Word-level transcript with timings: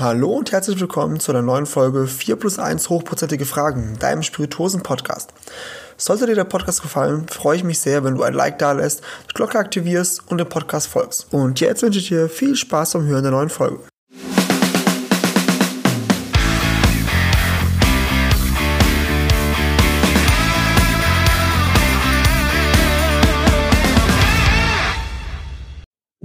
Hallo 0.00 0.30
und 0.30 0.52
herzlich 0.52 0.78
willkommen 0.78 1.18
zu 1.18 1.32
einer 1.32 1.42
neuen 1.42 1.66
Folge 1.66 2.06
4 2.06 2.36
plus 2.36 2.60
1 2.60 2.88
hochprozentige 2.88 3.44
Fragen, 3.44 3.96
deinem 3.98 4.22
Spirituosen-Podcast. 4.22 5.32
Sollte 5.96 6.26
dir 6.26 6.36
der 6.36 6.44
Podcast 6.44 6.82
gefallen, 6.82 7.26
freue 7.26 7.56
ich 7.56 7.64
mich 7.64 7.80
sehr, 7.80 8.04
wenn 8.04 8.14
du 8.14 8.22
ein 8.22 8.32
Like 8.32 8.60
da 8.60 8.70
lässt, 8.70 9.02
die 9.28 9.34
Glocke 9.34 9.58
aktivierst 9.58 10.22
und 10.30 10.38
dem 10.38 10.48
Podcast 10.48 10.86
folgst. 10.86 11.26
Und 11.32 11.58
jetzt 11.58 11.82
wünsche 11.82 11.98
ich 11.98 12.06
dir 12.06 12.28
viel 12.28 12.54
Spaß 12.54 12.92
beim 12.92 13.06
Hören 13.06 13.24
der 13.24 13.32
neuen 13.32 13.48
Folge. 13.48 13.80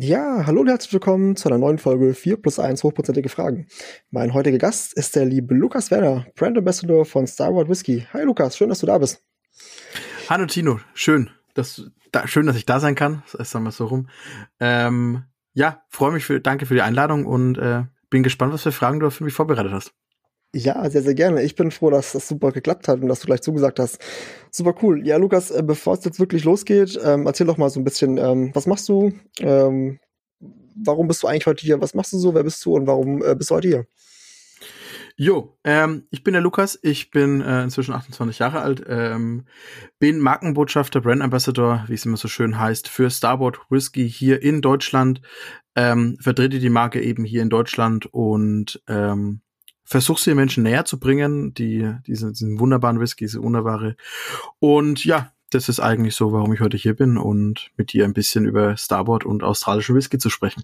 Ja, 0.05 0.45
hallo 0.45 0.59
und 0.59 0.67
herzlich 0.67 0.91
willkommen 0.91 1.37
zu 1.37 1.47
einer 1.47 1.57
neuen 1.57 1.77
Folge 1.77 2.13
4 2.13 2.41
plus 2.41 2.59
1 2.59 2.83
hochprozentige 2.83 3.29
Fragen. 3.29 3.67
Mein 4.11 4.33
heutiger 4.33 4.57
Gast 4.57 4.93
ist 4.95 5.15
der 5.15 5.23
liebe 5.23 5.55
Lukas 5.55 5.91
Werner, 5.91 6.27
Brand 6.35 6.57
Ambassador 6.57 7.05
von 7.05 7.25
Starboard 7.25 7.69
Whisky. 7.69 8.05
Hi 8.11 8.23
Lukas, 8.23 8.57
schön, 8.57 8.67
dass 8.67 8.79
du 8.79 8.85
da 8.85 8.97
bist. 8.97 9.23
Hallo 10.27 10.45
Tino, 10.45 10.81
schön, 10.93 11.29
dass, 11.53 11.89
da, 12.11 12.27
schön, 12.27 12.45
dass 12.47 12.57
ich 12.57 12.65
da 12.65 12.81
sein 12.81 12.95
kann. 12.95 13.23
Das 13.31 13.35
ist 13.35 13.53
mal 13.57 13.71
so 13.71 13.85
rum. 13.85 14.09
Ähm, 14.59 15.23
ja, 15.53 15.85
freue 15.87 16.11
mich 16.11 16.25
für, 16.25 16.41
danke 16.41 16.65
für 16.65 16.73
die 16.73 16.81
Einladung 16.81 17.25
und 17.25 17.57
äh, 17.57 17.83
bin 18.09 18.23
gespannt, 18.23 18.51
was 18.51 18.63
für 18.63 18.73
Fragen 18.73 18.99
du 18.99 19.09
für 19.09 19.23
mich 19.23 19.33
vorbereitet 19.33 19.71
hast. 19.71 19.93
Ja, 20.55 20.87
sehr, 20.87 21.01
sehr 21.01 21.15
gerne. 21.15 21.41
Ich 21.41 21.55
bin 21.55 21.71
froh, 21.71 21.89
dass 21.89 22.11
das 22.11 22.27
super 22.27 22.51
geklappt 22.51 22.87
hat 22.87 23.01
und 23.01 23.07
dass 23.07 23.21
du 23.21 23.25
gleich 23.25 23.41
zugesagt 23.41 23.79
hast. 23.79 23.97
Super 24.51 24.75
cool. 24.83 25.05
Ja, 25.05 25.17
Lukas, 25.17 25.49
äh, 25.49 25.63
bevor 25.65 25.95
es 25.95 26.05
jetzt 26.05 26.19
wirklich 26.19 26.43
losgeht, 26.43 26.99
ähm, 27.03 27.25
erzähl 27.25 27.47
doch 27.47 27.57
mal 27.57 27.71
so 27.71 27.79
ein 27.79 27.83
bisschen, 27.83 28.17
ähm, 28.17 28.51
was 28.53 28.67
machst 28.67 28.87
du? 28.87 29.13
Ähm, 29.39 29.99
warum 30.75 31.07
bist 31.07 31.23
du 31.23 31.27
eigentlich 31.27 31.47
heute 31.47 31.65
hier? 31.65 31.81
Was 31.81 31.95
machst 31.95 32.13
du 32.13 32.19
so? 32.19 32.35
Wer 32.35 32.43
bist 32.43 32.63
du 32.65 32.75
und 32.75 32.85
warum 32.85 33.23
äh, 33.23 33.35
bist 33.35 33.49
du 33.49 33.55
heute 33.55 33.67
hier? 33.67 33.85
Jo, 35.15 35.57
ähm, 35.63 36.07
ich 36.09 36.23
bin 36.23 36.33
der 36.33 36.41
Lukas, 36.41 36.79
ich 36.81 37.11
bin 37.11 37.41
äh, 37.41 37.63
inzwischen 37.63 37.93
28 37.93 38.39
Jahre 38.39 38.61
alt, 38.61 38.83
ähm, 38.87 39.45
bin 39.99 40.19
Markenbotschafter, 40.19 41.01
Brand 41.01 41.21
Ambassador, 41.21 41.85
wie 41.87 41.93
es 41.93 42.05
immer 42.05 42.17
so 42.17 42.27
schön 42.27 42.59
heißt, 42.59 42.89
für 42.89 43.11
Starboard 43.11 43.59
Whisky 43.69 44.09
hier 44.09 44.41
in 44.41 44.61
Deutschland, 44.61 45.21
ähm, 45.75 46.17
vertrete 46.19 46.57
die 46.57 46.69
Marke 46.69 46.99
eben 47.01 47.25
hier 47.25 47.43
in 47.43 47.51
Deutschland 47.51 48.07
und 48.11 48.81
ähm, 48.87 49.42
versuche 49.93 50.19
sie 50.19 50.31
den 50.31 50.37
Menschen 50.37 50.63
näher 50.63 50.85
zu 50.85 50.99
bringen, 50.99 51.53
die, 51.53 51.87
diesen, 52.07 52.33
diesen 52.33 52.59
wunderbaren 52.59 52.99
Whisky, 52.99 53.25
diese 53.25 53.43
wunderbare. 53.43 53.95
Und 54.57 55.05
ja, 55.05 55.31
das 55.51 55.69
ist 55.69 55.79
eigentlich 55.79 56.15
so, 56.15 56.31
warum 56.31 56.51
ich 56.51 56.61
heute 56.61 56.77
hier 56.77 56.95
bin 56.95 57.15
und 57.15 57.69
mit 57.77 57.93
dir 57.93 58.03
ein 58.05 58.13
bisschen 58.15 58.45
über 58.45 58.75
Starboard 58.75 59.23
und 59.23 59.43
australischen 59.43 59.95
Whisky 59.95 60.17
zu 60.17 60.31
sprechen. 60.31 60.63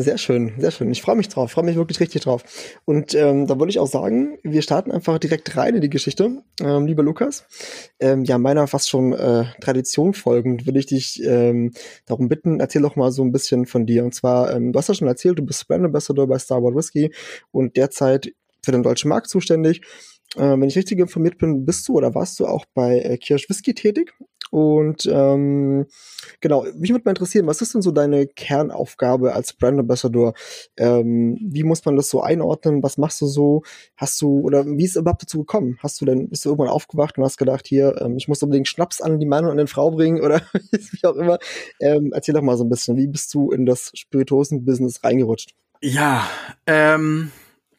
Sehr 0.00 0.16
schön, 0.16 0.52
sehr 0.58 0.70
schön. 0.70 0.92
Ich 0.92 1.02
freue 1.02 1.16
mich 1.16 1.26
drauf, 1.28 1.50
freue 1.50 1.64
mich 1.64 1.74
wirklich 1.74 1.98
richtig 1.98 2.22
drauf. 2.22 2.44
Und 2.84 3.16
ähm, 3.16 3.48
da 3.48 3.58
würde 3.58 3.70
ich 3.70 3.80
auch 3.80 3.88
sagen, 3.88 4.38
wir 4.44 4.62
starten 4.62 4.92
einfach 4.92 5.18
direkt 5.18 5.56
rein 5.56 5.74
in 5.74 5.80
die 5.80 5.90
Geschichte. 5.90 6.40
Ähm, 6.60 6.86
lieber 6.86 7.02
Lukas, 7.02 7.44
ähm, 7.98 8.22
ja, 8.22 8.38
meiner 8.38 8.68
fast 8.68 8.88
schon 8.88 9.12
äh, 9.12 9.46
Tradition 9.60 10.14
folgend, 10.14 10.66
würde 10.66 10.78
ich 10.78 10.86
dich 10.86 11.20
ähm, 11.24 11.72
darum 12.06 12.28
bitten, 12.28 12.60
erzähl 12.60 12.82
doch 12.82 12.94
mal 12.94 13.10
so 13.10 13.24
ein 13.24 13.32
bisschen 13.32 13.66
von 13.66 13.86
dir. 13.86 14.04
Und 14.04 14.14
zwar, 14.14 14.54
ähm, 14.54 14.72
du 14.72 14.78
hast 14.78 14.86
ja 14.86 14.94
schon 14.94 15.08
erzählt, 15.08 15.36
du 15.40 15.42
bist 15.44 15.66
Brand 15.66 15.84
Ambassador 15.84 16.28
bei 16.28 16.38
Starboard 16.38 16.76
Whisky 16.76 17.12
und 17.50 17.76
derzeit 17.76 18.30
für 18.64 18.70
den 18.70 18.84
deutschen 18.84 19.08
Markt 19.08 19.28
zuständig. 19.28 19.80
Äh, 20.36 20.42
wenn 20.42 20.62
ich 20.68 20.76
richtig 20.76 21.00
informiert 21.00 21.38
bin, 21.38 21.64
bist 21.64 21.88
du 21.88 21.94
oder 21.94 22.14
warst 22.14 22.38
du 22.38 22.46
auch 22.46 22.66
bei 22.72 23.00
äh, 23.00 23.18
Kirsch 23.18 23.48
Whisky 23.48 23.74
tätig? 23.74 24.14
Und 24.50 25.06
ähm, 25.06 25.86
genau, 26.40 26.64
mich 26.74 26.90
würde 26.90 27.02
mal 27.04 27.10
interessieren, 27.10 27.46
was 27.46 27.60
ist 27.60 27.74
denn 27.74 27.82
so 27.82 27.90
deine 27.90 28.26
Kernaufgabe 28.26 29.34
als 29.34 29.52
Brand 29.52 29.78
Ambassador? 29.78 30.34
Ähm, 30.76 31.38
wie 31.40 31.64
muss 31.64 31.84
man 31.84 31.96
das 31.96 32.08
so 32.08 32.22
einordnen? 32.22 32.82
Was 32.82 32.96
machst 32.96 33.20
du 33.20 33.26
so? 33.26 33.62
Hast 33.96 34.20
du, 34.22 34.40
oder 34.40 34.64
wie 34.66 34.84
ist 34.84 34.92
es 34.92 35.02
überhaupt 35.02 35.22
dazu 35.22 35.40
gekommen? 35.40 35.78
Hast 35.82 36.00
du 36.00 36.06
denn, 36.06 36.28
bist 36.30 36.44
du 36.44 36.50
irgendwann 36.50 36.70
aufgewacht 36.72 37.18
und 37.18 37.24
hast 37.24 37.36
gedacht, 37.36 37.66
hier, 37.66 38.00
ähm, 38.00 38.16
ich 38.16 38.28
muss 38.28 38.42
unbedingt 38.42 38.68
Schnaps 38.68 39.00
an 39.00 39.20
die 39.20 39.26
Mann 39.26 39.44
und 39.44 39.50
an 39.50 39.58
den 39.58 39.66
Frau 39.66 39.90
bringen 39.90 40.20
oder 40.22 40.40
wie 40.72 41.04
auch 41.04 41.16
immer? 41.16 41.38
Ähm, 41.80 42.12
erzähl 42.14 42.34
doch 42.34 42.42
mal 42.42 42.56
so 42.56 42.64
ein 42.64 42.70
bisschen, 42.70 42.96
wie 42.96 43.06
bist 43.06 43.34
du 43.34 43.50
in 43.50 43.66
das 43.66 43.90
Spirituosen-Business 43.94 45.04
reingerutscht? 45.04 45.54
Ja, 45.80 46.28
ähm, 46.66 47.30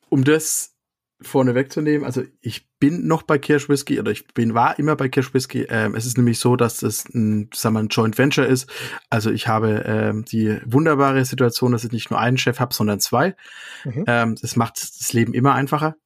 um 0.09 0.23
das 0.23 0.75
vorne 1.21 1.53
wegzunehmen, 1.53 2.05
also 2.05 2.23
ich 2.39 2.69
bin 2.79 3.07
noch 3.07 3.23
bei 3.23 3.37
Kirsch 3.37 3.67
Whisky 3.67 3.99
oder 3.99 4.11
ich 4.11 4.27
bin 4.27 4.53
war 4.53 4.79
immer 4.79 4.95
bei 4.95 5.09
Kirsch 5.09 5.33
Whisky. 5.33 5.65
Ähm, 5.69 5.93
es 5.95 6.05
ist 6.05 6.17
nämlich 6.17 6.39
so, 6.39 6.55
dass 6.55 6.81
es 6.81 7.09
ein, 7.13 7.49
sagen 7.53 7.75
wir, 7.75 7.79
ein 7.79 7.89
Joint 7.89 8.17
Venture 8.17 8.45
ist. 8.45 8.71
Also 9.09 9.29
ich 9.29 9.47
habe 9.47 9.83
ähm, 9.85 10.23
die 10.23 10.57
wunderbare 10.65 11.25
Situation, 11.25 11.73
dass 11.73 11.83
ich 11.83 11.91
nicht 11.91 12.09
nur 12.09 12.19
einen 12.19 12.37
Chef 12.37 12.59
habe, 12.59 12.73
sondern 12.73 13.01
zwei. 13.01 13.35
Mhm. 13.83 14.05
Ähm, 14.07 14.35
das 14.41 14.55
macht 14.55 14.81
das 14.81 15.11
Leben 15.11 15.33
immer 15.33 15.53
einfacher, 15.53 15.97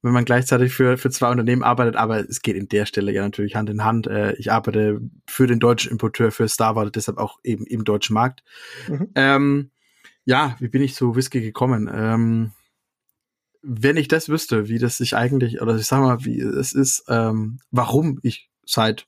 wenn 0.00 0.12
man 0.12 0.24
gleichzeitig 0.24 0.72
für 0.72 0.96
für 0.96 1.10
zwei 1.10 1.30
Unternehmen 1.30 1.62
arbeitet. 1.62 1.96
Aber 1.96 2.20
es 2.20 2.40
geht 2.40 2.56
in 2.56 2.68
der 2.68 2.86
Stelle 2.86 3.12
ja 3.12 3.22
natürlich 3.22 3.56
Hand 3.56 3.68
in 3.68 3.84
Hand. 3.84 4.06
Äh, 4.06 4.36
ich 4.36 4.52
arbeite 4.52 5.02
für 5.26 5.46
den 5.46 5.60
deutschen 5.60 5.92
Importeur 5.92 6.30
für 6.30 6.48
Starwater, 6.48 6.90
deshalb 6.90 7.18
auch 7.18 7.40
eben 7.44 7.66
im 7.66 7.84
deutschen 7.84 8.14
Markt. 8.14 8.42
Mhm. 8.88 9.08
Ähm, 9.16 9.70
ja, 10.24 10.56
wie 10.58 10.68
bin 10.68 10.82
ich 10.82 10.94
zu 10.94 11.14
Whisky 11.14 11.42
gekommen? 11.42 11.90
Ähm, 11.92 12.52
wenn 13.68 13.96
ich 13.96 14.08
das 14.08 14.28
wüsste, 14.28 14.68
wie 14.68 14.78
das 14.78 14.96
sich 14.96 15.16
eigentlich, 15.16 15.60
oder 15.60 15.74
ich 15.76 15.86
sag 15.86 16.00
mal, 16.00 16.24
wie 16.24 16.40
es 16.40 16.72
ist, 16.72 17.04
ähm, 17.08 17.58
warum 17.70 18.20
ich 18.22 18.48
seit 18.64 19.06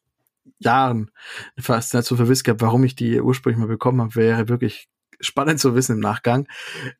Jahren 0.58 1.10
eine 1.56 1.62
Faszination 1.62 2.18
für 2.18 2.28
Whisky 2.28 2.50
habe, 2.50 2.60
warum 2.60 2.82
ich 2.82 2.96
die 2.96 3.20
ursprünglich 3.20 3.58
mal 3.58 3.68
bekommen 3.68 4.00
habe, 4.00 4.16
wäre 4.16 4.48
wirklich 4.48 4.88
spannend 5.20 5.60
zu 5.60 5.74
wissen 5.74 5.96
im 5.96 6.00
Nachgang. 6.00 6.48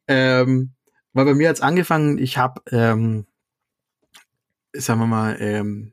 Ähm, 0.06 0.70
weil 1.12 1.24
bei 1.24 1.34
mir 1.34 1.48
hat's 1.48 1.60
angefangen, 1.60 2.18
ich 2.18 2.38
habe, 2.38 2.62
ähm, 2.70 3.26
sagen 4.72 5.00
wir 5.00 5.06
mal, 5.06 5.36
ähm, 5.41 5.92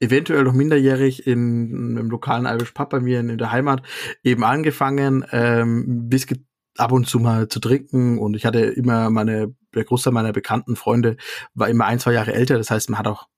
eventuell 0.00 0.44
noch 0.44 0.52
minderjährig 0.52 1.26
in 1.26 1.96
einem 1.96 2.10
lokalen 2.10 2.44
Irish 2.44 2.72
Pub 2.72 2.90
bei 2.90 3.00
mir 3.00 3.20
in, 3.20 3.30
in 3.30 3.38
der 3.38 3.52
Heimat 3.52 3.82
eben 4.22 4.44
angefangen, 4.44 5.24
ähm, 5.30 6.10
Whisky 6.10 6.44
ab 6.76 6.92
und 6.92 7.06
zu 7.06 7.18
mal 7.18 7.48
zu 7.48 7.58
trinken 7.58 8.18
und 8.18 8.36
ich 8.36 8.44
hatte 8.44 8.60
immer 8.60 9.08
meine, 9.08 9.54
der 9.76 9.84
Großteil 9.84 10.12
meiner 10.12 10.32
bekannten 10.32 10.76
Freunde 10.76 11.16
war 11.54 11.68
immer 11.68 11.86
ein, 11.86 11.98
zwei 11.98 12.12
Jahre 12.12 12.34
älter, 12.34 12.58
das 12.58 12.70
heißt, 12.70 12.90
man 12.90 12.98
hat 12.98 13.06
auch 13.06 13.28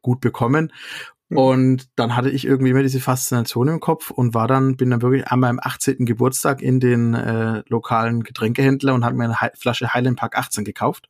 gut 0.00 0.20
bekommen. 0.20 0.72
Mhm. 1.28 1.38
Und 1.38 1.88
dann 1.98 2.16
hatte 2.16 2.30
ich 2.30 2.44
irgendwie 2.44 2.70
immer 2.70 2.82
diese 2.82 3.00
Faszination 3.00 3.68
im 3.68 3.80
Kopf 3.80 4.10
und 4.10 4.34
war 4.34 4.48
dann, 4.48 4.76
bin 4.76 4.90
dann 4.90 5.02
wirklich 5.02 5.26
an 5.28 5.40
meinem 5.40 5.60
18. 5.62 6.04
Geburtstag 6.04 6.60
in 6.60 6.80
den 6.80 7.14
äh, 7.14 7.62
lokalen 7.68 8.22
Getränkehändler 8.22 8.94
und 8.94 9.04
habe 9.04 9.16
mir 9.16 9.24
eine 9.24 9.40
He 9.40 9.48
Flasche 9.54 9.94
Highland 9.94 10.18
Park 10.18 10.36
18 10.36 10.64
gekauft. 10.64 11.08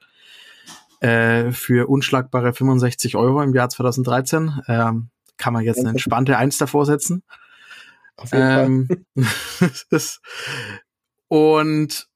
Äh, 1.00 1.50
für 1.50 1.88
unschlagbare 1.88 2.52
65 2.52 3.16
Euro 3.16 3.42
im 3.42 3.54
Jahr 3.54 3.68
2013. 3.68 4.60
Ähm, 4.68 5.10
kann 5.36 5.52
man 5.52 5.64
jetzt 5.64 5.80
eine 5.80 5.90
entspannte 5.90 6.38
Eins 6.38 6.58
davor 6.58 6.86
setzen. 6.86 7.24
Auf 8.16 8.30
jeden 8.32 8.86
ähm, 8.86 9.06
Fall. 9.90 10.00
Und 11.26 12.08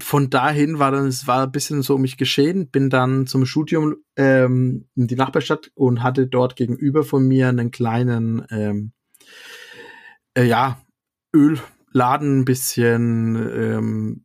von 0.00 0.28
dahin 0.28 0.78
war 0.78 0.90
dann, 0.90 1.06
es 1.06 1.26
war 1.26 1.44
ein 1.44 1.52
bisschen 1.52 1.82
so 1.82 1.94
um 1.94 2.02
mich 2.02 2.16
geschehen, 2.16 2.68
bin 2.68 2.90
dann 2.90 3.26
zum 3.26 3.46
Studium 3.46 3.96
ähm, 4.16 4.88
in 4.96 5.06
die 5.06 5.14
Nachbarstadt 5.14 5.70
und 5.74 6.02
hatte 6.02 6.26
dort 6.26 6.56
gegenüber 6.56 7.04
von 7.04 7.26
mir 7.26 7.48
einen 7.48 7.70
kleinen, 7.70 8.44
ähm, 8.50 8.92
äh, 10.36 10.44
ja, 10.44 10.80
Ölladen, 11.34 12.40
ein 12.40 12.44
bisschen 12.44 13.36
ähm, 13.36 14.24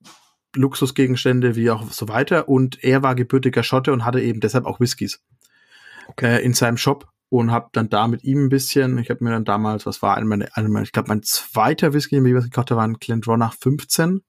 Luxusgegenstände, 0.56 1.56
wie 1.56 1.70
auch 1.70 1.92
so 1.92 2.08
weiter. 2.08 2.50
Und 2.50 2.84
er 2.84 3.04
war 3.04 3.14
gebürtiger 3.14 3.62
Schotte 3.62 3.94
und 3.94 4.06
hatte 4.06 4.22
eben 4.22 4.40
deshalb 4.40 4.66
auch 4.66 4.80
Whiskys 4.80 5.22
okay. 6.08 6.38
äh, 6.38 6.44
in 6.44 6.54
seinem 6.54 6.78
Shop 6.78 7.08
und 7.30 7.52
habe 7.52 7.70
dann 7.74 7.90
da 7.90 8.08
mit 8.08 8.24
ihm 8.24 8.46
ein 8.46 8.50
bisschen, 8.50 8.98
ich 8.98 9.12
habe 9.12 9.24
mir 9.24 9.30
dann 9.30 9.46
damals, 9.46 9.86
was 9.86 10.02
war 10.02 10.18
eine 10.18 10.26
meine, 10.26 10.50
ich 10.82 10.92
glaube 10.92 11.10
mein 11.10 11.22
zweiter 11.22 11.94
Whisky, 11.94 12.16
den 12.16 12.26
ich 12.26 12.44
gekauft 12.44 12.72
habe, 12.72 12.80
war 12.80 12.88
ein 12.88 12.96
Glendronach 12.96 13.54
15 13.54 14.22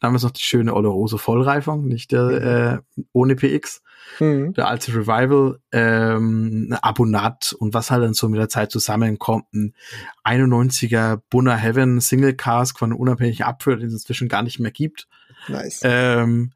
damals 0.00 0.22
noch 0.22 0.30
die 0.30 0.42
schöne 0.42 0.74
Oloroso 0.74 1.18
Vollreifung, 1.18 1.86
nicht 1.86 2.12
der 2.12 2.22
mhm. 2.22 2.98
äh, 3.00 3.02
ohne 3.12 3.36
PX. 3.36 3.82
Mhm. 4.20 4.54
Der 4.54 4.68
alte 4.68 4.94
Revival, 4.94 5.60
ähm, 5.72 6.74
Abonat 6.80 7.54
und 7.58 7.74
was 7.74 7.90
halt 7.90 8.02
dann 8.02 8.14
so 8.14 8.28
mit 8.28 8.40
der 8.40 8.48
Zeit 8.48 8.70
zusammenkommt. 8.70 9.46
Ein 9.52 9.74
91er 10.24 11.20
Bunner 11.28 11.56
Heaven 11.56 12.00
Single 12.00 12.34
Cask 12.34 12.78
von 12.78 12.92
unabhängigen 12.92 13.44
Abführer, 13.44 13.76
den 13.76 13.88
es 13.88 13.94
inzwischen 13.94 14.28
gar 14.28 14.42
nicht 14.42 14.60
mehr 14.60 14.70
gibt. 14.70 15.08
Nice. 15.48 15.80
Ähm, 15.84 16.52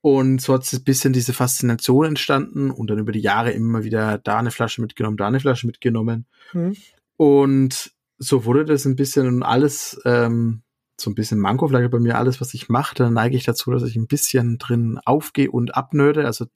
und 0.00 0.40
so 0.40 0.52
hat 0.52 0.70
ein 0.70 0.84
bisschen 0.84 1.14
diese 1.14 1.32
Faszination 1.32 2.04
entstanden 2.04 2.70
und 2.70 2.90
dann 2.90 2.98
über 2.98 3.12
die 3.12 3.20
Jahre 3.20 3.52
immer 3.52 3.84
wieder 3.84 4.18
da 4.18 4.38
eine 4.38 4.50
Flasche 4.50 4.82
mitgenommen, 4.82 5.16
da 5.16 5.26
eine 5.26 5.40
Flasche 5.40 5.66
mitgenommen. 5.66 6.26
Mhm. 6.52 6.76
Und 7.16 7.92
so 8.18 8.44
wurde 8.44 8.64
das 8.66 8.84
ein 8.84 8.96
bisschen 8.96 9.42
alles 9.42 10.00
ähm, 10.04 10.63
so 11.00 11.10
ein 11.10 11.14
bisschen 11.14 11.38
Manko 11.38 11.68
vielleicht 11.68 11.90
bei 11.90 11.98
mir 11.98 12.18
alles, 12.18 12.40
was 12.40 12.54
ich 12.54 12.68
mache, 12.68 12.94
dann 12.94 13.14
neige 13.14 13.36
ich 13.36 13.44
dazu, 13.44 13.70
dass 13.70 13.82
ich 13.82 13.96
ein 13.96 14.06
bisschen 14.06 14.58
drin 14.58 14.98
aufgehe 15.04 15.50
und 15.50 15.74
abnörde. 15.74 16.26
Also 16.26 16.46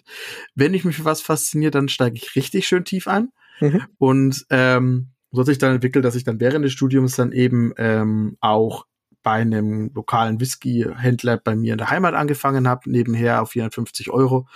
wenn 0.55 0.75
ich 0.75 0.85
mich 0.85 0.97
für 0.97 1.05
was 1.05 1.21
fasziniere, 1.21 1.71
dann 1.71 1.89
steige 1.89 2.17
ich 2.17 2.37
richtig 2.37 2.67
schön 2.67 2.85
tief 2.85 3.09
ein. 3.09 3.31
Mhm. 3.61 3.83
Und 3.99 4.47
ähm, 4.51 5.09
so 5.31 5.41
hat 5.41 5.47
sich 5.47 5.59
dann 5.59 5.75
entwickelt, 5.75 6.05
dass 6.05 6.15
ich 6.15 6.25
dann 6.25 6.41
während 6.41 6.65
des 6.65 6.73
Studiums 6.73 7.17
dann 7.17 7.33
eben 7.33 7.73
ähm, 7.77 8.37
auch 8.41 8.87
bei 9.23 9.33
einem 9.33 9.91
lokalen 9.95 10.41
Whisky-Händler 10.41 11.39
bei 11.39 11.57
mir 11.57 11.73
in 11.73 11.79
der 11.79 11.91
Heimat 11.91 12.15
angefangen 12.15 12.69
habe, 12.69 12.91
nebenher 12.91 13.43
auf 13.43 13.51
450 13.51 14.11
Euro. 14.11 14.47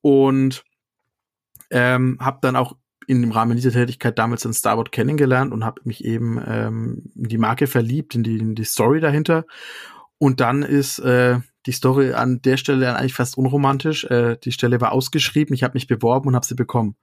Und 0.00 0.64
ähm, 1.70 2.16
habe 2.20 2.38
dann 2.40 2.56
auch 2.56 2.76
in 3.08 3.22
dem 3.22 3.32
Rahmen 3.32 3.56
dieser 3.56 3.72
Tätigkeit 3.72 4.18
damals 4.18 4.44
in 4.44 4.52
Starboard 4.52 4.92
kennengelernt 4.92 5.52
und 5.52 5.64
habe 5.64 5.80
mich 5.84 6.04
eben 6.04 6.38
ähm, 6.46 7.10
in 7.16 7.24
die 7.24 7.38
Marke 7.38 7.66
verliebt, 7.66 8.14
in 8.14 8.22
die, 8.22 8.36
in 8.36 8.54
die 8.54 8.64
Story 8.64 9.00
dahinter. 9.00 9.46
Und 10.18 10.40
dann 10.40 10.62
ist 10.62 10.98
äh, 10.98 11.38
die 11.64 11.72
Story 11.72 12.12
an 12.12 12.42
der 12.42 12.58
Stelle 12.58 12.94
eigentlich 12.94 13.14
fast 13.14 13.38
unromantisch. 13.38 14.04
Äh, 14.04 14.36
die 14.44 14.52
Stelle 14.52 14.82
war 14.82 14.92
ausgeschrieben, 14.92 15.54
ich 15.54 15.62
habe 15.62 15.72
mich 15.74 15.86
beworben 15.86 16.28
und 16.28 16.34
habe 16.34 16.44
sie 16.44 16.54
bekommen. 16.54 16.96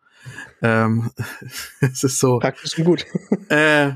Ähm, 0.62 1.10
es 1.82 2.04
ist 2.04 2.20
so. 2.20 2.38
Praktisch 2.38 2.78
und 2.78 2.86
gut. 2.86 3.06
Äh, 3.50 3.94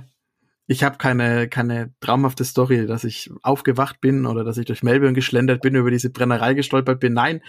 ich 0.66 0.84
habe 0.84 0.98
keine, 0.98 1.48
keine 1.48 1.94
traumhafte 2.00 2.44
Story, 2.44 2.86
dass 2.88 3.04
ich 3.04 3.32
aufgewacht 3.42 4.02
bin 4.02 4.26
oder 4.26 4.44
dass 4.44 4.58
ich 4.58 4.66
durch 4.66 4.84
Melbourne 4.84 5.14
geschlendert 5.14 5.62
bin, 5.62 5.76
über 5.76 5.92
diese 5.92 6.12
Brennerei 6.12 6.54
gestolpert 6.54 7.00
bin. 7.00 7.14
Nein, 7.14 7.42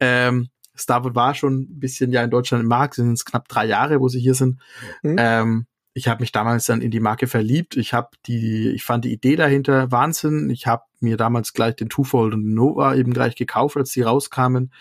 ähm, 0.00 0.48
Starwood 0.74 1.14
war 1.14 1.34
schon 1.34 1.60
ein 1.60 1.80
bisschen 1.80 2.12
ja 2.12 2.22
in 2.22 2.30
Deutschland 2.30 2.62
im 2.62 2.68
Markt, 2.68 2.94
sind 2.94 3.12
es 3.12 3.24
knapp 3.24 3.48
drei 3.48 3.66
Jahre, 3.66 4.00
wo 4.00 4.08
sie 4.08 4.20
hier 4.20 4.34
sind. 4.34 4.60
Mhm. 5.02 5.16
Ähm, 5.18 5.66
ich 5.94 6.08
habe 6.08 6.22
mich 6.22 6.32
damals 6.32 6.64
dann 6.64 6.80
in 6.80 6.90
die 6.90 7.00
Marke 7.00 7.26
verliebt. 7.26 7.76
Ich 7.76 7.92
habe 7.92 8.08
die, 8.26 8.70
ich 8.70 8.82
fand 8.82 9.04
die 9.04 9.12
Idee 9.12 9.36
dahinter 9.36 9.90
Wahnsinn. 9.90 10.48
Ich 10.48 10.66
habe 10.66 10.84
mir 11.00 11.18
damals 11.18 11.52
gleich 11.52 11.76
den 11.76 11.90
Twofold 11.90 12.32
und 12.32 12.44
den 12.44 12.54
Nova 12.54 12.94
eben 12.94 13.12
gleich 13.12 13.36
gekauft, 13.36 13.76
als 13.76 13.90
die 13.90 14.02
rauskamen. 14.02 14.72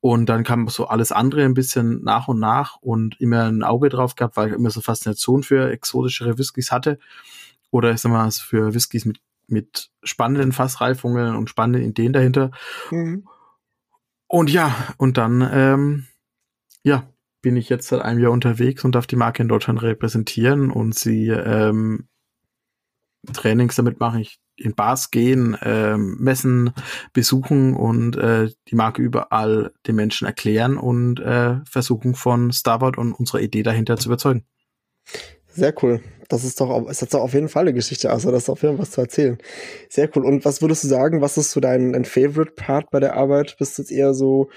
Und 0.00 0.26
dann 0.26 0.44
kam 0.44 0.68
so 0.68 0.86
alles 0.86 1.10
andere 1.12 1.44
ein 1.44 1.54
bisschen 1.54 2.04
nach 2.04 2.28
und 2.28 2.38
nach 2.38 2.76
und 2.82 3.20
immer 3.20 3.44
ein 3.44 3.62
Auge 3.62 3.88
drauf 3.88 4.14
gehabt, 4.14 4.36
weil 4.36 4.48
ich 4.48 4.54
immer 4.54 4.70
so 4.70 4.80
Faszination 4.80 5.42
für 5.42 5.70
exotischere 5.70 6.38
Whiskys 6.38 6.70
hatte. 6.70 6.98
Oder 7.70 7.90
ich 7.90 8.00
sag 8.00 8.12
mal, 8.12 8.30
für 8.30 8.74
Whiskys 8.74 9.06
mit, 9.06 9.18
mit 9.48 9.90
spannenden 10.04 10.52
Fassreifungen 10.52 11.34
und 11.34 11.50
spannenden 11.50 11.90
Ideen 11.90 12.12
dahinter. 12.12 12.52
Mhm. 12.90 13.26
Und 14.28 14.50
ja, 14.50 14.74
und 14.96 15.16
dann, 15.16 15.48
ähm, 15.52 16.06
ja, 16.82 17.08
bin 17.42 17.56
ich 17.56 17.68
jetzt 17.68 17.88
seit 17.88 18.00
einem 18.00 18.20
Jahr 18.20 18.32
unterwegs 18.32 18.84
und 18.84 18.94
darf 18.94 19.06
die 19.06 19.16
Marke 19.16 19.42
in 19.42 19.48
Deutschland 19.48 19.82
repräsentieren 19.82 20.70
und 20.70 20.94
sie 20.94 21.28
ähm, 21.28 22.08
Trainings 23.32 23.76
damit 23.76 24.00
mache 24.00 24.20
ich 24.20 24.38
in 24.56 24.74
Bars 24.74 25.10
gehen, 25.10 25.56
ähm, 25.62 26.16
Messen 26.20 26.72
besuchen 27.12 27.74
und 27.74 28.16
äh, 28.16 28.50
die 28.68 28.76
Marke 28.76 29.02
überall 29.02 29.72
den 29.86 29.96
Menschen 29.96 30.26
erklären 30.26 30.76
und 30.76 31.18
äh, 31.20 31.56
versuchen 31.64 32.14
von 32.14 32.52
Starboard 32.52 32.98
und 32.98 33.12
unserer 33.12 33.40
Idee 33.40 33.62
dahinter 33.62 33.96
zu 33.96 34.08
überzeugen. 34.08 34.44
Sehr 35.54 35.72
cool. 35.82 36.00
Das 36.28 36.42
ist 36.42 36.60
doch, 36.60 36.88
ist 36.88 37.00
jetzt 37.00 37.14
doch 37.14 37.20
auf 37.20 37.32
jeden 37.32 37.48
Fall 37.48 37.62
eine 37.62 37.74
Geschichte. 37.74 38.10
Also, 38.10 38.30
das 38.32 38.44
ist 38.44 38.48
auf 38.48 38.62
jeden 38.62 38.76
Fall 38.76 38.82
was 38.82 38.90
zu 38.90 39.00
erzählen. 39.00 39.38
Sehr 39.88 40.08
cool. 40.16 40.24
Und 40.24 40.44
was 40.44 40.62
würdest 40.62 40.82
du 40.82 40.88
sagen, 40.88 41.20
was 41.20 41.36
ist 41.36 41.52
so 41.52 41.60
dein, 41.60 41.92
dein 41.92 42.04
Favorite 42.04 42.52
Part 42.56 42.90
bei 42.90 42.98
der 42.98 43.14
Arbeit? 43.14 43.54
Bist 43.58 43.78
du 43.78 43.82
jetzt 43.82 43.92
eher 43.92 44.14
so, 44.14 44.48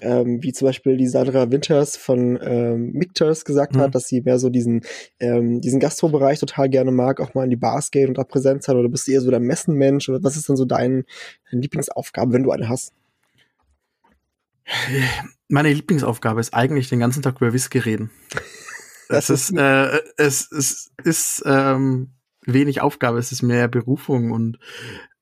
ähm, 0.00 0.42
wie 0.42 0.52
zum 0.52 0.66
Beispiel 0.66 0.98
die 0.98 1.06
Sandra 1.06 1.50
Winters 1.50 1.96
von 1.96 2.38
ähm, 2.42 2.92
Mictors 2.92 3.46
gesagt 3.46 3.76
mhm. 3.76 3.80
hat, 3.80 3.94
dass 3.94 4.08
sie 4.08 4.20
mehr 4.20 4.38
so 4.38 4.50
diesen, 4.50 4.82
ähm, 5.20 5.62
diesen 5.62 5.80
Gastrobereich 5.80 6.38
total 6.38 6.68
gerne 6.68 6.90
mag, 6.90 7.20
auch 7.20 7.32
mal 7.32 7.44
in 7.44 7.50
die 7.50 7.56
Bars 7.56 7.90
gehen 7.90 8.08
und 8.08 8.18
da 8.18 8.24
Präsenz 8.24 8.68
hat? 8.68 8.76
Oder 8.76 8.90
bist 8.90 9.06
du 9.06 9.12
eher 9.12 9.22
so 9.22 9.30
der 9.30 9.40
Messenmensch? 9.40 10.08
Oder 10.10 10.22
was 10.22 10.36
ist 10.36 10.50
denn 10.50 10.56
so 10.56 10.66
dein, 10.66 11.04
deine 11.50 11.62
Lieblingsaufgabe, 11.62 12.32
wenn 12.34 12.42
du 12.42 12.50
eine 12.50 12.68
hast? 12.68 12.92
Meine 15.48 15.72
Lieblingsaufgabe 15.72 16.40
ist 16.40 16.52
eigentlich 16.52 16.88
den 16.90 17.00
ganzen 17.00 17.22
Tag 17.22 17.36
über 17.40 17.52
Whisky 17.54 17.78
reden. 17.78 18.10
Das 19.12 19.30
ist, 19.30 19.56
äh, 19.56 20.00
es, 20.16 20.50
es 20.50 20.90
ist 21.04 21.42
ähm, 21.44 22.14
wenig 22.46 22.80
Aufgabe, 22.80 23.18
es 23.18 23.30
ist 23.30 23.42
mehr 23.42 23.68
Berufung 23.68 24.30
und 24.30 24.58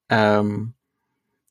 ähm, 0.08 0.74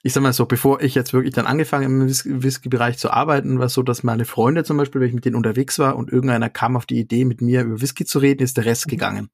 ich 0.01 0.13
sag 0.13 0.24
mal 0.24 0.31
so, 0.31 0.45
bevor 0.45 0.81
ich 0.81 0.95
jetzt 0.95 1.12
wirklich 1.12 1.33
dann 1.33 1.45
angefangen 1.45 2.01
im 2.01 2.07
Whisky-Bereich 2.07 2.97
zu 2.97 3.12
arbeiten, 3.12 3.59
war 3.59 3.65
es 3.65 3.74
so, 3.74 3.83
dass 3.83 4.03
meine 4.03 4.24
Freunde 4.24 4.63
zum 4.63 4.77
Beispiel, 4.77 5.01
wenn 5.01 5.09
ich 5.09 5.13
mit 5.13 5.25
denen 5.25 5.36
unterwegs 5.36 5.77
war 5.77 5.97
und 5.97 6.09
irgendeiner 6.09 6.50
kam 6.50 6.77
auf 6.77 6.86
die 6.86 7.00
Idee, 7.00 7.25
mit 7.25 7.41
mir 7.41 7.63
über 7.63 7.81
Whisky 7.81 8.06
zu 8.06 8.19
reden, 8.19 8.41
ist 8.41 8.56
der 8.56 8.63
Rest 8.63 8.88
gegangen. 8.88 9.30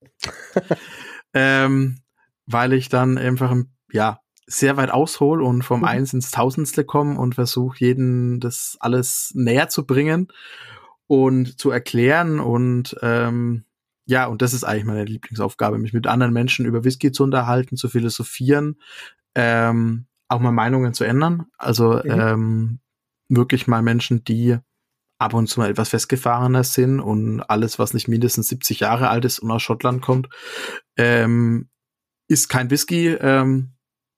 ähm, 1.33 1.99
weil 2.47 2.73
ich 2.73 2.89
dann 2.89 3.19
einfach, 3.19 3.55
ja, 3.91 4.19
sehr 4.47 4.77
weit 4.77 4.91
aushol 4.91 5.43
und 5.43 5.63
vom 5.63 5.81
mhm. 5.81 5.85
Eins 5.85 6.13
ins 6.13 6.31
Tausendstel 6.31 6.83
komme 6.83 7.19
und 7.19 7.35
versuche, 7.35 7.77
jeden 7.79 8.39
das 8.39 8.77
alles 8.79 9.31
näher 9.35 9.69
zu 9.69 9.85
bringen 9.85 10.29
und 11.07 11.59
zu 11.59 11.71
erklären 11.71 12.39
und 12.39 12.95
ähm, 13.01 13.65
ja, 14.07 14.27
und 14.27 14.41
das 14.41 14.53
ist 14.53 14.63
eigentlich 14.63 14.85
meine 14.85 15.03
Lieblingsaufgabe, 15.03 15.79
mich 15.79 15.93
mit 15.93 16.05
anderen 16.05 16.31
Menschen 16.31 16.65
über 16.65 16.83
Whisky 16.83 17.11
zu 17.11 17.23
unterhalten, 17.23 17.75
zu 17.75 17.89
philosophieren, 17.89 18.79
ähm, 19.33 20.05
auch 20.27 20.39
mal 20.39 20.51
Meinungen 20.51 20.93
zu 20.93 21.03
ändern. 21.03 21.47
Also 21.57 22.01
mhm. 22.03 22.11
ähm, 22.11 22.79
wirklich 23.29 23.65
mal 23.67 23.81
Menschen, 23.81 24.23
die 24.23 24.57
ab 25.17 25.33
und 25.33 25.47
zu 25.47 25.59
mal 25.59 25.69
etwas 25.69 25.89
festgefahrener 25.89 26.63
sind 26.63 26.99
und 26.99 27.41
alles, 27.41 27.79
was 27.79 27.93
nicht 27.93 28.07
mindestens 28.07 28.47
70 28.49 28.81
Jahre 28.81 29.09
alt 29.09 29.25
ist 29.25 29.39
und 29.39 29.49
aus 29.49 29.63
Schottland 29.63 30.01
kommt, 30.01 30.29
ähm, 30.97 31.69
ist 32.27 32.47
kein 32.47 32.69
Whisky. 32.69 33.09
Ähm, 33.09 33.71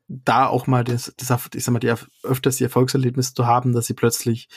da 0.10 0.48
auch 0.48 0.68
mal 0.68 0.84
das, 0.84 1.14
das 1.18 1.50
ich 1.54 1.64
sag 1.64 1.74
mal, 1.74 1.80
die 1.80 1.94
öfters 2.24 2.58
die 2.58 2.64
Erfolgserlebnis 2.64 3.34
zu 3.34 3.46
haben, 3.46 3.74
dass 3.74 3.88
sie 3.88 3.94
plötzlich 3.94 4.48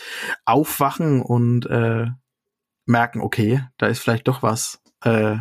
aufwachen 0.44 1.22
und 1.22 1.66
äh, 1.66 2.06
merken, 2.90 3.20
okay, 3.20 3.64
da 3.78 3.87
ist 3.87 4.00
vielleicht 4.00 4.28
doch 4.28 4.42
was 4.42 4.82
äh, 5.02 5.38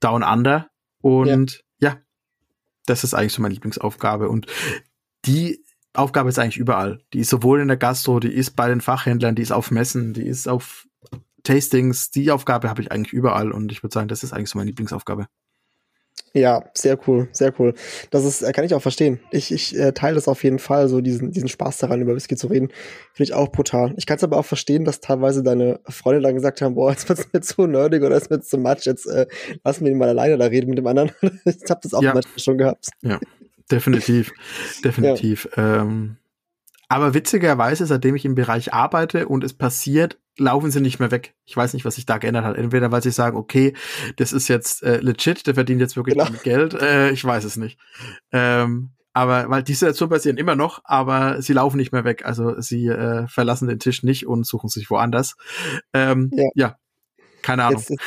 down 0.00 0.22
under. 0.22 0.70
Und 1.02 1.62
ja. 1.78 1.90
ja, 1.90 1.96
das 2.86 3.04
ist 3.04 3.14
eigentlich 3.14 3.32
so 3.34 3.42
meine 3.42 3.54
Lieblingsaufgabe. 3.54 4.28
Und 4.28 4.46
die 5.24 5.62
Aufgabe 5.92 6.28
ist 6.28 6.38
eigentlich 6.38 6.56
überall. 6.56 7.02
Die 7.12 7.20
ist 7.20 7.30
sowohl 7.30 7.60
in 7.60 7.68
der 7.68 7.76
Gastro, 7.76 8.20
die 8.20 8.32
ist 8.32 8.56
bei 8.56 8.68
den 8.68 8.80
Fachhändlern, 8.80 9.34
die 9.34 9.42
ist 9.42 9.52
auf 9.52 9.70
Messen, 9.70 10.14
die 10.14 10.26
ist 10.26 10.48
auf 10.48 10.86
Tastings. 11.42 12.10
Die 12.10 12.30
Aufgabe 12.30 12.68
habe 12.68 12.82
ich 12.82 12.92
eigentlich 12.92 13.12
überall 13.12 13.52
und 13.52 13.72
ich 13.72 13.82
würde 13.82 13.94
sagen, 13.94 14.08
das 14.08 14.22
ist 14.22 14.32
eigentlich 14.32 14.50
so 14.50 14.58
meine 14.58 14.68
Lieblingsaufgabe. 14.68 15.26
Ja, 16.32 16.64
sehr 16.74 16.96
cool, 17.08 17.28
sehr 17.32 17.52
cool. 17.58 17.74
Das 18.10 18.24
ist, 18.24 18.42
äh, 18.42 18.52
kann 18.52 18.64
ich 18.64 18.74
auch 18.74 18.82
verstehen. 18.82 19.18
Ich, 19.32 19.50
ich 19.50 19.76
äh, 19.76 19.92
teile 19.92 20.14
das 20.14 20.28
auf 20.28 20.44
jeden 20.44 20.60
Fall, 20.60 20.88
so 20.88 21.00
diesen, 21.00 21.32
diesen 21.32 21.48
Spaß 21.48 21.78
daran, 21.78 22.00
über 22.00 22.14
Whisky 22.14 22.36
zu 22.36 22.46
reden. 22.46 22.68
Finde 23.12 23.24
ich 23.24 23.34
auch 23.34 23.50
brutal. 23.50 23.94
Ich 23.96 24.06
kann 24.06 24.16
es 24.16 24.22
aber 24.22 24.36
auch 24.36 24.44
verstehen, 24.44 24.84
dass 24.84 25.00
teilweise 25.00 25.42
deine 25.42 25.80
Freunde 25.88 26.22
dann 26.22 26.34
gesagt 26.34 26.62
haben, 26.62 26.76
boah, 26.76 26.92
jetzt 26.92 27.08
wird's 27.08 27.26
mir 27.32 27.40
zu 27.40 27.66
nerdig 27.66 28.04
oder 28.04 28.16
ist 28.16 28.30
mir 28.30 28.40
zu 28.40 28.58
much, 28.58 28.84
jetzt 28.84 29.06
äh, 29.06 29.26
lassen 29.64 29.84
wir 29.84 29.90
ihn 29.90 29.98
mal 29.98 30.08
alleine 30.08 30.38
da 30.38 30.46
reden 30.46 30.68
mit 30.68 30.78
dem 30.78 30.86
anderen. 30.86 31.10
ich 31.44 31.68
habe 31.68 31.80
das 31.82 31.94
auch 31.94 32.02
ja. 32.02 32.14
manchmal 32.14 32.38
schon 32.38 32.58
gehabt. 32.58 32.86
Ja, 33.02 33.18
definitiv, 33.68 34.30
definitiv. 34.84 35.48
Ja. 35.56 35.82
Ähm, 35.82 36.16
aber 36.90 37.14
witzigerweise, 37.14 37.86
seitdem 37.86 38.16
ich 38.16 38.24
im 38.24 38.34
Bereich 38.34 38.74
arbeite 38.74 39.28
und 39.28 39.44
es 39.44 39.54
passiert, 39.54 40.18
laufen 40.36 40.72
sie 40.72 40.80
nicht 40.80 40.98
mehr 40.98 41.12
weg. 41.12 41.36
Ich 41.44 41.56
weiß 41.56 41.72
nicht, 41.72 41.84
was 41.84 41.94
sich 41.94 42.04
da 42.04 42.18
geändert 42.18 42.44
hat. 42.44 42.56
Entweder 42.56 42.90
weil 42.90 43.00
sie 43.00 43.12
sagen, 43.12 43.36
okay, 43.36 43.74
das 44.16 44.32
ist 44.32 44.48
jetzt 44.48 44.82
äh, 44.82 44.98
legit, 44.98 45.46
der 45.46 45.54
verdient 45.54 45.80
jetzt 45.80 45.96
wirklich 45.96 46.18
genau. 46.18 46.28
Geld. 46.42 46.74
Äh, 46.74 47.12
ich 47.12 47.24
weiß 47.24 47.44
es 47.44 47.56
nicht. 47.56 47.78
Ähm, 48.32 48.90
aber 49.12 49.48
weil 49.48 49.62
die 49.62 49.74
Situationen 49.74 50.10
passieren 50.10 50.36
immer 50.36 50.56
noch, 50.56 50.80
aber 50.82 51.40
sie 51.40 51.52
laufen 51.52 51.76
nicht 51.76 51.92
mehr 51.92 52.02
weg. 52.02 52.26
Also 52.26 52.60
sie 52.60 52.88
äh, 52.88 53.28
verlassen 53.28 53.68
den 53.68 53.78
Tisch 53.78 54.02
nicht 54.02 54.26
und 54.26 54.44
suchen 54.44 54.68
sich 54.68 54.90
woanders. 54.90 55.36
Ähm, 55.94 56.32
ja. 56.32 56.48
ja. 56.56 56.76
keine 57.42 57.66
Ahnung. 57.66 57.84
Jetzt, 57.88 58.00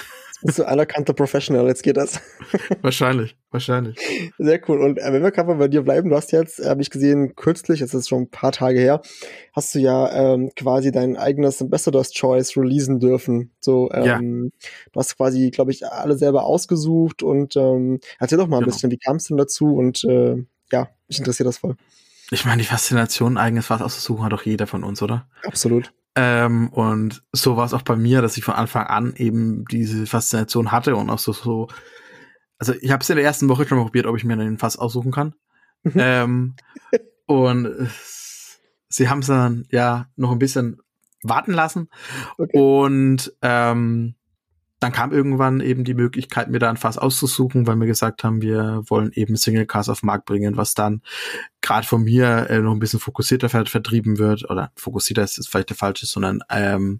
bist 0.45 0.59
du 0.59 0.67
anerkannter 0.67 1.13
Professional, 1.13 1.67
jetzt 1.67 1.83
geht 1.83 1.97
das. 1.97 2.19
wahrscheinlich, 2.81 3.35
wahrscheinlich. 3.51 3.97
Sehr 4.38 4.59
cool. 4.67 4.81
Und 4.81 5.00
äh, 5.00 5.13
wenn 5.13 5.23
wir 5.23 5.31
gerade 5.31 5.53
bei 5.55 5.67
dir 5.67 5.81
bleiben, 5.81 6.09
du 6.09 6.15
hast 6.15 6.31
jetzt, 6.31 6.59
äh, 6.59 6.69
habe 6.69 6.81
ich 6.81 6.89
gesehen, 6.89 7.35
kürzlich, 7.35 7.79
das 7.79 7.93
ist 7.93 8.09
schon 8.09 8.23
ein 8.23 8.29
paar 8.29 8.51
Tage 8.51 8.79
her, 8.79 9.01
hast 9.53 9.73
du 9.73 9.79
ja 9.79 10.12
ähm, 10.12 10.51
quasi 10.55 10.91
dein 10.91 11.17
eigenes 11.17 11.62
Ambassador's 11.62 12.12
Choice 12.12 12.57
releasen 12.57 13.00
dürfen. 13.00 13.51
So, 13.59 13.89
ähm, 13.91 14.05
ja. 14.05 14.19
du 14.19 15.00
hast 15.00 15.17
quasi, 15.17 15.51
glaube 15.51 15.71
ich, 15.71 15.85
alle 15.85 16.17
selber 16.17 16.43
ausgesucht 16.43 17.23
und 17.23 17.55
ähm, 17.55 18.00
erzähl 18.19 18.38
doch 18.38 18.47
mal 18.47 18.57
ein 18.57 18.63
genau. 18.63 18.73
bisschen, 18.73 18.91
wie 18.91 18.97
kam 18.97 19.17
es 19.17 19.25
denn 19.25 19.38
dazu? 19.38 19.75
Und 19.75 20.03
äh, 20.03 20.43
ja, 20.71 20.89
mich 21.07 21.19
interessiert 21.19 21.47
das 21.47 21.59
voll. 21.59 21.75
Ich 22.31 22.45
meine, 22.45 22.62
die 22.62 22.67
Faszination, 22.67 23.38
eigenes 23.38 23.67
Fass 23.67 23.81
auszusuchen, 23.81 24.25
hat 24.25 24.33
doch 24.33 24.43
jeder 24.43 24.65
von 24.65 24.83
uns, 24.83 25.01
oder? 25.01 25.27
Absolut. 25.43 25.93
Ähm, 26.15 26.70
und 26.70 27.24
so 27.32 27.58
war 27.58 27.65
es 27.65 27.74
auch 27.74 27.82
bei 27.82 27.96
mir, 27.96 28.22
dass 28.22 28.38
ich 28.38 28.43
von 28.43 28.53
Anfang 28.53 28.86
an 28.86 29.13
eben 29.15 29.65
diese 29.65 30.05
Faszination 30.05 30.72
hatte 30.72 30.96
und 30.96 31.10
auch 31.10 31.20
so, 31.20 31.34
so 31.34 31.67
also 32.60 32.74
ich 32.79 32.91
habe 32.91 33.01
es 33.01 33.10
in 33.10 33.15
der 33.15 33.25
ersten 33.25 33.50
Woche 33.50 33.67
schon 33.67 33.77
mal 33.77 33.86
probiert, 33.86 34.05
ob 34.05 34.15
ich 34.15 34.24
mir 34.24 34.34
einen 34.34 34.58
Fass 34.58 34.77
aussuchen 34.77 35.12
kann. 35.12 35.34
Mhm. 35.84 35.93
ähm, 35.96 36.55
und 37.25 37.65
äh, 37.65 37.88
sie 38.89 39.10
haben 39.10 39.20
es 39.20 39.27
dann 39.27 39.65
ja 39.70 40.08
noch 40.15 40.32
ein 40.32 40.39
bisschen 40.39 40.79
warten 41.24 41.51
lassen. 41.51 41.89
Okay. 42.38 42.58
Und 42.58 43.34
ähm, 43.41 44.15
dann 44.84 44.92
kam 44.92 45.13
irgendwann 45.13 45.62
eben 45.62 45.86
die 45.86 45.94
Möglichkeit, 45.94 46.50
mir 46.50 46.60
da 46.60 46.70
ein 46.70 46.75
Fass 46.75 46.98
auszusuchen, 46.98 47.66
weil 47.68 47.78
wir 47.78 47.88
gesagt 47.88 48.25
haben, 48.25 48.42
wir 48.42 48.84
wollen 48.88 49.12
eben 49.13 49.38
Single 49.38 49.66
Cars 49.66 49.88
auf 49.88 50.02
den 50.02 50.08
Markt 50.08 50.25
bringen, 50.25 50.58
was 50.58 50.74
dann 50.74 51.02
gerade 51.62 51.88
von 51.88 52.04
mir 52.04 52.50
äh, 52.50 52.60
noch 52.60 52.74
ein 52.74 52.80
bisschen 52.80 53.00
fokussierter 53.00 53.48
vertrieben 53.48 54.18
wird, 54.18 54.50
oder 54.50 54.74
fokussierter 54.75 55.24
ist, 55.24 55.38
ist 55.38 55.48
vielleicht 55.48 55.70
der 55.70 55.78
falsche, 55.78 56.06
sondern 56.06 56.42
ähm, 56.50 57.00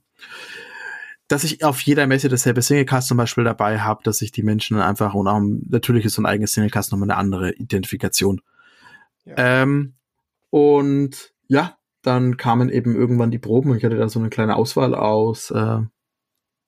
dass 1.28 1.44
ich 1.44 1.66
auf 1.66 1.82
jeder 1.82 2.08
Messe 2.08 2.30
dasselbe 2.30 2.62
Singlecast 2.62 3.10
zum 3.10 3.18
Beispiel 3.18 3.44
dabei 3.44 3.82
habe, 3.82 4.02
dass 4.04 4.22
ich 4.22 4.32
die 4.32 4.44
Menschen 4.44 4.80
einfach 4.80 5.14
und 5.14 5.28
auch 5.28 5.42
natürlich 5.42 6.06
ist 6.06 6.14
so 6.14 6.22
ein 6.22 6.26
eigenes 6.26 6.54
Singlecast 6.54 6.94
nochmal 6.94 7.12
eine 7.12 7.20
andere 7.20 7.52
Identifikation. 7.52 8.40
Ja. 9.26 9.34
Ähm, 9.36 9.96
und 10.52 11.34
ja, 11.50 11.78
dann 12.02 12.38
kamen 12.38 12.70
eben 12.70 12.96
irgendwann 12.96 13.32
die 13.32 13.40
Proben. 13.40 13.76
Ich 13.76 13.84
hatte 13.84 13.98
da 13.98 14.08
so 14.08 14.20
eine 14.20 14.30
kleine 14.30 14.56
Auswahl 14.56 14.96
aus 14.96 15.52
äh, 15.52 15.80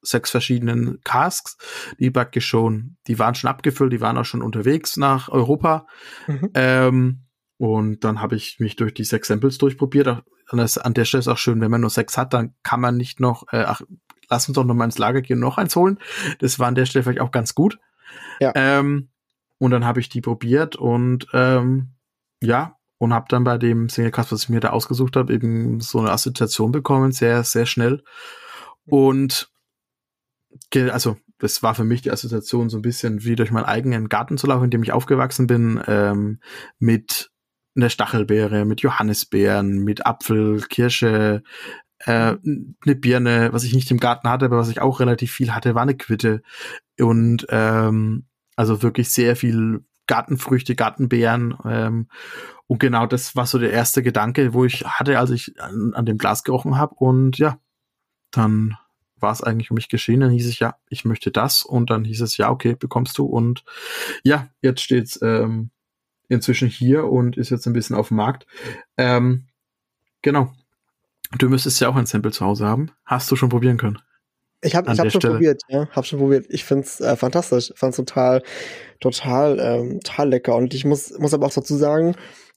sechs 0.05 0.31
verschiedenen 0.31 1.01
Casks, 1.03 1.57
die 1.99 2.11
praktisch 2.11 2.45
schon, 2.45 2.97
die 3.07 3.19
waren 3.19 3.35
schon 3.35 3.49
abgefüllt, 3.49 3.93
die 3.93 4.01
waren 4.01 4.17
auch 4.17 4.25
schon 4.25 4.41
unterwegs 4.41 4.97
nach 4.97 5.29
Europa. 5.29 5.87
Mhm. 6.27 6.49
Ähm, 6.53 7.21
und 7.57 8.03
dann 8.03 8.21
habe 8.21 8.35
ich 8.35 8.59
mich 8.59 8.75
durch 8.75 8.93
die 8.93 9.03
sechs 9.03 9.29
Samples 9.29 9.57
durchprobiert. 9.57 10.23
An 10.47 10.93
der 10.93 11.05
Stelle 11.05 11.19
ist 11.19 11.27
auch 11.27 11.37
schön, 11.37 11.61
wenn 11.61 11.71
man 11.71 11.81
nur 11.81 11.89
sechs 11.89 12.17
hat, 12.17 12.33
dann 12.33 12.53
kann 12.63 12.81
man 12.81 12.97
nicht 12.97 13.19
noch, 13.19 13.45
äh, 13.51 13.63
ach, 13.65 13.81
lass 14.29 14.47
uns 14.47 14.55
doch 14.55 14.65
noch 14.65 14.73
mal 14.73 14.85
ins 14.85 14.97
Lager 14.97 15.21
gehen 15.21 15.37
und 15.37 15.41
noch 15.41 15.57
eins 15.57 15.75
holen. 15.75 15.99
Das 16.39 16.59
war 16.59 16.67
an 16.67 16.75
der 16.75 16.85
Stelle 16.85 17.03
vielleicht 17.03 17.21
auch 17.21 17.31
ganz 17.31 17.55
gut. 17.55 17.79
Ja. 18.39 18.51
Ähm, 18.55 19.09
und 19.57 19.71
dann 19.71 19.85
habe 19.85 19.99
ich 19.99 20.09
die 20.09 20.21
probiert 20.21 20.75
und 20.75 21.27
ähm, 21.33 21.93
ja, 22.41 22.75
und 22.97 23.13
habe 23.13 23.25
dann 23.29 23.43
bei 23.43 23.57
dem 23.57 23.89
Single 23.89 24.11
Cast, 24.11 24.31
was 24.31 24.43
ich 24.43 24.49
mir 24.49 24.59
da 24.59 24.69
ausgesucht 24.69 25.15
habe, 25.15 25.33
eben 25.33 25.79
so 25.79 25.99
eine 25.99 26.11
Assoziation 26.11 26.71
bekommen, 26.71 27.11
sehr, 27.11 27.43
sehr 27.43 27.65
schnell. 27.65 28.03
Und 28.85 29.49
also 30.91 31.17
das 31.37 31.63
war 31.63 31.75
für 31.75 31.83
mich 31.83 32.01
die 32.01 32.11
Assoziation 32.11 32.69
so 32.69 32.77
ein 32.77 32.81
bisschen 32.81 33.23
wie 33.23 33.35
durch 33.35 33.51
meinen 33.51 33.65
eigenen 33.65 34.09
Garten 34.09 34.37
zu 34.37 34.47
laufen, 34.47 34.65
in 34.65 34.71
dem 34.71 34.83
ich 34.83 34.91
aufgewachsen 34.91 35.47
bin, 35.47 35.81
ähm, 35.87 36.39
mit 36.79 37.31
einer 37.75 37.89
Stachelbeere, 37.89 38.65
mit 38.65 38.81
Johannisbeeren, 38.81 39.83
mit 39.83 40.05
Apfel, 40.05 40.61
Kirsche, 40.61 41.43
äh, 41.99 42.35
eine 42.37 42.95
Birne, 42.95 43.49
was 43.51 43.63
ich 43.63 43.73
nicht 43.73 43.91
im 43.91 43.99
Garten 43.99 44.29
hatte, 44.29 44.45
aber 44.45 44.57
was 44.57 44.69
ich 44.69 44.81
auch 44.81 44.99
relativ 44.99 45.31
viel 45.31 45.53
hatte, 45.53 45.75
war 45.75 45.81
eine 45.81 45.97
Quitte. 45.97 46.41
Und 46.99 47.45
ähm, 47.49 48.25
also 48.55 48.81
wirklich 48.81 49.09
sehr 49.09 49.35
viel 49.35 49.85
Gartenfrüchte, 50.07 50.75
Gartenbeeren. 50.75 51.57
Ähm, 51.65 52.07
und 52.67 52.79
genau 52.79 53.05
das 53.07 53.35
war 53.35 53.45
so 53.45 53.59
der 53.59 53.71
erste 53.71 54.03
Gedanke, 54.03 54.53
wo 54.53 54.65
ich 54.65 54.85
hatte, 54.85 55.19
als 55.19 55.31
ich 55.31 55.59
an, 55.61 55.93
an 55.93 56.05
dem 56.05 56.17
Glas 56.17 56.43
gerochen 56.43 56.77
habe. 56.77 56.95
Und 56.95 57.37
ja, 57.37 57.59
dann 58.31 58.77
war 59.25 59.31
es 59.31 59.41
eigentlich 59.41 59.71
um 59.71 59.75
mich 59.75 59.89
geschehen. 59.89 60.19
Dann 60.19 60.29
hieß 60.29 60.47
es 60.47 60.59
ja, 60.59 60.75
ich 60.87 61.03
möchte 61.03 61.31
das. 61.31 61.63
Und 61.63 61.89
dann 61.89 62.05
hieß 62.05 62.21
es 62.21 62.37
ja, 62.37 62.51
okay, 62.51 62.75
bekommst 62.79 63.17
du. 63.17 63.25
Und 63.25 63.63
ja, 64.23 64.49
jetzt 64.61 64.81
steht's 64.81 65.19
ähm, 65.23 65.71
inzwischen 66.29 66.67
hier 66.67 67.05
und 67.05 67.35
ist 67.35 67.49
jetzt 67.49 67.65
ein 67.65 67.73
bisschen 67.73 67.95
auf 67.95 68.09
dem 68.09 68.17
Markt. 68.17 68.45
Ähm, 68.97 69.47
genau. 70.21 70.53
Du 71.39 71.49
müsstest 71.49 71.81
ja 71.81 71.89
auch 71.89 71.95
ein 71.95 72.05
Sample 72.05 72.31
zu 72.31 72.45
Hause 72.45 72.67
haben. 72.67 72.91
Hast 73.03 73.31
du 73.31 73.35
schon 73.35 73.49
probieren 73.49 73.77
können? 73.77 73.97
Ich 74.61 74.75
habe 74.75 74.91
ich 74.93 74.99
hab 74.99 75.11
schon 75.11 75.21
Stelle. 75.21 75.33
probiert, 75.33 75.61
ja, 75.69 75.87
hab 75.89 76.05
schon 76.05 76.19
probiert. 76.19 76.45
Ich 76.49 76.63
find's 76.63 77.01
äh, 77.01 77.15
fantastisch, 77.15 77.73
fand's 77.75 77.97
total, 77.97 78.43
total, 78.99 79.59
ähm, 79.59 79.99
total 80.01 80.29
lecker. 80.29 80.55
Und 80.55 80.75
ich 80.75 80.85
muss, 80.85 81.17
muss 81.17 81.33
aber 81.33 81.47
auch 81.47 81.53
dazu 81.53 81.75
sagen, 81.75 82.15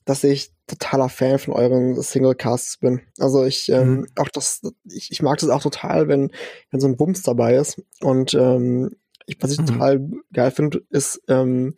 dass 0.09 0.23
ich 0.23 0.51
totaler 0.65 1.07
Fan 1.07 1.37
von 1.37 1.53
euren 1.53 2.01
Single 2.01 2.33
Casts 2.33 2.77
bin. 2.77 3.01
Also 3.19 3.45
ich 3.45 3.69
ähm, 3.69 3.91
mhm. 3.91 4.07
auch 4.15 4.29
das, 4.29 4.61
ich, 4.85 5.11
ich 5.11 5.21
mag 5.21 5.37
das 5.37 5.49
auch 5.49 5.61
total, 5.61 6.07
wenn 6.07 6.31
wenn 6.71 6.79
so 6.79 6.87
ein 6.87 6.97
Bums 6.97 7.21
dabei 7.21 7.55
ist. 7.55 7.79
Und 8.01 8.33
ähm, 8.33 8.95
ich, 9.27 9.37
was 9.39 9.51
ich 9.51 9.59
mhm. 9.59 9.65
total 9.67 10.09
geil 10.33 10.49
finde, 10.49 10.81
ist 10.89 11.21
ähm, 11.27 11.75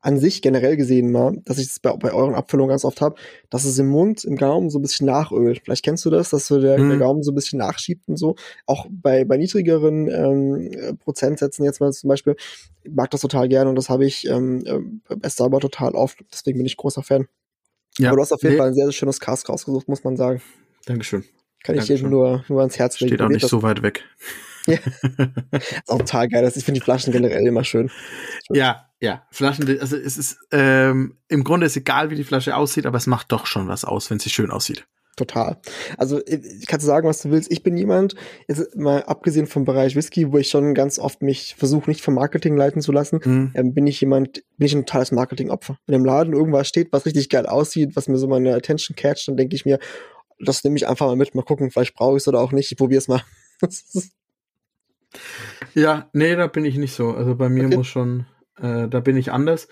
an 0.00 0.18
sich 0.18 0.40
generell 0.40 0.78
gesehen 0.78 1.12
mal, 1.12 1.36
dass 1.44 1.58
ich 1.58 1.68
das 1.68 1.78
bei, 1.78 1.92
bei 1.92 2.12
euren 2.12 2.34
Abfüllungen 2.34 2.70
ganz 2.70 2.86
oft 2.86 3.02
habe, 3.02 3.16
dass 3.50 3.66
es 3.66 3.78
im 3.78 3.88
Mund, 3.88 4.24
im 4.24 4.36
Gaumen 4.36 4.70
so 4.70 4.78
ein 4.78 4.82
bisschen 4.82 5.06
nachölt. 5.06 5.60
Vielleicht 5.62 5.84
kennst 5.84 6.06
du 6.06 6.10
das, 6.10 6.30
dass 6.30 6.46
so 6.46 6.58
der, 6.58 6.78
mhm. 6.78 6.88
der 6.88 6.98
Gaumen 6.98 7.22
so 7.22 7.32
ein 7.32 7.34
bisschen 7.34 7.58
nachschiebt 7.58 8.08
und 8.08 8.16
so. 8.16 8.34
Auch 8.64 8.86
bei, 8.90 9.26
bei 9.26 9.36
niedrigeren 9.36 10.08
ähm, 10.08 10.98
Prozentsätzen 11.04 11.66
jetzt 11.66 11.80
mal 11.80 11.92
zum 11.92 12.08
Beispiel, 12.08 12.36
mag 12.88 13.10
das 13.10 13.20
total 13.20 13.46
gerne 13.48 13.68
und 13.68 13.76
das 13.76 13.90
habe 13.90 14.06
ich 14.06 14.26
ähm, 14.26 14.62
äh, 14.64 15.16
bei 15.16 15.28
Starbar 15.28 15.60
total 15.60 15.94
oft. 15.94 16.18
Deswegen 16.32 16.58
bin 16.58 16.66
ich 16.66 16.78
großer 16.78 17.02
Fan. 17.02 17.26
Ja. 17.98 18.08
Aber 18.08 18.16
du 18.16 18.22
hast 18.22 18.32
auf 18.32 18.42
jeden 18.42 18.54
nee. 18.54 18.58
Fall 18.58 18.68
ein 18.68 18.74
sehr, 18.74 18.86
sehr 18.86 18.92
schönes 18.92 19.20
Cast 19.20 19.48
rausgesucht, 19.48 19.88
muss 19.88 20.04
man 20.04 20.16
sagen. 20.16 20.42
Dankeschön. 20.86 21.24
Kann 21.62 21.76
ich 21.76 21.84
dir 21.84 22.02
nur, 22.02 22.44
nur 22.48 22.60
ans 22.60 22.78
Herz 22.78 23.00
legen. 23.00 23.14
Steht 23.14 23.22
auch 23.22 23.28
nicht 23.28 23.48
so 23.48 23.62
weit 23.62 23.82
weg. 23.82 24.04
Ja. 24.66 24.78
ist 25.52 25.90
auch 25.90 25.98
total 25.98 26.26
geil. 26.26 26.50
Ich 26.54 26.64
finde 26.64 26.80
die 26.80 26.84
Flaschen 26.84 27.12
generell 27.12 27.46
immer 27.46 27.64
schön. 27.64 27.90
Ja, 28.48 28.88
ja. 28.98 29.26
Flaschen, 29.30 29.78
also 29.78 29.94
es 29.94 30.16
ist, 30.16 30.38
ähm, 30.52 31.18
im 31.28 31.44
Grunde 31.44 31.66
ist 31.66 31.76
egal, 31.76 32.08
wie 32.08 32.14
die 32.14 32.24
Flasche 32.24 32.56
aussieht, 32.56 32.86
aber 32.86 32.96
es 32.96 33.06
macht 33.06 33.30
doch 33.30 33.44
schon 33.44 33.68
was 33.68 33.84
aus, 33.84 34.08
wenn 34.10 34.20
sie 34.20 34.30
schön 34.30 34.50
aussieht. 34.50 34.86
Total. 35.16 35.58
Also 35.96 36.20
ich 36.26 36.66
kann 36.66 36.80
sagen, 36.80 37.06
was 37.06 37.22
du 37.22 37.30
willst. 37.30 37.50
Ich 37.52 37.62
bin 37.62 37.76
jemand, 37.76 38.16
jetzt 38.48 38.74
mal 38.76 39.04
abgesehen 39.04 39.46
vom 39.46 39.64
Bereich 39.64 39.94
Whisky, 39.94 40.32
wo 40.32 40.38
ich 40.38 40.48
schon 40.48 40.74
ganz 40.74 40.98
oft 40.98 41.22
mich 41.22 41.54
versuche, 41.56 41.88
nicht 41.88 42.00
vom 42.00 42.14
Marketing 42.14 42.56
leiten 42.56 42.82
zu 42.82 42.90
lassen, 42.90 43.20
mhm. 43.24 43.52
ähm, 43.54 43.74
bin 43.74 43.86
ich 43.86 44.00
jemand, 44.00 44.42
bin 44.56 44.66
ich 44.66 44.74
ein 44.74 44.86
totales 44.86 45.12
Marketingopfer. 45.12 45.78
Wenn 45.86 45.94
im 45.94 46.04
Laden 46.04 46.32
irgendwas 46.32 46.66
steht, 46.66 46.92
was 46.92 47.06
richtig 47.06 47.28
geil 47.28 47.46
aussieht, 47.46 47.94
was 47.94 48.08
mir 48.08 48.18
so 48.18 48.26
meine 48.26 48.54
Attention 48.54 48.96
catcht, 48.96 49.28
dann 49.28 49.36
denke 49.36 49.54
ich 49.54 49.64
mir, 49.64 49.78
das 50.40 50.64
nehme 50.64 50.76
ich 50.76 50.88
einfach 50.88 51.06
mal 51.06 51.16
mit, 51.16 51.34
mal 51.34 51.42
gucken, 51.42 51.70
vielleicht 51.70 51.94
brauche 51.94 52.16
ich 52.16 52.22
es 52.22 52.28
oder 52.28 52.40
auch 52.40 52.50
nicht. 52.50 52.72
Ich 52.72 52.78
probiere 52.78 52.98
es 52.98 53.06
mal. 53.06 53.22
ja, 55.74 56.08
nee, 56.12 56.34
da 56.34 56.48
bin 56.48 56.64
ich 56.64 56.76
nicht 56.76 56.94
so. 56.94 57.12
Also 57.12 57.36
bei 57.36 57.48
mir 57.48 57.66
okay. 57.66 57.76
muss 57.76 57.86
schon, 57.86 58.26
äh, 58.60 58.88
da 58.88 59.00
bin 59.00 59.16
ich 59.16 59.30
anders. 59.30 59.68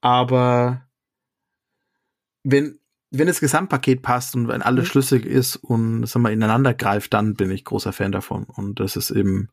Aber 0.00 0.86
wenn, 2.44 2.78
wenn 3.10 3.26
das 3.26 3.40
Gesamtpaket 3.40 4.02
passt 4.02 4.34
und 4.34 4.48
wenn 4.48 4.62
alles 4.62 4.84
mhm. 4.84 4.88
schlüssig 4.88 5.24
ist 5.24 5.56
und 5.56 6.06
sag 6.06 6.20
mal 6.22 6.32
ineinander 6.32 6.74
greift, 6.74 7.14
dann 7.14 7.34
bin 7.34 7.50
ich 7.50 7.64
großer 7.64 7.92
Fan 7.92 8.12
davon. 8.12 8.44
Und 8.44 8.80
das 8.80 8.96
ist 8.96 9.10
eben 9.10 9.48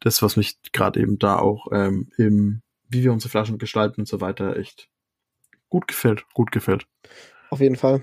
das, 0.00 0.22
was 0.22 0.36
mich 0.36 0.58
gerade 0.72 1.00
eben 1.00 1.18
da 1.18 1.38
auch 1.38 1.68
ähm, 1.72 2.08
im, 2.16 2.62
wie 2.88 3.02
wir 3.02 3.12
unsere 3.12 3.30
Flaschen 3.30 3.58
gestalten 3.58 4.02
und 4.02 4.08
so 4.08 4.20
weiter, 4.20 4.56
echt 4.56 4.88
gut 5.68 5.88
gefällt, 5.88 6.24
gut 6.32 6.52
gefällt. 6.52 6.86
Auf 7.50 7.60
jeden 7.60 7.76
Fall. 7.76 8.02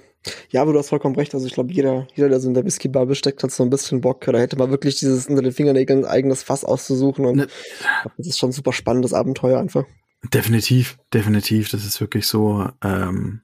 Ja, 0.50 0.62
aber 0.62 0.74
du 0.74 0.80
hast 0.80 0.90
vollkommen 0.90 1.16
recht. 1.16 1.34
Also 1.34 1.48
ich 1.48 1.54
glaube, 1.54 1.74
jeder, 1.74 2.08
jeder, 2.14 2.30
der 2.30 2.40
so 2.40 2.48
in 2.48 2.54
der 2.54 2.64
Whisky-Bar 2.64 3.14
steckt, 3.16 3.42
hat 3.44 3.52
so 3.52 3.64
ein 3.64 3.70
bisschen 3.70 4.02
Bock. 4.02 4.22
Da 4.22 4.38
hätte 4.38 4.58
man 4.58 4.70
wirklich 4.70 5.00
dieses 5.00 5.28
unter 5.28 5.42
den 5.42 5.52
Fingernägeln 5.52 6.06
eigenes 6.06 6.44
Fass 6.44 6.64
auszusuchen. 6.64 7.26
Und 7.26 7.36
ne. 7.38 7.48
das 8.18 8.28
ist 8.28 8.38
schon 8.38 8.50
ein 8.50 8.54
super 8.54 8.74
spannendes 8.74 9.14
Abenteuer 9.14 9.60
einfach. 9.60 9.86
Definitiv, 10.32 11.00
definitiv. 11.14 11.70
Das 11.70 11.86
ist 11.86 12.00
wirklich 12.00 12.28
so. 12.28 12.70
Ähm, 12.84 13.42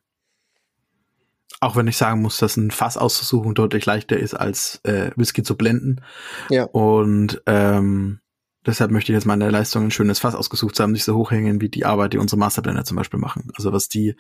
auch 1.60 1.76
wenn 1.76 1.88
ich 1.88 1.98
sagen 1.98 2.22
muss, 2.22 2.38
dass 2.38 2.58
ein 2.58 2.72
Fass 2.72 2.98
auszusuchen 2.98 3.56
deutlich 3.56 3.86
leichter 3.86 4.18
ist, 4.18 4.34
als 4.34 4.80
äh, 4.84 5.12
Whisky 5.16 5.44
zu 5.44 5.58
blenden. 5.58 6.02
Ja. 6.50 6.66
Und 6.66 7.42
ähm, 7.46 8.20
deshalb 8.66 8.92
möchte 8.92 9.12
ich 9.12 9.16
jetzt 9.16 9.26
meine 9.26 9.50
Leistung 9.50 9.86
ein 9.86 9.92
schönes 9.92 10.20
Fass 10.20 10.36
ausgesucht 10.36 10.80
haben, 10.80 10.92
nicht 10.92 11.04
so 11.04 11.16
hochhängen 11.16 11.60
wie 11.62 11.70
die 11.70 11.86
Arbeit, 11.86 12.14
die 12.14 12.20
unsere 12.20 12.40
Masterblender 12.40 12.86
zum 12.86 12.98
Beispiel 12.98 13.20
machen. 13.20 13.50
Also 13.56 13.74
was 13.74 13.90
die 13.90 14.16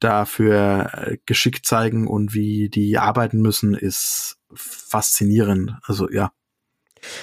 dafür 0.00 0.90
äh, 0.94 1.18
geschickt 1.26 1.66
zeigen 1.66 2.08
und 2.08 2.34
wie 2.34 2.68
die 2.68 2.98
arbeiten 2.98 3.40
müssen, 3.40 3.74
ist 3.74 4.38
faszinierend. 4.52 5.76
Also 5.84 6.10
ja, 6.10 6.32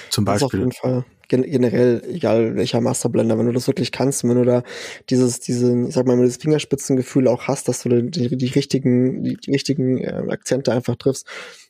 zum 0.08 0.24
Beispiel. 0.24 0.46
Das 0.46 0.54
auf 0.54 0.58
jeden 0.58 0.72
Fall 0.72 1.04
generell, 1.30 2.02
egal 2.08 2.56
welcher 2.56 2.80
Masterblender, 2.80 3.38
wenn 3.38 3.46
du 3.46 3.52
das 3.52 3.66
wirklich 3.66 3.92
kannst, 3.92 4.24
wenn 4.24 4.36
du 4.36 4.44
da 4.44 4.62
dieses, 5.08 5.40
diese, 5.40 5.86
ich 5.86 5.94
sag 5.94 6.06
mal, 6.06 6.18
dieses 6.18 6.36
Fingerspitzengefühl 6.36 7.28
auch 7.28 7.48
hast, 7.48 7.68
dass 7.68 7.82
du 7.82 8.02
die, 8.02 8.36
die 8.36 8.46
richtigen, 8.46 9.22
die, 9.22 9.36
die 9.36 9.52
richtigen 9.52 9.98
äh, 9.98 10.24
Akzente 10.28 10.72
einfach 10.72 10.96
triffst, 10.96 11.26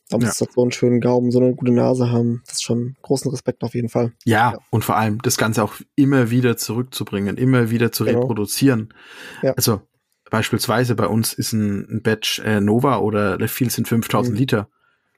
dann 0.09 0.21
ja. 0.21 0.27
musst 0.27 0.41
du 0.41 0.45
so 0.53 0.61
einen 0.61 0.71
schönen 0.71 0.99
Gaumen, 0.99 1.31
so 1.31 1.39
eine 1.39 1.55
gute 1.55 1.71
Nase 1.71 2.11
haben. 2.11 2.41
Das 2.45 2.55
ist 2.55 2.63
schon 2.63 2.95
großen 3.01 3.31
Respekt 3.31 3.63
auf 3.63 3.73
jeden 3.73 3.89
Fall. 3.89 4.11
Ja, 4.25 4.53
ja, 4.53 4.59
und 4.69 4.83
vor 4.83 4.97
allem 4.97 5.21
das 5.21 5.37
Ganze 5.37 5.63
auch 5.63 5.75
immer 5.95 6.29
wieder 6.31 6.57
zurückzubringen, 6.57 7.37
immer 7.37 7.69
wieder 7.69 7.91
zu 7.91 8.03
genau. 8.03 8.19
reproduzieren. 8.21 8.93
Ja. 9.41 9.53
Also 9.53 9.81
beispielsweise 10.29 10.95
bei 10.95 11.07
uns 11.07 11.33
ist 11.33 11.53
ein, 11.53 11.87
ein 11.89 12.01
Batch 12.01 12.39
äh, 12.39 12.59
Nova 12.59 12.97
oder 12.97 13.37
Left 13.37 13.71
sind 13.71 13.87
5000 13.87 14.33
mhm. 14.33 14.39
Liter. 14.39 14.69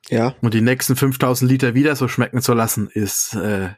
Ja. 0.10 0.36
Und 0.42 0.54
die 0.54 0.62
nächsten 0.62 0.96
5000 0.96 1.50
Liter 1.50 1.76
wieder 1.76 1.96
so 1.96 2.08
schmecken 2.08 2.42
zu 2.42 2.54
lassen, 2.54 2.90
ist 2.92 3.36
äh, 3.36 3.70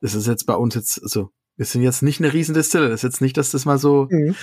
das 0.00 0.14
ist 0.14 0.26
jetzt 0.26 0.44
bei 0.44 0.54
uns 0.54 0.74
jetzt, 0.74 1.02
also 1.02 1.30
wir 1.56 1.66
sind 1.66 1.82
jetzt 1.82 2.02
nicht 2.02 2.20
eine 2.20 2.32
riesen 2.32 2.54
Distille. 2.54 2.88
Das 2.88 3.00
ist 3.00 3.02
jetzt 3.02 3.20
nicht, 3.20 3.36
dass 3.36 3.50
das 3.50 3.64
mal 3.64 3.78
so 3.78 4.06
mhm. 4.10 4.34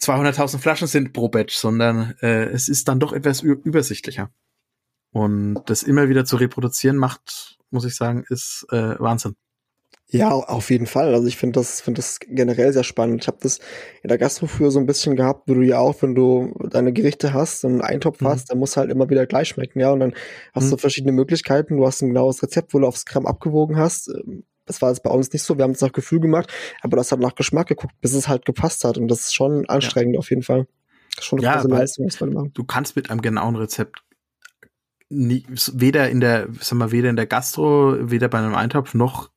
200.000 0.00 0.58
Flaschen 0.58 0.88
sind 0.88 1.12
pro 1.12 1.28
Batch, 1.28 1.54
sondern 1.54 2.14
äh, 2.20 2.46
es 2.46 2.68
ist 2.68 2.88
dann 2.88 3.00
doch 3.00 3.12
etwas 3.12 3.42
übersichtlicher. 3.42 4.30
Und 5.12 5.62
das 5.66 5.82
immer 5.82 6.08
wieder 6.08 6.24
zu 6.24 6.36
reproduzieren 6.36 6.96
macht, 6.96 7.58
muss 7.70 7.84
ich 7.84 7.94
sagen, 7.94 8.24
ist 8.28 8.66
äh, 8.70 8.98
Wahnsinn. 8.98 9.36
Ja, 10.08 10.30
auf 10.30 10.70
jeden 10.70 10.86
Fall. 10.86 11.14
Also 11.14 11.26
ich 11.26 11.36
finde 11.36 11.60
das, 11.60 11.80
finde 11.80 11.98
das 11.98 12.20
generell 12.20 12.72
sehr 12.72 12.84
spannend. 12.84 13.22
Ich 13.22 13.26
habe 13.26 13.38
das 13.40 13.58
in 14.02 14.08
der 14.08 14.18
Gastro 14.18 14.46
früher 14.46 14.70
so 14.70 14.78
ein 14.78 14.86
bisschen 14.86 15.16
gehabt, 15.16 15.48
wo 15.48 15.54
du 15.54 15.62
ja 15.62 15.78
auch, 15.78 16.02
wenn 16.02 16.14
du 16.14 16.54
deine 16.70 16.92
Gerichte 16.92 17.32
hast 17.32 17.64
und 17.64 17.72
einen 17.72 17.80
Eintopf 17.80 18.20
mhm. 18.20 18.28
hast, 18.28 18.50
dann 18.50 18.58
muss 18.58 18.76
halt 18.76 18.90
immer 18.90 19.08
wieder 19.08 19.26
gleich 19.26 19.48
schmecken, 19.48 19.80
ja. 19.80 19.90
Und 19.90 20.00
dann 20.00 20.14
hast 20.52 20.66
mhm. 20.66 20.70
du 20.70 20.76
verschiedene 20.76 21.12
Möglichkeiten. 21.12 21.78
Du 21.78 21.86
hast 21.86 22.02
ein 22.02 22.08
genaues 22.08 22.42
Rezept, 22.42 22.74
wo 22.74 22.78
du 22.78 22.86
aufs 22.86 23.06
Gramm 23.06 23.26
abgewogen 23.26 23.76
hast. 23.76 24.12
Das 24.66 24.80
war 24.82 24.90
jetzt 24.90 25.02
bei 25.02 25.10
uns 25.10 25.32
nicht 25.32 25.42
so. 25.42 25.58
Wir 25.58 25.64
haben 25.64 25.72
es 25.72 25.80
nach 25.80 25.92
Gefühl 25.92 26.20
gemacht, 26.20 26.52
aber 26.82 26.96
das 26.96 27.12
hat 27.12 27.20
nach 27.20 27.34
Geschmack 27.34 27.68
geguckt, 27.68 27.94
bis 28.00 28.14
es 28.14 28.28
halt 28.28 28.44
gepasst 28.44 28.84
hat. 28.84 28.98
Und 28.98 29.08
das 29.08 29.20
ist 29.20 29.34
schon 29.34 29.68
anstrengend 29.68 30.14
ja. 30.14 30.18
auf 30.18 30.30
jeden 30.30 30.42
Fall. 30.42 30.66
Schon 31.20 31.38
eine 31.38 31.46
ja, 31.46 31.54
große 31.56 31.68
Leistung, 31.68 32.06
was 32.06 32.20
man 32.20 32.32
machen. 32.32 32.52
Du 32.54 32.64
kannst 32.64 32.96
mit 32.96 33.10
einem 33.10 33.20
genauen 33.22 33.56
Rezept 33.56 34.02
nie, 35.08 35.44
weder 35.72 36.10
in 36.10 36.20
der, 36.20 36.48
sag 36.60 36.78
mal, 36.78 36.92
weder 36.92 37.10
in 37.10 37.16
der 37.16 37.26
Gastro, 37.26 37.96
weder 38.10 38.28
bei 38.28 38.38
einem 38.38 38.54
Eintopf 38.54 38.94
noch 38.94 39.30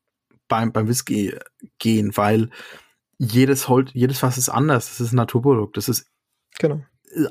beim, 0.47 0.71
beim 0.71 0.87
Whisky 0.87 1.35
gehen, 1.79 2.15
weil 2.15 2.49
jedes 3.17 3.67
Holz, 3.67 3.91
jedes 3.93 4.19
Fass 4.19 4.37
ist 4.37 4.49
anders. 4.49 4.89
Das 4.89 5.01
ist 5.01 5.11
ein 5.11 5.17
Naturprodukt. 5.17 5.77
Das 5.77 5.89
ist 5.89 6.07
genau. 6.59 6.81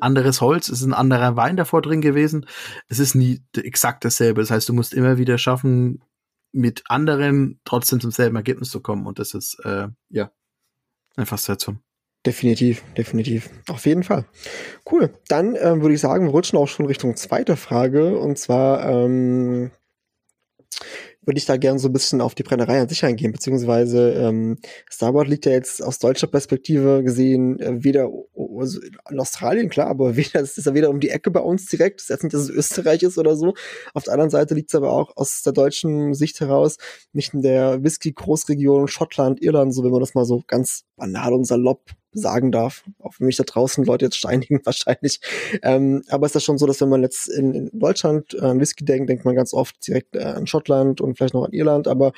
anderes 0.00 0.40
Holz, 0.40 0.68
es 0.68 0.80
ist 0.80 0.86
ein 0.86 0.94
anderer 0.94 1.36
Wein 1.36 1.56
davor 1.56 1.82
drin 1.82 2.00
gewesen. 2.00 2.46
Es 2.88 2.98
ist 2.98 3.14
nie 3.14 3.42
exakt 3.56 4.04
dasselbe. 4.04 4.40
Das 4.40 4.50
heißt, 4.50 4.68
du 4.68 4.72
musst 4.72 4.94
immer 4.94 5.18
wieder 5.18 5.38
schaffen, 5.38 6.02
mit 6.56 6.84
anderen 6.86 7.60
trotzdem 7.64 8.00
zum 8.00 8.10
selben 8.10 8.36
Ergebnis 8.36 8.70
zu 8.70 8.80
kommen. 8.80 9.06
Und 9.06 9.18
das 9.18 9.34
ist, 9.34 9.58
äh, 9.64 9.88
ja, 10.08 10.30
eine 11.16 11.26
Faszination. 11.26 11.80
Definitiv, 12.24 12.82
definitiv. 12.96 13.50
Auf 13.68 13.86
jeden 13.86 14.02
Fall. 14.02 14.24
Cool. 14.90 15.12
Dann 15.28 15.54
ähm, 15.54 15.82
würde 15.82 15.94
ich 15.94 16.00
sagen, 16.00 16.24
wir 16.24 16.32
rutschen 16.32 16.58
auch 16.58 16.66
schon 16.66 16.86
Richtung 16.86 17.14
zweite 17.14 17.56
Frage. 17.56 18.18
Und 18.18 18.38
zwar, 18.38 18.88
ähm, 18.88 19.70
würde 21.26 21.38
ich 21.38 21.44
da 21.44 21.56
gerne 21.56 21.78
so 21.78 21.88
ein 21.88 21.92
bisschen 21.92 22.20
auf 22.20 22.34
die 22.34 22.44
Brennerei 22.44 22.80
an 22.80 22.88
sich 22.88 23.04
eingehen, 23.04 23.32
beziehungsweise 23.32 24.12
ähm, 24.12 24.58
Starboard 24.88 25.28
liegt 25.28 25.44
ja 25.44 25.52
jetzt 25.52 25.82
aus 25.82 25.98
deutscher 25.98 26.28
Perspektive 26.28 27.02
gesehen 27.02 27.58
äh, 27.60 27.84
weder 27.84 28.08
also 28.58 28.80
in 29.10 29.20
Australien, 29.20 29.68
klar, 29.68 29.88
aber 29.88 30.16
weder 30.16 30.40
es 30.40 30.56
ist 30.56 30.66
ja 30.66 30.74
weder 30.74 30.90
um 30.90 31.00
die 31.00 31.10
Ecke 31.10 31.30
bei 31.30 31.40
uns 31.40 31.66
direkt, 31.66 32.00
das 32.00 32.04
ist 32.04 32.08
jetzt 32.10 32.22
nicht, 32.22 32.34
dass 32.34 32.42
es 32.42 32.50
Österreich 32.50 33.02
ist 33.02 33.18
oder 33.18 33.36
so. 33.36 33.54
Auf 33.92 34.04
der 34.04 34.14
anderen 34.14 34.30
Seite 34.30 34.54
liegt 34.54 34.70
es 34.70 34.74
aber 34.74 34.92
auch 34.92 35.16
aus 35.16 35.42
der 35.42 35.52
deutschen 35.52 36.14
Sicht 36.14 36.40
heraus 36.40 36.76
nicht 37.12 37.34
in 37.34 37.42
der 37.42 37.82
Whisky-Großregion 37.82 38.88
Schottland, 38.88 39.42
Irland, 39.42 39.74
so 39.74 39.84
wenn 39.84 39.90
man 39.90 40.00
das 40.00 40.14
mal 40.14 40.24
so 40.24 40.42
ganz 40.46 40.84
banal 40.96 41.32
und 41.32 41.44
salopp 41.44 41.90
sagen 42.16 42.52
darf, 42.52 42.84
auch 42.98 43.14
wenn 43.18 43.26
mich 43.26 43.36
da 43.36 43.44
draußen 43.44 43.84
Leute 43.84 44.06
jetzt 44.06 44.16
steinigen 44.16 44.60
wahrscheinlich. 44.64 45.20
Ähm, 45.62 46.02
aber 46.08 46.26
ist 46.26 46.34
ja 46.34 46.40
schon 46.40 46.58
so, 46.58 46.66
dass 46.66 46.80
wenn 46.80 46.88
man 46.88 47.02
jetzt 47.02 47.28
in, 47.28 47.54
in 47.54 47.70
Deutschland 47.72 48.34
äh, 48.34 48.40
an 48.40 48.60
Whisky 48.60 48.84
denkt, 48.84 49.08
denkt 49.08 49.24
man 49.24 49.34
ganz 49.34 49.52
oft 49.54 49.86
direkt 49.86 50.16
äh, 50.16 50.22
an 50.22 50.46
Schottland 50.46 51.00
und 51.00 51.16
vielleicht 51.16 51.34
noch 51.34 51.44
an 51.44 51.52
Irland, 51.52 51.88
aber 51.88 52.12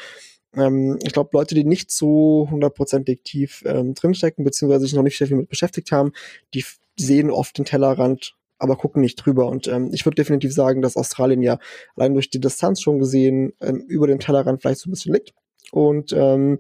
ähm, 0.54 0.98
ich 1.02 1.12
glaube, 1.12 1.30
Leute, 1.32 1.54
die 1.54 1.64
nicht 1.64 1.90
so 1.90 2.48
hundertprozentig 2.50 3.20
tief 3.24 3.62
ähm, 3.66 3.94
drinstecken, 3.94 4.44
beziehungsweise 4.44 4.86
sich 4.86 4.94
noch 4.94 5.02
nicht 5.02 5.18
sehr 5.18 5.26
viel 5.26 5.36
mit 5.36 5.48
beschäftigt 5.48 5.92
haben, 5.92 6.12
die 6.54 6.64
sehen 6.98 7.30
oft 7.30 7.56
den 7.58 7.64
Tellerrand 7.64 8.34
aber 8.58 8.76
gucken 8.76 9.02
nicht 9.02 9.16
drüber. 9.16 9.46
Und 9.46 9.68
ähm, 9.68 9.90
ich 9.92 10.04
würde 10.04 10.16
definitiv 10.16 10.52
sagen, 10.52 10.82
dass 10.82 10.96
Australien 10.96 11.42
ja 11.42 11.58
allein 11.96 12.14
durch 12.14 12.30
die 12.30 12.40
Distanz 12.40 12.80
schon 12.80 12.98
gesehen 12.98 13.52
ähm, 13.60 13.84
über 13.86 14.06
dem 14.06 14.18
Tellerrand 14.18 14.60
vielleicht 14.60 14.80
so 14.80 14.88
ein 14.88 14.92
bisschen 14.92 15.14
liegt. 15.14 15.32
Und 15.70 16.12
ähm, 16.12 16.58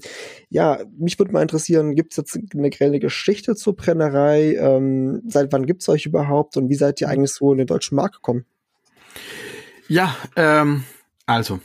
ja, 0.50 0.80
mich 0.98 1.18
würde 1.18 1.32
mal 1.32 1.42
interessieren, 1.42 1.94
gibt 1.94 2.12
es 2.12 2.16
jetzt 2.18 2.38
eine 2.54 2.70
grelle 2.70 2.98
Geschichte 2.98 3.56
zur 3.56 3.74
Brennerei? 3.74 4.54
Ähm, 4.54 5.22
seit 5.26 5.52
wann 5.52 5.66
gibt 5.66 5.82
es 5.82 5.88
euch 5.88 6.06
überhaupt 6.06 6.56
und 6.56 6.68
wie 6.68 6.74
seid 6.74 7.00
ihr 7.00 7.08
eigentlich 7.08 7.32
so 7.32 7.52
in 7.52 7.58
den 7.58 7.66
deutschen 7.66 7.96
Markt 7.96 8.16
gekommen? 8.16 8.44
Ja, 9.88 10.14
ähm, 10.36 10.84
also, 11.24 11.60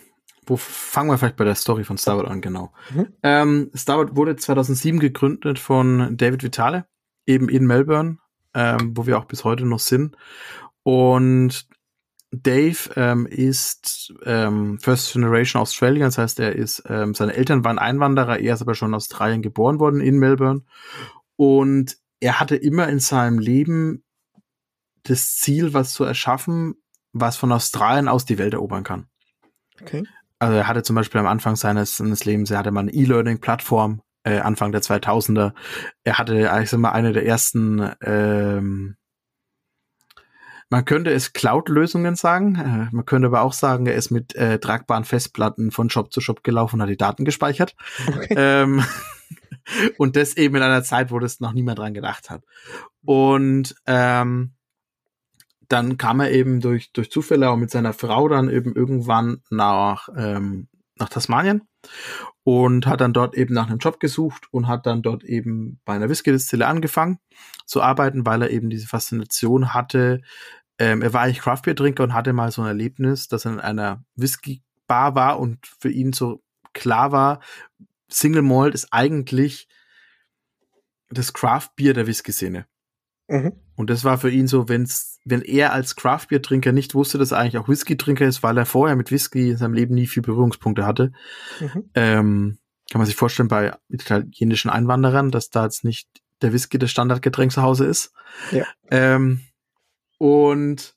wo 0.46 0.56
fangen 0.56 1.10
wir 1.10 1.18
vielleicht 1.18 1.36
bei 1.36 1.44
der 1.44 1.56
Story 1.56 1.84
von 1.84 1.98
Starboard 1.98 2.30
an, 2.30 2.42
genau. 2.42 2.72
Mhm. 2.94 3.08
Ähm, 3.24 3.72
Starboard 3.74 4.16
wurde 4.16 4.36
2007 4.36 5.00
gegründet 5.00 5.60
von 5.60 6.16
David 6.16 6.44
Vitale, 6.44 6.86
eben 7.26 7.50
in 7.50 7.66
Melbourne, 7.66 8.18
ähm, 8.54 8.94
wo 8.96 9.06
wir 9.06 9.18
auch 9.18 9.26
bis 9.26 9.44
heute 9.44 9.66
noch 9.66 9.80
sind. 9.80 10.16
Und 10.84 11.68
Dave 12.34 12.90
ähm, 12.96 13.28
ist 13.28 14.12
ähm, 14.26 14.80
First 14.80 15.14
Generation 15.14 15.62
Australian, 15.62 16.08
das 16.08 16.18
heißt, 16.18 16.40
er 16.40 16.56
ist, 16.56 16.84
ähm, 16.88 17.14
seine 17.14 17.36
Eltern 17.36 17.64
waren 17.64 17.78
Einwanderer, 17.78 18.40
er 18.40 18.56
ist 18.56 18.62
aber 18.62 18.74
schon 18.74 18.90
in 18.90 18.96
Australien 18.96 19.44
geboren 19.44 19.80
worden 19.80 20.02
in 20.02 20.18
Melbourne. 20.18 20.64
Und 21.36 21.98
er 22.20 22.40
hatte 22.40 22.56
immer 22.56 22.90
in 22.90 23.00
seinem 23.00 23.38
Leben 23.38 24.04
das 25.04 25.38
Ziel, 25.38 25.74
was 25.74 25.94
zu 25.94 26.06
erschaffen, 26.06 26.76
was 27.12 27.38
von 27.38 27.52
Australien 27.52 28.08
aus 28.08 28.26
die 28.26 28.40
Welt 28.40 28.54
erobern 28.54 28.84
kann. 28.84 29.08
Okay. 29.80 30.04
Also 30.40 30.56
er 30.56 30.68
hatte 30.68 30.82
zum 30.82 30.96
Beispiel 30.96 31.20
am 31.20 31.28
Anfang 31.28 31.56
seines, 31.56 31.98
seines 31.98 32.26
Lebens, 32.26 32.50
er 32.50 32.58
hatte 32.58 32.72
mal 32.72 32.82
eine 32.82 32.94
E-Learning-Plattform, 32.94 34.02
äh, 34.24 34.40
Anfang 34.40 34.72
der 34.72 34.82
2000er. 34.82 35.54
Er 36.04 36.18
hatte, 36.18 36.52
ich 36.64 36.70
sag 36.70 36.80
mal, 36.80 36.92
eine 36.94 37.14
der 37.14 37.26
ersten 37.26 37.92
ähm, 38.02 38.96
man 40.74 40.86
könnte 40.86 41.12
es 41.12 41.34
Cloud-Lösungen 41.34 42.16
sagen. 42.16 42.56
Äh, 42.56 42.96
man 42.96 43.06
könnte 43.06 43.28
aber 43.28 43.44
auch 43.44 43.54
sagen, 43.54 43.86
er 43.86 43.94
ist 43.94 44.10
mit 44.10 44.34
äh, 44.34 44.58
tragbaren 44.58 45.04
Festplatten 45.04 45.70
von 45.70 45.92
Shop 45.92 46.12
zu 46.12 46.20
Shop 46.20 46.44
gelaufen 46.44 46.78
und 46.78 46.82
hat 46.82 46.90
die 46.90 46.98
Daten 46.98 47.26
gespeichert. 47.26 47.76
Okay. 48.08 48.34
Ähm, 48.36 48.84
und 50.00 50.16
das 50.16 50.36
eben 50.36 50.56
in 50.56 50.64
einer 50.64 50.84
Zeit, 50.84 51.12
wo 51.12 51.20
das 51.20 51.40
noch 51.40 51.54
niemand 51.54 51.78
dran 51.78 51.94
gedacht 51.94 52.32
hat. 52.32 52.42
Und 53.06 53.76
ähm, 53.86 54.54
dann 55.70 55.98
kam 56.00 56.20
er 56.20 56.32
eben 56.32 56.60
durch, 56.60 56.92
durch 56.92 57.12
Zufälle 57.12 57.52
auch 57.52 57.56
mit 57.56 57.70
seiner 57.70 57.94
Frau 57.94 58.28
dann 58.28 58.50
eben 58.50 58.74
irgendwann 58.76 59.44
nach, 59.52 60.10
ähm, 60.18 60.70
nach 60.96 61.10
Tasmanien 61.10 61.68
und 62.44 62.88
hat 62.88 63.02
dann 63.02 63.14
dort 63.14 63.36
eben 63.36 63.54
nach 63.54 63.68
einem 63.68 63.78
Job 63.78 64.00
gesucht 64.00 64.48
und 64.50 64.68
hat 64.68 64.88
dann 64.88 65.04
dort 65.04 65.24
eben 65.24 65.80
bei 65.86 65.94
einer 65.94 66.10
Whisky-Distille 66.10 66.66
angefangen 66.66 67.20
zu 67.68 67.84
arbeiten, 67.84 68.26
weil 68.26 68.42
er 68.42 68.50
eben 68.50 68.72
diese 68.72 68.88
Faszination 68.88 69.74
hatte, 69.76 70.22
ähm, 70.80 71.02
er 71.02 71.14
war 71.14 71.22
eigentlich 71.22 71.40
Craftbeer-Trinker 71.40 72.04
und 72.04 72.14
hatte 72.14 72.34
mal 72.34 72.52
so 72.52 72.62
ein 72.62 72.68
Erlebnis, 72.68 73.28
dass 73.28 73.46
er 73.46 73.54
in 73.54 73.60
einer 73.60 74.04
Whisky-Bar 74.16 75.16
war 75.16 75.40
und 75.40 75.66
für 75.80 75.90
ihn 75.90 76.14
so 76.14 76.42
klar 76.74 77.12
war, 77.12 77.40
Single 78.10 78.42
Malt 78.42 78.74
ist 78.74 78.88
eigentlich 78.92 79.68
das 81.10 81.34
Craft-Bier 81.34 81.94
der 81.94 82.08
Whisky-Szene. 82.08 82.66
Mhm. 83.28 83.54
Und 83.76 83.90
das 83.90 84.04
war 84.04 84.18
für 84.18 84.30
ihn 84.30 84.48
so, 84.48 84.70
wenn's, 84.70 85.20
wenn 85.26 85.42
er 85.42 85.74
als 85.74 85.96
Craft-Bier-Trinker 85.96 86.72
nicht 86.72 86.94
wusste, 86.94 87.18
dass 87.18 87.32
er 87.32 87.40
eigentlich 87.40 87.58
auch 87.58 87.68
Whisky-Trinker 87.68 88.26
ist, 88.26 88.44
weil 88.44 88.58
er 88.58 88.66
vorher 88.66 88.96
mit 88.96 89.12
Whisky 89.12 89.52
in 89.52 89.58
seinem 89.58 89.74
Leben 89.74 89.96
nie 89.96 90.08
viel 90.08 90.24
Berührungspunkte 90.24 90.86
hatte. 90.86 91.12
Mhm. 91.60 91.90
Ähm, 91.96 92.58
kann 92.92 93.00
man 93.00 93.06
sich 93.08 93.16
vorstellen, 93.16 93.48
bei 93.48 93.76
italienischen 93.90 94.70
Einwanderern, 94.70 95.32
dass 95.32 95.50
da 95.50 95.64
jetzt 95.64 95.84
nicht 95.84 96.10
der 96.42 96.54
Whisky 96.54 96.78
das 96.78 96.92
Standardgetränk 96.92 97.52
zu 97.52 97.62
Hause 97.62 97.86
ist. 97.86 98.12
Ja. 98.52 98.66
Ähm, 98.92 99.42
und 100.18 100.96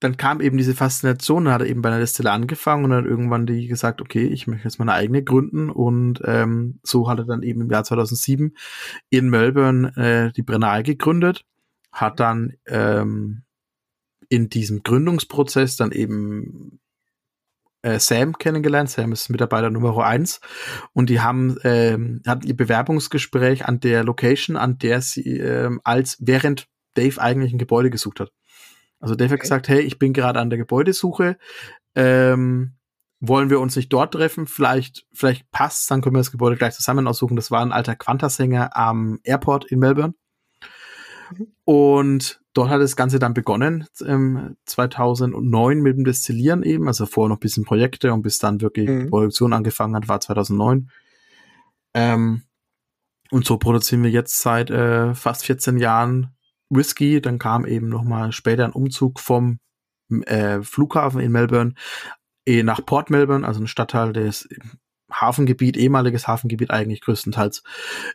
dann 0.00 0.16
kam 0.16 0.40
eben 0.40 0.56
diese 0.56 0.74
Faszination, 0.74 1.46
dann 1.46 1.54
hat 1.54 1.62
er 1.62 1.66
eben 1.66 1.82
bei 1.82 1.88
einer 1.88 1.98
Destille 1.98 2.30
angefangen 2.30 2.84
und 2.84 2.90
dann 2.90 3.06
irgendwann 3.06 3.46
die 3.46 3.66
gesagt, 3.66 4.00
okay, 4.00 4.26
ich 4.26 4.46
möchte 4.46 4.64
jetzt 4.64 4.78
meine 4.78 4.92
eigene 4.92 5.24
gründen 5.24 5.70
und 5.70 6.20
ähm, 6.24 6.78
so 6.84 7.08
hat 7.08 7.18
er 7.18 7.24
dann 7.24 7.42
eben 7.42 7.62
im 7.62 7.70
Jahr 7.70 7.84
2007 7.84 8.54
in 9.10 9.28
Melbourne 9.28 9.96
äh, 9.96 10.32
die 10.32 10.42
Brennerei 10.42 10.82
gegründet, 10.82 11.44
hat 11.90 12.20
dann 12.20 12.54
ähm, 12.66 13.42
in 14.28 14.48
diesem 14.48 14.84
Gründungsprozess 14.84 15.76
dann 15.76 15.90
eben 15.90 16.78
äh, 17.82 17.98
Sam 17.98 18.38
kennengelernt. 18.38 18.90
Sam 18.90 19.12
ist 19.12 19.30
Mitarbeiter 19.30 19.70
Nummer 19.70 20.04
eins 20.04 20.40
und 20.92 21.10
die 21.10 21.20
haben 21.20 21.56
ähm, 21.64 22.22
hatten 22.24 22.46
ihr 22.46 22.56
Bewerbungsgespräch 22.56 23.66
an 23.66 23.80
der 23.80 24.04
Location, 24.04 24.56
an 24.56 24.78
der 24.78 25.00
sie 25.00 25.38
ähm, 25.38 25.80
als 25.82 26.18
während 26.20 26.68
Dave 26.94 27.20
eigentlich 27.20 27.52
ein 27.52 27.58
Gebäude 27.58 27.90
gesucht 27.90 28.20
hat. 28.20 28.32
Also 29.00 29.14
Dave 29.14 29.26
okay. 29.26 29.34
hat 29.34 29.40
gesagt, 29.40 29.68
hey, 29.68 29.80
ich 29.80 29.98
bin 29.98 30.12
gerade 30.12 30.40
an 30.40 30.50
der 30.50 30.58
Gebäudesuche. 30.58 31.36
Ähm, 31.94 32.74
wollen 33.20 33.50
wir 33.50 33.60
uns 33.60 33.74
nicht 33.76 33.92
dort 33.92 34.14
treffen? 34.14 34.46
Vielleicht, 34.46 35.06
vielleicht 35.12 35.50
passt, 35.50 35.90
dann 35.90 36.00
können 36.00 36.14
wir 36.14 36.20
das 36.20 36.30
Gebäude 36.30 36.56
gleich 36.56 36.74
zusammen 36.74 37.06
aussuchen. 37.06 37.36
Das 37.36 37.50
war 37.50 37.62
ein 37.62 37.72
alter 37.72 37.96
Quantasänger 37.96 38.76
am 38.76 39.18
Airport 39.24 39.64
in 39.66 39.80
Melbourne. 39.80 40.14
Mhm. 41.36 41.46
Und 41.64 42.40
dort 42.52 42.70
hat 42.70 42.80
das 42.80 42.96
Ganze 42.96 43.18
dann 43.18 43.34
begonnen, 43.34 43.86
ähm, 44.04 44.56
2009 44.66 45.80
mit 45.80 45.96
dem 45.96 46.04
Destillieren 46.04 46.62
eben, 46.62 46.86
also 46.86 47.06
vorher 47.06 47.28
noch 47.28 47.36
ein 47.36 47.40
bisschen 47.40 47.64
Projekte 47.64 48.12
und 48.12 48.22
bis 48.22 48.38
dann 48.38 48.60
wirklich 48.60 48.88
mhm. 48.88 49.10
Produktion 49.10 49.52
angefangen 49.52 49.96
hat, 49.96 50.08
war 50.08 50.20
2009. 50.20 50.90
Ähm, 51.94 52.42
und 53.30 53.44
so 53.44 53.58
produzieren 53.58 54.02
wir 54.02 54.10
jetzt 54.10 54.40
seit 54.40 54.70
äh, 54.70 55.14
fast 55.14 55.44
14 55.44 55.78
Jahren 55.78 56.34
Whisky. 56.70 57.20
Dann 57.20 57.38
kam 57.38 57.66
eben 57.66 57.88
noch 57.88 58.04
mal 58.04 58.32
später 58.32 58.64
ein 58.64 58.72
Umzug 58.72 59.20
vom 59.20 59.58
äh, 60.26 60.62
Flughafen 60.62 61.20
in 61.20 61.32
Melbourne 61.32 61.74
eh 62.48 62.62
nach 62.62 62.84
Port 62.84 63.10
Melbourne, 63.10 63.46
also 63.46 63.60
ein 63.60 63.66
Stadtteil 63.66 64.12
des 64.12 64.48
Hafengebiet, 65.10 65.76
ehemaliges 65.76 66.26
Hafengebiet 66.26 66.70
eigentlich 66.70 67.00
größtenteils 67.02 67.62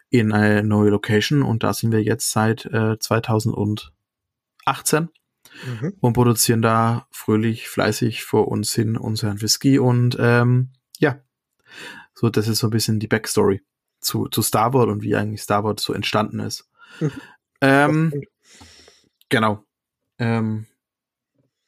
in 0.10 0.32
eine 0.32 0.63
neue 0.63 0.89
Location 0.89 1.44
und 1.44 1.63
da 1.63 1.74
sind 1.74 1.92
wir 1.92 2.04
jetzt 2.04 2.32
seit 2.32 2.66
äh, 2.66 2.98
2018 3.00 3.92
mhm. 5.66 5.94
und 6.00 6.13
produzieren 6.13 6.62
da 6.62 7.08
fröhlich, 7.12 7.68
fleißig 7.68 8.24
vor 8.24 8.48
uns 8.48 8.74
hin 8.74 8.98
unseren 8.98 9.42
Whisky 9.42 9.80
und 9.80 10.18
ähm, 10.20 10.70
ja, 11.00 11.20
so 12.13 12.30
das 12.30 12.48
ist 12.48 12.60
so 12.60 12.68
ein 12.68 12.72
bisschen 12.72 13.00
die 13.00 13.08
Backstory 13.08 13.62
zu, 14.00 14.28
zu 14.28 14.42
Starboard 14.42 14.89
und 14.89 15.02
wie 15.02 15.16
eigentlich 15.16 15.42
Starboard 15.42 15.80
so 15.80 15.94
entstanden 15.94 16.39
ist. 16.39 16.70
Mhm. 17.00 17.12
Ähm, 17.62 18.13
Genau. 19.34 19.65
Ähm, 20.19 20.67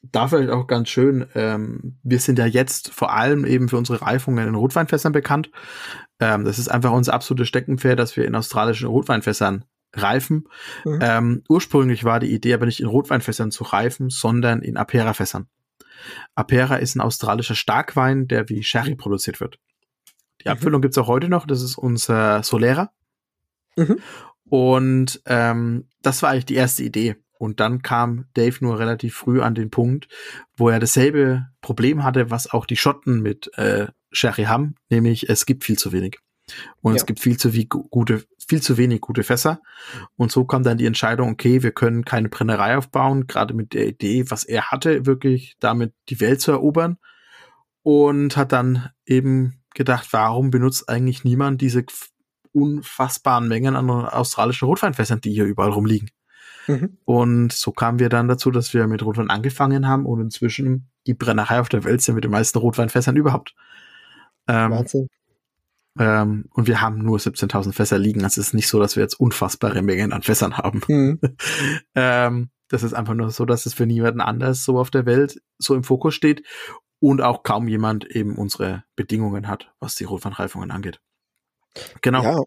da 0.04 0.28
vielleicht 0.28 0.52
auch 0.52 0.68
ganz 0.68 0.88
schön, 0.88 1.26
ähm, 1.34 1.98
wir 2.04 2.20
sind 2.20 2.38
ja 2.38 2.46
jetzt 2.46 2.94
vor 2.94 3.12
allem 3.12 3.44
eben 3.44 3.70
für 3.70 3.78
unsere 3.78 4.04
Reifungen 4.04 4.48
in 4.48 4.54
Rotweinfässern 4.54 5.12
bekannt. 5.12 5.50
Ähm, 6.20 6.46
das 6.46 6.60
ist 6.60 6.68
einfach 6.68 6.92
unser 6.92 7.16
absolutes 7.16 7.48
Steckenpferd, 7.48 7.98
dass 7.98 8.16
wir 8.18 8.26
in 8.26 8.36
australischen 8.36 8.88
Rotweinfässern 8.88 9.66
reifen. 9.94 10.48
Mhm. 10.84 11.00
Ähm, 11.02 11.44
ursprünglich 11.50 12.04
war 12.04 12.20
die 12.20 12.32
Idee 12.32 12.54
aber 12.54 12.68
nicht 12.68 12.82
in 12.82 12.86
Rotweinfässern 12.86 13.50
zu 13.50 13.64
reifen, 13.64 14.12
sondern 14.12 14.62
in 14.62 14.78
Apera-Fässern. 14.78 15.48
Apera 16.36 16.76
ist 16.76 16.94
ein 16.94 17.02
australischer 17.02 17.56
Starkwein, 17.56 18.28
der 18.28 18.48
wie 18.48 18.62
Sherry 18.62 18.94
produziert 18.94 19.40
wird. 19.40 19.58
Die 20.42 20.50
mhm. 20.50 20.52
Abfüllung 20.52 20.82
mhm. 20.82 20.84
gibt's 20.84 21.00
auch 21.00 21.08
heute 21.08 21.30
noch, 21.30 21.48
das 21.48 21.64
ist 21.64 21.80
unser 21.80 22.44
Solera. 22.44 22.92
Mhm. 23.76 23.98
Und 24.48 25.22
ähm, 25.26 25.90
das 26.04 26.22
war 26.22 26.30
eigentlich 26.30 26.46
die 26.46 26.56
erste 26.56 26.84
Idee. 26.84 27.16
Und 27.38 27.60
dann 27.60 27.82
kam 27.82 28.26
Dave 28.34 28.58
nur 28.62 28.80
relativ 28.80 29.16
früh 29.16 29.42
an 29.42 29.56
den 29.56 29.70
Punkt, 29.70 30.08
wo 30.56 30.70
er 30.70 30.80
dasselbe 30.80 31.48
Problem 31.62 32.04
hatte, 32.04 32.32
was 32.32 32.52
auch 32.52 32.66
die 32.66 32.78
Schotten 32.78 33.22
mit 33.22 33.52
äh, 33.58 33.88
Sherry 34.12 34.44
haben, 34.44 34.76
nämlich 34.90 35.30
es 35.30 35.46
gibt 35.46 35.64
viel 35.64 35.78
zu 35.78 35.92
wenig. 35.92 36.20
Und 36.82 36.94
ja. 36.94 36.98
es 36.98 37.06
gibt 37.06 37.20
viel 37.20 37.38
zu 37.38 37.54
wie 37.54 37.66
gute, 37.66 38.24
viel 38.48 38.62
zu 38.62 38.78
wenig 38.78 39.02
gute 39.02 39.24
Fässer. 39.24 39.62
Und 40.16 40.32
so 40.32 40.46
kam 40.46 40.64
dann 40.64 40.78
die 40.78 40.86
Entscheidung, 40.86 41.32
okay, 41.32 41.64
wir 41.64 41.72
können 41.72 42.06
keine 42.06 42.30
Brennerei 42.30 42.78
aufbauen, 42.78 43.28
gerade 43.28 43.54
mit 43.54 43.74
der 43.74 43.88
Idee, 43.88 44.30
was 44.30 44.44
er 44.44 44.70
hatte, 44.72 45.06
wirklich 45.06 45.56
damit 45.60 45.94
die 46.10 46.20
Welt 46.20 46.42
zu 46.42 46.52
erobern. 46.52 46.98
Und 47.82 48.38
hat 48.38 48.52
dann 48.52 48.90
eben 49.06 49.62
gedacht, 49.74 50.08
warum 50.12 50.50
benutzt 50.52 50.90
eigentlich 50.90 51.24
niemand 51.24 51.62
diese 51.62 51.86
unfassbaren 52.52 53.48
Mengen 53.48 53.76
an 53.76 53.90
australischen 53.90 54.68
Rotweinfässern, 54.68 55.22
die 55.22 55.34
hier 55.34 55.46
überall 55.46 55.72
rumliegen? 55.72 56.10
Mhm. 56.68 56.98
Und 57.06 57.54
so 57.54 57.72
kamen 57.72 58.00
wir 58.00 58.10
dann 58.10 58.28
dazu, 58.28 58.52
dass 58.52 58.74
wir 58.74 58.88
mit 58.88 59.04
Rotwein 59.04 59.30
angefangen 59.30 59.88
haben 59.88 60.06
und 60.06 60.22
inzwischen 60.22 60.90
die 61.08 61.14
Brennerei 61.14 61.60
auf 61.60 61.70
der 61.70 61.84
Welt 61.84 62.02
sind 62.02 62.16
mit 62.16 62.24
den 62.24 62.32
meisten 62.32 62.58
Rotweinfässern 62.58 63.16
überhaupt. 63.16 63.56
Ähm, 64.48 64.72
Wahnsinn. 64.72 65.08
Ähm, 65.98 66.46
und 66.52 66.68
wir 66.68 66.82
haben 66.82 67.00
nur 67.00 67.18
17.000 67.20 67.74
Fässer 67.74 67.98
liegen. 67.98 68.24
Also 68.24 68.42
es 68.42 68.48
ist 68.48 68.54
nicht 68.54 68.68
so, 68.68 68.80
dass 68.80 68.96
wir 68.96 69.04
jetzt 69.04 69.20
unfassbare 69.20 69.82
Mengen 69.82 70.12
an 70.12 70.24
Fässern 70.24 70.58
haben. 70.58 70.82
Mhm. 70.88 71.20
ähm, 71.96 72.50
das 72.68 72.84
ist 72.84 72.94
einfach 72.94 73.14
nur 73.14 73.30
so, 73.32 73.46
dass 73.46 73.66
es 73.66 73.74
für 73.74 73.86
niemanden 73.86 74.22
anders 74.22 74.64
so 74.66 74.80
auf 74.80 74.90
der 74.90 75.06
Welt 75.06 75.42
so 75.58 75.76
im 75.76 75.84
Fokus 75.84 76.16
steht 76.16 76.44
und 77.00 77.22
auch 77.22 77.44
kaum 77.44 77.68
jemand 77.68 78.06
eben 78.06 78.36
unsere 78.36 78.84
Bedingungen 78.96 79.48
hat, 79.48 79.72
was 79.80 79.96
die 79.96 80.06
Rotweinreifungen 80.06 80.72
angeht. 80.72 81.00
Genau. 82.02 82.24
Ja, 82.24 82.44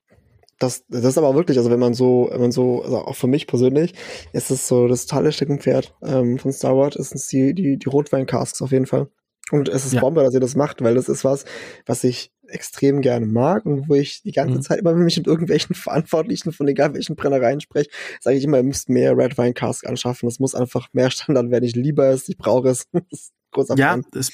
das, 0.59 0.85
das 0.89 1.05
ist 1.05 1.19
aber 1.19 1.35
wirklich, 1.35 1.59
also 1.59 1.71
wenn 1.71 1.79
man 1.79 1.95
so, 1.95 2.29
wenn 2.31 2.41
man 2.41 2.53
so, 2.53 2.83
also 2.83 2.99
auch 2.99 3.17
für 3.17 3.27
mich 3.29 3.47
persönlich, 3.47 3.95
ist 4.33 4.51
es 4.51 4.67
so 4.67 4.89
das 4.89 5.07
totale 5.07 5.33
Steckenpferd 5.33 5.95
ähm, 6.03 6.39
von 6.39 6.53
Star 6.53 6.77
Wars, 6.77 6.97
ist 6.97 7.15
es 7.15 7.29
die, 7.29 7.55
die, 7.55 7.79
die 7.79 7.89
Rotwein-Casks 7.89 8.61
auf 8.63 8.73
jeden 8.73 8.87
Fall. 8.87 9.09
Und 9.51 9.69
es 9.69 9.87
ist 9.87 9.95
ja. 9.95 10.01
Bombe, 10.01 10.23
dass 10.23 10.35
ihr 10.35 10.41
das 10.41 10.57
macht, 10.57 10.83
weil 10.83 10.95
das 10.95 11.09
ist 11.09 11.25
was, 11.25 11.45
was 11.87 12.05
ich 12.05 12.33
extrem 12.49 13.01
gerne 13.01 13.27
mag 13.27 13.67
und 13.67 13.89
wo 13.89 13.95
ich 13.95 14.23
die 14.23 14.33
ganze 14.33 14.57
mhm. 14.57 14.63
Zeit 14.63 14.81
immer, 14.81 14.95
wenn 14.99 15.07
ich 15.07 15.17
mit 15.17 15.27
irgendwelchen 15.27 15.75
Verantwortlichen 15.75 16.53
von 16.53 16.69
egal 16.69 16.95
welchen 16.95 17.17
Brennereien 17.17 17.61
spreche, 17.61 17.91
sage 18.21 18.37
ich 18.37 18.45
immer, 18.45 18.59
ihr 18.59 18.65
müsst 18.65 18.89
mehr 18.89 19.17
Red 19.17 19.39
Wine 19.39 19.55
Cask 19.55 19.87
anschaffen. 19.87 20.29
Das 20.29 20.39
muss 20.39 20.55
einfach 20.55 20.89
mehr 20.93 21.11
Standard 21.11 21.51
werden. 21.51 21.65
Ich 21.65 21.77
liebe 21.77 22.05
es, 22.05 22.29
ich 22.29 22.37
brauche 22.37 22.69
es. 22.69 22.89
das 23.53 23.69
ja, 23.77 23.99
das 24.13 24.33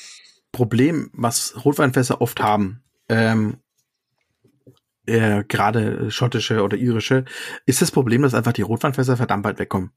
Problem, 0.53 1.11
was 1.13 1.65
Rotweinfässer 1.65 2.21
oft 2.21 2.41
haben, 2.41 2.83
ähm, 3.09 3.59
äh, 5.07 5.45
gerade 5.45 6.11
schottische 6.11 6.63
oder 6.63 6.77
irische, 6.77 7.25
ist 7.67 7.83
das 7.83 7.91
Problem, 7.91 8.23
dass 8.23 8.35
einfach 8.35 8.53
die 8.53 8.63
Rotweinfässer 8.63 9.17
verdammt 9.17 9.45
weit 9.45 9.59
wegkommen. 9.59 9.91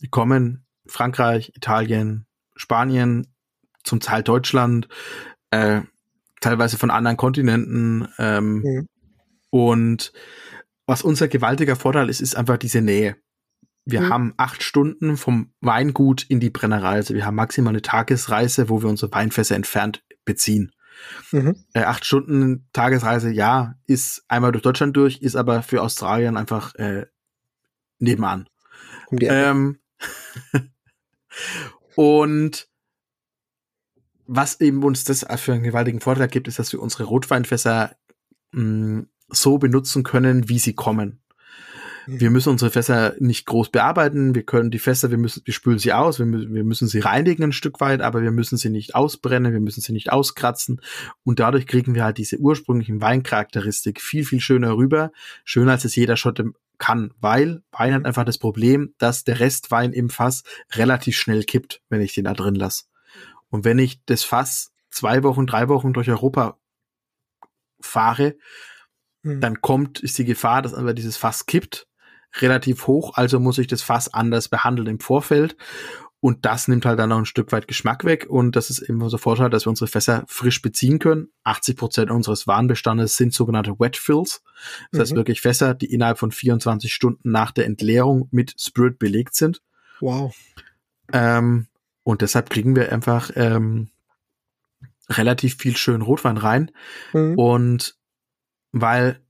Die 0.00 0.08
kommen 0.08 0.66
Frankreich, 0.86 1.52
Italien, 1.54 2.26
Spanien, 2.56 3.28
zum 3.84 4.00
Teil 4.00 4.22
Deutschland, 4.22 4.88
äh, 5.50 5.82
teilweise 6.40 6.76
von 6.76 6.90
anderen 6.90 7.16
Kontinenten. 7.16 8.08
Ähm, 8.18 8.62
mhm. 8.62 8.88
Und 9.50 10.12
was 10.86 11.02
unser 11.02 11.28
gewaltiger 11.28 11.76
Vorteil 11.76 12.08
ist, 12.08 12.20
ist 12.20 12.36
einfach 12.36 12.58
diese 12.58 12.80
Nähe. 12.80 13.16
Wir 13.84 14.02
mhm. 14.02 14.08
haben 14.10 14.34
acht 14.36 14.62
Stunden 14.62 15.16
vom 15.16 15.52
Weingut 15.60 16.24
in 16.24 16.40
die 16.40 16.50
Brennerei. 16.50 16.94
Also 16.94 17.14
wir 17.14 17.26
haben 17.26 17.34
maximal 17.34 17.72
eine 17.72 17.82
Tagesreise, 17.82 18.68
wo 18.68 18.82
wir 18.82 18.88
unsere 18.88 19.12
Weinfässer 19.12 19.56
entfernt 19.56 20.04
beziehen. 20.24 20.72
Mhm. 21.30 21.56
Äh, 21.72 21.82
acht 21.82 22.04
Stunden 22.04 22.68
Tagesreise, 22.72 23.30
ja, 23.30 23.74
ist 23.86 24.24
einmal 24.28 24.52
durch 24.52 24.62
Deutschland 24.62 24.96
durch, 24.96 25.18
ist 25.22 25.36
aber 25.36 25.62
für 25.62 25.82
Australien 25.82 26.36
einfach 26.36 26.74
äh, 26.76 27.06
nebenan. 27.98 28.48
Ähm, 29.12 29.78
und 31.96 32.68
was 34.26 34.60
eben 34.60 34.82
uns 34.82 35.04
das 35.04 35.26
für 35.40 35.52
einen 35.52 35.62
gewaltigen 35.62 36.00
Vorteil 36.00 36.28
gibt, 36.28 36.48
ist, 36.48 36.58
dass 36.58 36.72
wir 36.72 36.80
unsere 36.80 37.04
Rotweinfässer 37.04 37.96
mh, 38.52 38.62
mm, 38.62 39.08
so 39.28 39.58
benutzen 39.58 40.02
können, 40.02 40.48
wie 40.48 40.58
sie 40.58 40.74
kommen. 40.74 41.21
Mhm. 42.06 42.20
Wir 42.20 42.30
müssen 42.30 42.50
unsere 42.50 42.70
Fässer 42.70 43.14
nicht 43.18 43.46
groß 43.46 43.70
bearbeiten. 43.70 44.34
Wir 44.34 44.42
können 44.42 44.70
die 44.70 44.78
Fässer, 44.78 45.10
wir 45.10 45.18
müssen, 45.18 45.42
wir 45.44 45.54
spülen 45.54 45.78
sie 45.78 45.92
aus, 45.92 46.18
wir 46.18 46.26
müssen, 46.26 46.54
wir 46.54 46.64
müssen 46.64 46.88
sie 46.88 47.00
reinigen 47.00 47.44
ein 47.44 47.52
Stück 47.52 47.80
weit, 47.80 48.00
aber 48.00 48.22
wir 48.22 48.30
müssen 48.30 48.56
sie 48.56 48.70
nicht 48.70 48.94
ausbrennen, 48.94 49.52
wir 49.52 49.60
müssen 49.60 49.80
sie 49.80 49.92
nicht 49.92 50.12
auskratzen. 50.12 50.80
Und 51.24 51.40
dadurch 51.40 51.66
kriegen 51.66 51.94
wir 51.94 52.04
halt 52.04 52.18
diese 52.18 52.38
ursprünglichen 52.38 53.00
Weincharakteristik 53.00 54.00
viel, 54.00 54.24
viel 54.24 54.40
schöner 54.40 54.76
rüber. 54.76 55.12
Schöner 55.44 55.72
als 55.72 55.84
es 55.84 55.96
jeder 55.96 56.16
Schotte 56.16 56.52
kann, 56.78 57.12
weil 57.20 57.62
Wein 57.70 57.94
hat 57.94 58.04
einfach 58.06 58.24
das 58.24 58.38
Problem, 58.38 58.92
dass 58.98 59.22
der 59.22 59.38
Restwein 59.38 59.92
im 59.92 60.10
Fass 60.10 60.42
relativ 60.72 61.16
schnell 61.16 61.44
kippt, 61.44 61.80
wenn 61.88 62.00
ich 62.00 62.14
den 62.14 62.24
da 62.24 62.34
drin 62.34 62.56
lasse. 62.56 62.84
Und 63.50 63.64
wenn 63.64 63.78
ich 63.78 64.04
das 64.06 64.24
Fass 64.24 64.72
zwei 64.90 65.22
Wochen, 65.22 65.46
drei 65.46 65.68
Wochen 65.68 65.92
durch 65.92 66.10
Europa 66.10 66.58
fahre, 67.80 68.36
hm. 69.22 69.40
dann 69.40 69.60
kommt, 69.60 70.00
ist 70.00 70.18
die 70.18 70.24
Gefahr, 70.24 70.62
dass 70.62 70.74
aber 70.74 70.94
dieses 70.94 71.16
Fass 71.16 71.46
kippt, 71.46 71.86
relativ 72.40 72.86
hoch. 72.86 73.12
Also 73.14 73.40
muss 73.40 73.58
ich 73.58 73.66
das 73.66 73.82
Fass 73.82 74.12
anders 74.12 74.48
behandeln 74.48 74.88
im 74.88 75.00
Vorfeld. 75.00 75.56
Und 76.20 76.44
das 76.44 76.68
nimmt 76.68 76.86
halt 76.86 77.00
dann 77.00 77.08
noch 77.08 77.18
ein 77.18 77.26
Stück 77.26 77.50
weit 77.50 77.66
Geschmack 77.66 78.04
weg. 78.04 78.26
Und 78.28 78.54
das 78.54 78.70
ist 78.70 78.78
eben 78.78 79.02
unser 79.02 79.18
Vorteil, 79.18 79.50
dass 79.50 79.66
wir 79.66 79.70
unsere 79.70 79.88
Fässer 79.88 80.22
frisch 80.28 80.62
beziehen 80.62 81.00
können. 81.00 81.30
80 81.42 81.76
Prozent 81.76 82.10
unseres 82.12 82.46
Warenbestandes 82.46 83.16
sind 83.16 83.34
sogenannte 83.34 83.80
Wet 83.80 83.96
Fills. 83.96 84.42
Das 84.92 84.98
mhm. 84.98 85.00
heißt 85.00 85.14
wirklich 85.16 85.40
Fässer, 85.40 85.74
die 85.74 85.92
innerhalb 85.92 86.18
von 86.18 86.30
24 86.30 86.94
Stunden 86.94 87.32
nach 87.32 87.50
der 87.50 87.66
Entleerung 87.66 88.28
mit 88.30 88.54
Spirit 88.56 89.00
belegt 89.00 89.34
sind. 89.34 89.62
Wow. 89.98 90.32
Ähm, 91.12 91.66
und 92.04 92.22
deshalb 92.22 92.50
kriegen 92.50 92.76
wir 92.76 92.92
einfach 92.92 93.32
ähm, 93.34 93.90
relativ 95.08 95.56
viel 95.56 95.76
schön 95.76 96.02
Rotwein 96.02 96.36
rein. 96.36 96.70
Mhm. 97.12 97.36
Und 97.36 97.96
weil, 98.70 99.20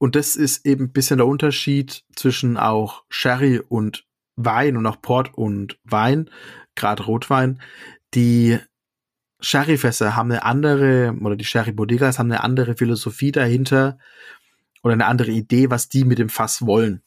und 0.00 0.16
das 0.16 0.34
ist 0.34 0.64
eben 0.64 0.84
ein 0.84 0.92
bisschen 0.92 1.18
der 1.18 1.26
Unterschied 1.26 2.04
zwischen 2.16 2.56
auch 2.56 3.04
Sherry 3.10 3.60
und 3.60 4.06
Wein 4.34 4.78
und 4.78 4.86
auch 4.86 5.02
Port 5.02 5.34
und 5.34 5.78
Wein, 5.84 6.30
gerade 6.74 7.02
Rotwein. 7.02 7.60
Die 8.14 8.58
Sherryfässer 9.40 10.16
haben 10.16 10.32
eine 10.32 10.42
andere, 10.46 11.14
oder 11.20 11.36
die 11.36 11.44
Sherry 11.44 11.72
Bodegas 11.72 12.18
haben 12.18 12.32
eine 12.32 12.42
andere 12.42 12.76
Philosophie 12.76 13.30
dahinter 13.30 13.98
oder 14.82 14.94
eine 14.94 15.04
andere 15.04 15.32
Idee, 15.32 15.68
was 15.68 15.90
die 15.90 16.04
mit 16.04 16.18
dem 16.18 16.30
Fass 16.30 16.64
wollen. 16.64 17.02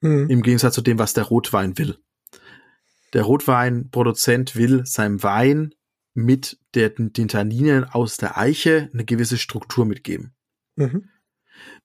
Mhm. 0.00 0.30
Im 0.30 0.42
Gegensatz 0.42 0.74
zu 0.74 0.80
dem, 0.80 0.98
was 0.98 1.12
der 1.12 1.24
Rotwein 1.24 1.76
will. 1.76 1.98
Der 3.12 3.24
Rotweinproduzent 3.24 4.56
will 4.56 4.86
seinem 4.86 5.22
Wein 5.22 5.74
mit 6.14 6.58
der, 6.72 6.88
den 6.88 7.28
Tanninen 7.28 7.84
aus 7.84 8.16
der 8.16 8.38
Eiche 8.38 8.88
eine 8.94 9.04
gewisse 9.04 9.36
Struktur 9.36 9.84
mitgeben. 9.84 10.32
Mhm. 10.76 11.10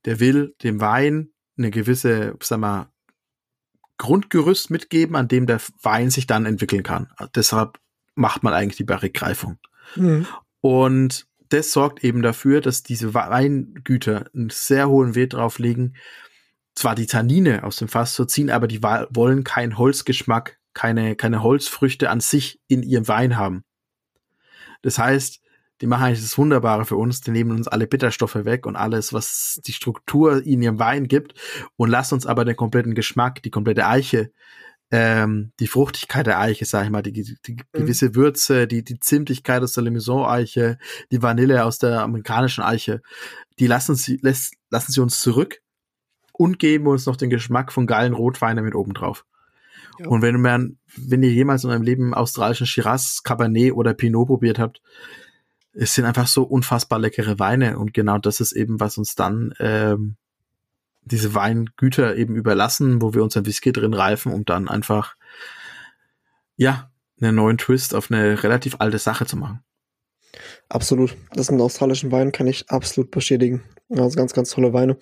Der 0.06 0.20
will 0.20 0.56
dem 0.64 0.80
Wein 0.80 1.30
eine 1.58 1.72
gewisse, 1.72 2.36
sag 2.42 2.60
mal, 2.60 2.90
Grundgerüst 3.98 4.70
mitgeben, 4.72 5.16
an 5.16 5.28
dem 5.28 5.46
der 5.46 5.62
Wein 5.82 6.10
sich 6.10 6.28
dann 6.28 6.46
entwickeln 6.46 6.84
kann. 6.84 7.10
Deshalb 7.36 7.80
macht 8.16 8.44
man 8.44 8.54
eigentlich 8.54 8.78
die 8.78 8.84
Barrikreifung. 8.84 9.60
Mhm. 9.96 10.26
Und 10.62 11.28
das 11.50 11.72
sorgt 11.72 12.04
eben 12.04 12.22
dafür, 12.22 12.60
dass 12.60 12.84
diese 12.84 13.14
Weingüter 13.14 14.26
einen 14.34 14.50
sehr 14.50 14.90
hohen 14.90 15.16
Wert 15.16 15.34
drauf 15.34 15.60
legen, 15.60 15.96
zwar 16.76 16.96
die 16.96 17.06
Tannine 17.06 17.64
aus 17.64 17.78
dem 17.78 17.88
Fass 17.88 18.16
zu 18.16 18.26
ziehen, 18.26 18.50
aber 18.50 18.68
die 18.68 18.82
wollen 18.82 19.44
keinen 19.44 19.78
Holzgeschmack 19.78 20.58
keine, 20.74 21.16
keine 21.16 21.44
Holzfrüchte 21.44 22.10
an 22.10 22.20
sich 22.20 22.60
in 22.68 22.84
ihrem 22.84 23.08
Wein 23.08 23.38
haben. 23.38 23.64
Das 24.82 24.98
heißt, 24.98 25.42
die 25.84 25.88
machen 25.88 26.06
eigentlich 26.06 26.22
das 26.22 26.38
Wunderbare 26.38 26.86
für 26.86 26.96
uns, 26.96 27.20
die 27.20 27.32
nehmen 27.32 27.52
uns 27.52 27.68
alle 27.68 27.88
Bitterstoffe 27.88 28.46
weg 28.46 28.66
und 28.66 28.78
alles, 28.78 29.12
was 29.12 29.60
die 29.66 29.74
Struktur 29.74 30.42
in 30.42 30.62
ihrem 30.62 30.80
Wein 30.80 31.10
gibt 31.10 31.34
und 31.76 31.90
lassen 31.90 32.14
uns 32.14 32.26
aber 32.26 32.46
den 32.46 32.56
kompletten 32.56 32.96
Geschmack, 32.96 33.44
die 33.44 33.50
komplette 33.50 33.86
Eiche, 33.86 34.32
ähm, 34.92 35.52
die 35.60 35.68
Fruchtigkeit 35.68 36.26
der 36.26 36.40
Eiche, 36.40 36.64
sag 36.64 36.86
ich 36.86 36.90
mal, 36.90 37.02
die, 37.02 37.12
die, 37.12 37.36
die 37.46 37.56
mhm. 37.56 37.58
gewisse 37.74 38.16
Würze, 38.16 38.66
die, 38.66 38.86
die 38.86 38.98
Zimtigkeit 38.98 39.62
aus 39.62 39.74
der 39.74 39.84
Limousin-Eiche, 39.84 40.78
die 41.12 41.22
Vanille 41.22 41.66
aus 41.66 41.80
der 41.80 42.00
amerikanischen 42.04 42.64
Eiche, 42.64 43.02
die 43.60 43.68
lassen 43.68 43.96
sie, 43.96 44.20
lässt, 44.22 44.54
lassen 44.70 44.94
sie 44.94 45.02
uns 45.02 45.20
zurück 45.20 45.60
und 46.32 46.60
geben 46.60 46.88
uns 46.88 47.08
noch 47.08 47.18
den 47.18 47.30
Geschmack 47.30 47.74
von 47.74 47.88
geilen 47.88 48.14
Rotweinen 48.14 48.64
mit 48.64 48.74
oben 48.74 48.94
drauf. 48.94 49.26
Und 50.00 50.22
wenn 50.22 50.40
man, 50.40 50.78
wenn 50.96 51.24
ihr 51.24 51.32
jemals 51.32 51.66
in 51.66 51.70
eurem 51.70 51.84
Leben 51.84 52.14
australischen 52.14 52.66
Shiraz, 52.68 53.22
Cabernet 53.24 53.74
oder 53.74 53.94
Pinot 53.94 54.28
probiert 54.28 54.60
habt, 54.60 54.82
es 55.74 55.96
sind 55.96 56.06
einfach 56.06 56.28
so 56.28 56.44
unfassbar 56.44 57.00
leckere 57.00 57.40
Weine 57.40 57.78
und 57.78 57.94
genau 57.94 58.18
das 58.18 58.40
ist 58.40 58.54
eben, 58.54 58.80
was 58.80 58.98
uns 58.98 59.16
dann 59.16 59.54
ähm, 59.60 60.16
diese 61.06 61.34
Weingüter 61.34 62.16
eben 62.16 62.36
überlassen, 62.36 63.02
wo 63.02 63.14
wir 63.14 63.24
unseren 63.24 63.46
Whisky 63.46 63.72
drin 63.72 63.94
reifen, 63.94 64.32
um 64.32 64.46
dann 64.46 64.68
einfach 64.68 65.16
ja 66.56 66.90
einen 67.20 67.36
neuen 67.36 67.58
Twist 67.58 67.96
auf 67.96 68.12
eine 68.12 68.44
relativ 68.44 68.76
alte 68.80 69.00
Sache 69.00 69.26
zu 69.26 69.38
machen. 69.38 69.64
Absolut. 70.70 71.16
Das 71.34 71.48
sind 71.48 71.62
australischen 71.62 72.12
Wein, 72.12 72.32
kann 72.32 72.48
ich 72.48 72.70
absolut 72.70 73.12
bestätigen. 73.12 73.64
Also 73.90 74.18
ganz, 74.18 74.34
ganz 74.34 74.50
tolle 74.50 74.74
Weine. 74.74 74.98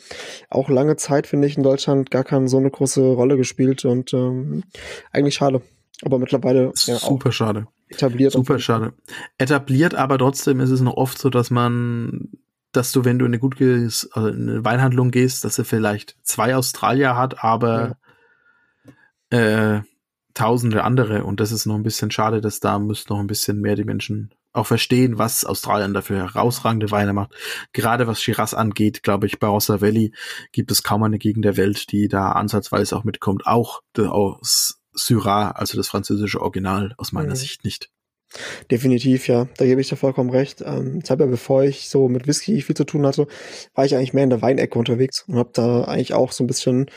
Auch 0.50 0.70
lange 0.70 0.98
Zeit, 0.98 1.28
finde 1.28 1.48
ich, 1.48 1.56
in 1.56 1.64
Deutschland 1.64 2.12
gar 2.12 2.24
keine 2.24 2.50
so 2.50 2.58
eine 2.58 2.70
große 2.70 3.02
Rolle 3.02 3.38
gespielt 3.38 3.86
und 3.86 4.14
ähm, 4.14 4.64
eigentlich 5.12 5.36
schade. 5.36 5.62
Aber 6.04 6.20
mittlerweile 6.20 6.72
ja, 6.76 6.98
super 6.98 7.32
schade. 7.32 7.68
Etabliert. 7.90 8.34
Super 8.34 8.60
schade. 8.60 8.94
Etabliert, 9.38 9.96
aber 9.96 10.18
trotzdem 10.18 10.60
ist 10.60 10.70
es 10.70 10.82
noch 10.82 10.96
oft 10.96 11.18
so, 11.18 11.30
dass 11.30 11.52
man, 11.52 12.30
dass 12.72 12.92
du, 12.92 13.06
wenn 13.06 13.20
du 13.20 13.26
in 13.26 13.32
eine 13.32 13.40
gute 13.40 13.90
also 14.12 14.28
in 14.30 14.50
eine 14.50 14.66
Weinhandlung 14.66 15.12
gehst, 15.12 15.44
dass 15.44 15.60
er 15.60 15.66
vielleicht 15.66 16.16
zwei 16.24 16.56
Australier 16.56 17.18
hat, 17.18 17.44
aber 17.44 17.98
ja. 19.32 19.78
äh, 19.78 19.82
tausende 20.34 20.84
andere. 20.84 21.24
Und 21.26 21.40
das 21.40 21.52
ist 21.52 21.66
noch 21.66 21.76
ein 21.76 21.84
bisschen 21.84 22.12
schade, 22.12 22.42
dass 22.42 22.60
da 22.60 22.80
müssten 22.80 23.14
noch 23.14 23.20
ein 23.20 23.28
bisschen 23.28 23.60
mehr 23.60 23.76
die 23.76 23.84
Menschen 23.84 24.34
auch 24.54 24.68
verstehen, 24.68 25.18
was 25.18 25.46
Australien 25.46 25.94
dafür 25.94 26.18
herausragende 26.18 26.92
Weine 26.92 27.14
macht. 27.14 27.32
Gerade 27.72 28.08
was 28.08 28.22
Shiraz 28.22 28.54
angeht, 28.54 29.02
glaube 29.04 29.26
ich, 29.26 29.40
bei 29.40 29.48
Rossa 29.48 29.80
Valley 29.80 30.14
gibt 30.52 30.72
es 30.72 30.84
kaum 30.84 31.04
eine 31.04 31.20
Gegend 31.20 31.46
der 31.46 31.58
Welt, 31.58 31.92
die 31.92 32.10
da 32.10 32.34
ansatzweise 32.34 32.98
auch 32.98 33.06
mitkommt. 33.06 33.48
Auch 33.48 33.82
aus 33.98 34.81
Syrah, 34.94 35.52
also 35.52 35.78
das 35.78 35.88
französische 35.88 36.42
Original, 36.42 36.94
aus 36.98 37.12
meiner 37.12 37.30
mhm. 37.32 37.36
Sicht 37.36 37.64
nicht. 37.64 37.90
Definitiv, 38.70 39.28
ja. 39.28 39.48
Da 39.58 39.66
gebe 39.66 39.82
ich 39.82 39.90
dir 39.90 39.98
vollkommen 39.98 40.30
recht. 40.30 40.62
Ähm, 40.66 41.02
ich 41.04 41.12
habe 41.12 41.24
ja, 41.24 41.30
bevor 41.30 41.64
ich 41.64 41.90
so 41.90 42.08
mit 42.08 42.28
Whisky 42.28 42.62
viel 42.62 42.76
zu 42.76 42.86
tun 42.86 43.06
hatte, 43.06 43.28
war 43.76 43.86
ich 43.86 43.96
eigentlich 43.96 44.14
mehr 44.14 44.24
in 44.24 44.30
der 44.30 44.42
Weinecke 44.42 44.80
unterwegs 44.80 45.26
und 45.28 45.36
habe 45.36 45.52
da 45.54 45.84
eigentlich 45.84 46.14
auch 46.14 46.32
so 46.32 46.44
ein 46.44 46.48
bisschen 46.48 46.90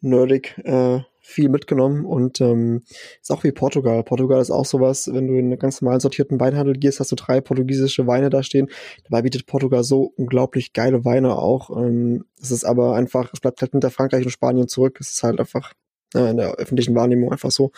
nerdig 0.00 0.58
äh, 0.64 1.00
viel 1.20 1.48
mitgenommen 1.48 2.04
und 2.04 2.40
ähm, 2.40 2.84
ist 3.20 3.32
auch 3.32 3.42
wie 3.42 3.50
Portugal. 3.50 4.04
Portugal 4.04 4.40
ist 4.40 4.52
auch 4.52 4.64
sowas, 4.64 5.10
wenn 5.12 5.26
du 5.26 5.34
in 5.34 5.46
einen 5.46 5.58
ganz 5.58 5.82
normalen 5.82 5.98
sortierten 5.98 6.38
Weinhandel 6.38 6.74
gehst, 6.74 7.00
hast 7.00 7.10
du 7.10 7.16
drei 7.16 7.40
portugiesische 7.40 8.06
Weine 8.06 8.30
da 8.30 8.44
stehen. 8.44 8.68
Dabei 9.08 9.22
bietet 9.22 9.46
Portugal 9.46 9.82
so 9.82 10.12
unglaublich 10.16 10.72
geile 10.72 11.04
Weine 11.04 11.36
auch. 11.36 11.76
Ähm, 11.76 12.26
es 12.40 12.52
ist 12.52 12.64
aber 12.64 12.94
einfach, 12.94 13.30
es 13.32 13.40
bleibt 13.40 13.60
halt 13.60 13.72
hinter 13.72 13.90
Frankreich 13.90 14.24
und 14.24 14.30
Spanien 14.30 14.68
zurück. 14.68 14.98
Es 15.00 15.10
ist 15.10 15.24
halt 15.24 15.40
einfach 15.40 15.72
in 16.14 16.36
der 16.36 16.54
öffentlichen 16.54 16.94
Wahrnehmung 16.94 17.32
einfach 17.32 17.50
so. 17.50 17.72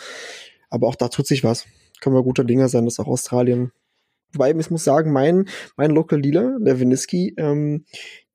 Aber 0.69 0.87
auch 0.87 0.95
da 0.95 1.07
tut 1.07 1.27
sich 1.27 1.43
was. 1.43 1.65
Können 1.99 2.15
wir 2.15 2.23
guter 2.23 2.43
Dinge 2.43 2.69
sein, 2.69 2.85
dass 2.85 2.99
auch 2.99 3.07
Australien. 3.07 3.71
Wobei, 4.33 4.51
ich 4.51 4.69
muss 4.69 4.83
sagen, 4.83 5.11
mein, 5.11 5.45
mein 5.75 5.91
Local 5.91 6.21
Dealer, 6.21 6.57
der 6.59 6.79
Viniski, 6.79 7.33
ähm, 7.37 7.85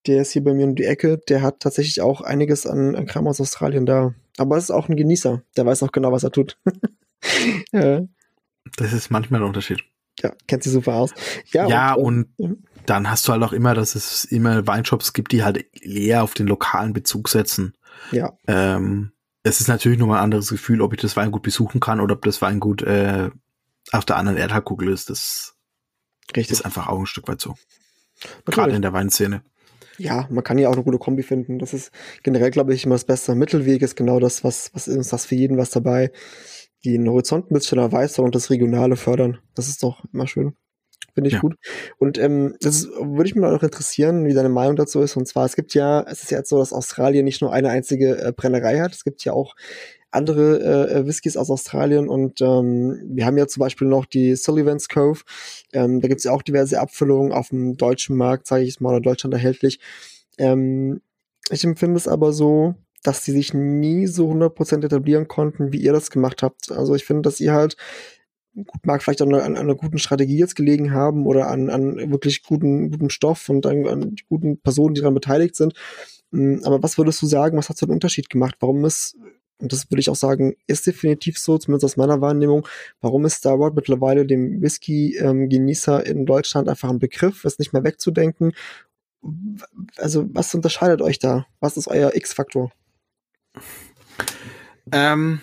der 0.07 0.23
ist 0.23 0.33
hier 0.33 0.45
bei 0.45 0.53
mir 0.53 0.67
um 0.67 0.75
die 0.75 0.85
Ecke, 0.85 1.19
der 1.29 1.41
hat 1.43 1.61
tatsächlich 1.61 2.03
auch 2.03 2.21
einiges 2.21 2.67
an, 2.67 2.95
an 2.95 3.07
Kram 3.07 3.27
aus 3.27 3.41
Australien 3.41 3.87
da. 3.87 4.15
Aber 4.37 4.57
es 4.57 4.65
ist 4.65 4.71
auch 4.71 4.89
ein 4.89 4.97
Genießer. 4.97 5.43
Der 5.57 5.67
weiß 5.67 5.83
auch 5.83 5.93
genau, 5.93 6.13
was 6.13 6.25
er 6.25 6.33
tut. 6.33 6.59
ja. 7.73 8.03
Das 8.77 8.93
ist 8.93 9.11
manchmal 9.11 9.41
ein 9.41 9.47
Unterschied. 9.47 9.83
Ja, 10.21 10.33
kennt 10.47 10.63
sich 10.63 10.73
super 10.73 10.95
aus. 10.95 11.13
Ja, 11.53 11.69
ja 11.69 11.95
und, 11.95 12.29
und 12.37 12.51
ja. 12.51 12.57
dann 12.87 13.11
hast 13.11 13.27
du 13.27 13.33
halt 13.33 13.43
auch 13.43 13.53
immer, 13.53 13.75
dass 13.75 13.95
es 13.95 14.25
immer 14.25 14.67
Weinshops 14.67 15.13
gibt, 15.13 15.33
die 15.33 15.43
halt 15.43 15.65
eher 15.83 16.23
auf 16.23 16.35
den 16.35 16.47
lokalen 16.47 16.93
Bezug 16.93 17.29
setzen. 17.29 17.75
Ja. 18.11 18.37
Ähm, 18.47 19.13
es 19.45 19.61
ist 19.61 19.69
natürlich 19.69 19.99
nochmal 19.99 20.19
ein 20.19 20.25
anderes 20.25 20.49
Gefühl, 20.49 20.81
ob 20.81 20.95
ich 20.95 21.01
das 21.01 21.17
Weingut 21.17 21.43
besuchen 21.43 21.79
kann 21.79 22.01
oder 22.01 22.15
ob 22.15 22.25
das 22.25 22.41
Weingut 22.43 22.83
äh, 22.83 23.31
auf 23.93 24.07
der 24.07 24.17
anderen 24.17 24.39
Erdhalbkugel 24.39 24.89
ist. 24.89 25.11
Das 25.11 25.55
Richtig. 26.35 26.51
ist 26.51 26.65
einfach 26.65 26.89
auch 26.89 26.99
ein 26.99 27.07
Stück 27.07 27.29
weit 27.29 27.41
so. 27.41 27.55
Gerade 28.47 28.75
in 28.75 28.83
der 28.83 28.95
Weinszene. 28.95 29.43
Ja, 29.99 30.27
man 30.31 30.43
kann 30.43 30.59
ja 30.59 30.69
auch 30.69 30.73
eine 30.73 30.83
gute 30.83 30.99
Kombi 30.99 31.23
finden. 31.23 31.59
Das 31.59 31.75
ist 31.75 31.93
generell, 32.23 32.51
glaube 32.51 32.75
ich, 32.75 32.85
immer 32.85 32.95
das 32.95 33.05
beste 33.05 33.35
Mittelweg, 33.35 33.83
ist 33.83 33.97
genau 33.97 34.19
das, 34.19 34.43
was, 34.43 34.71
was 34.73 34.89
ist 34.89 35.13
das 35.13 35.27
für 35.27 35.35
jeden 35.35 35.59
was 35.59 35.71
dabei. 35.71 36.11
Den 36.85 37.09
Horizont 37.09 37.51
ein 37.51 37.55
bisschen 37.55 37.79
erweitern 37.79 38.25
und 38.25 38.35
das 38.35 38.51
Regionale 38.51 38.97
fördern. 38.97 39.39
Das 39.55 39.69
ist 39.69 39.83
doch 39.83 40.05
immer 40.13 40.27
schön. 40.27 40.57
Finde 41.15 41.29
ich 41.29 41.35
ja. 41.35 41.41
gut. 41.41 41.55
Und 41.99 42.19
ähm, 42.19 42.57
das 42.61 42.89
würde 42.89 43.27
ich 43.27 43.37
mir 43.37 43.49
noch 43.49 43.63
interessieren, 43.63 44.27
wie 44.27 44.35
deine 44.35 44.49
Meinung 44.49 44.75
dazu 44.75 45.01
ist. 45.01 45.17
Und 45.17 45.29
zwar, 45.29 45.47
es 45.47 45.55
gibt 45.55 45.73
ja, 45.75 46.03
es 46.03 46.25
ist 46.25 46.31
ja 46.33 46.39
jetzt 46.39 46.49
so, 46.49 46.59
dass 46.59 46.73
Australien 46.73 47.25
nicht 47.25 47.41
nur 47.41 47.53
eine 47.53 47.71
einzige 47.71 48.19
äh, 48.19 48.33
Brennerei 48.33 48.81
hat. 48.81 48.93
Es 48.93 49.05
gibt 49.05 49.25
ja 49.25 49.33
auch 49.33 49.55
andere 50.15 50.61
äh, 50.61 50.99
äh, 50.99 51.07
Whiskys 51.07 51.37
aus 51.37 51.51
Australien 51.51 52.09
und 52.09 52.41
ähm, 52.41 53.01
wir 53.07 53.27
haben 53.27 53.37
ja 53.37 53.47
zum 53.47 53.61
Beispiel 53.61 53.89
noch 53.89 54.07
die 54.07 54.37
Sullivan's 54.37 54.89
Cove. 54.89 55.23
Ähm, 55.73 56.01
da 56.01 56.09
gibt 56.09 56.19
es 56.19 56.25
ja 56.25 56.33
auch 56.33 56.43
diverse 56.43 56.81
Abfüllungen 56.81 57.33
auf 57.33 57.49
dem 57.49 57.77
deutschen 57.77 58.17
Markt, 58.17 58.47
sage 58.47 58.63
ich 58.63 58.71
es 58.71 58.81
mal, 58.81 58.91
oder 58.91 59.01
Deutschland 59.01 59.35
erhältlich. 59.35 59.81
Ähm, 60.39 61.01
ich 61.51 61.65
empfinde 61.65 61.97
es 61.97 62.09
aber 62.09 62.33
so, 62.33 62.75
dass 63.03 63.23
die 63.23 63.33
sich 63.33 63.53
nie 63.53 64.07
so 64.07 64.31
100% 64.31 64.85
etablieren 64.85 65.29
konnten, 65.29 65.73
wie 65.73 65.81
ihr 65.81 65.93
das 65.93 66.11
gemacht 66.11 66.43
habt. 66.43 66.73
Also 66.73 66.95
ich 66.95 67.05
finde, 67.05 67.23
dass 67.23 67.41
ihr 67.41 67.53
halt 67.53 67.77
mag 68.83 69.03
vielleicht 69.03 69.23
an, 69.23 69.35
an, 69.35 69.57
einer 69.57 69.75
guten 69.75 69.99
Strategie 69.99 70.39
jetzt 70.39 70.57
gelegen 70.57 70.93
haben 70.93 71.27
oder 71.27 71.49
an, 71.49 71.71
an 71.71 72.11
wirklich 72.13 72.43
guten, 72.43 72.91
guten 72.91 73.11
Stoff 73.11 73.49
und 73.49 73.67
an, 73.67 73.87
an 73.87 74.17
guten 74.29 74.59
Personen, 74.59 74.95
die 74.95 75.01
daran 75.01 75.15
beteiligt 75.15 75.57
sind. 75.57 75.75
Mm, 76.31 76.59
aber 76.65 76.83
was 76.83 76.99
würdest 76.99 77.21
du 77.23 77.27
sagen, 77.27 77.57
was 77.59 77.69
hat 77.69 77.79
so 77.79 77.87
einen 77.87 77.95
Unterschied 77.95 78.31
gemacht? 78.31 78.57
Warum 78.61 78.85
ist 78.85 79.17
und 79.59 79.73
das 79.73 79.91
würde 79.91 80.01
ich 80.01 80.11
auch 80.11 80.17
sagen, 80.17 80.57
ist 80.67 80.87
definitiv 80.87 81.39
so, 81.39 81.59
zumindest 81.59 81.85
aus 81.85 81.97
meiner 81.97 82.21
Wahrnehmung, 82.21 82.67
warum 83.01 83.25
ist 83.25 83.39
Starboard 83.39 83.77
mittlerweile 83.77 84.27
dem 84.27 84.61
Whisky-Genießer 84.61 86.05
in 86.05 86.27
Deutschland 86.27 86.69
einfach 86.69 86.91
ein 86.91 86.99
Begriff, 86.99 87.45
ist 87.45 87.61
nicht 87.61 87.73
mehr 87.73 87.85
wegzudenken. 87.85 88.53
Also, 89.97 90.27
was 90.35 90.55
unterscheidet 90.55 91.01
euch 91.01 91.19
da? 91.19 91.47
Was 91.61 91.77
ist 91.77 91.89
euer 91.89 92.15
X-Faktor? 92.15 92.73
Ähm, 94.93 95.41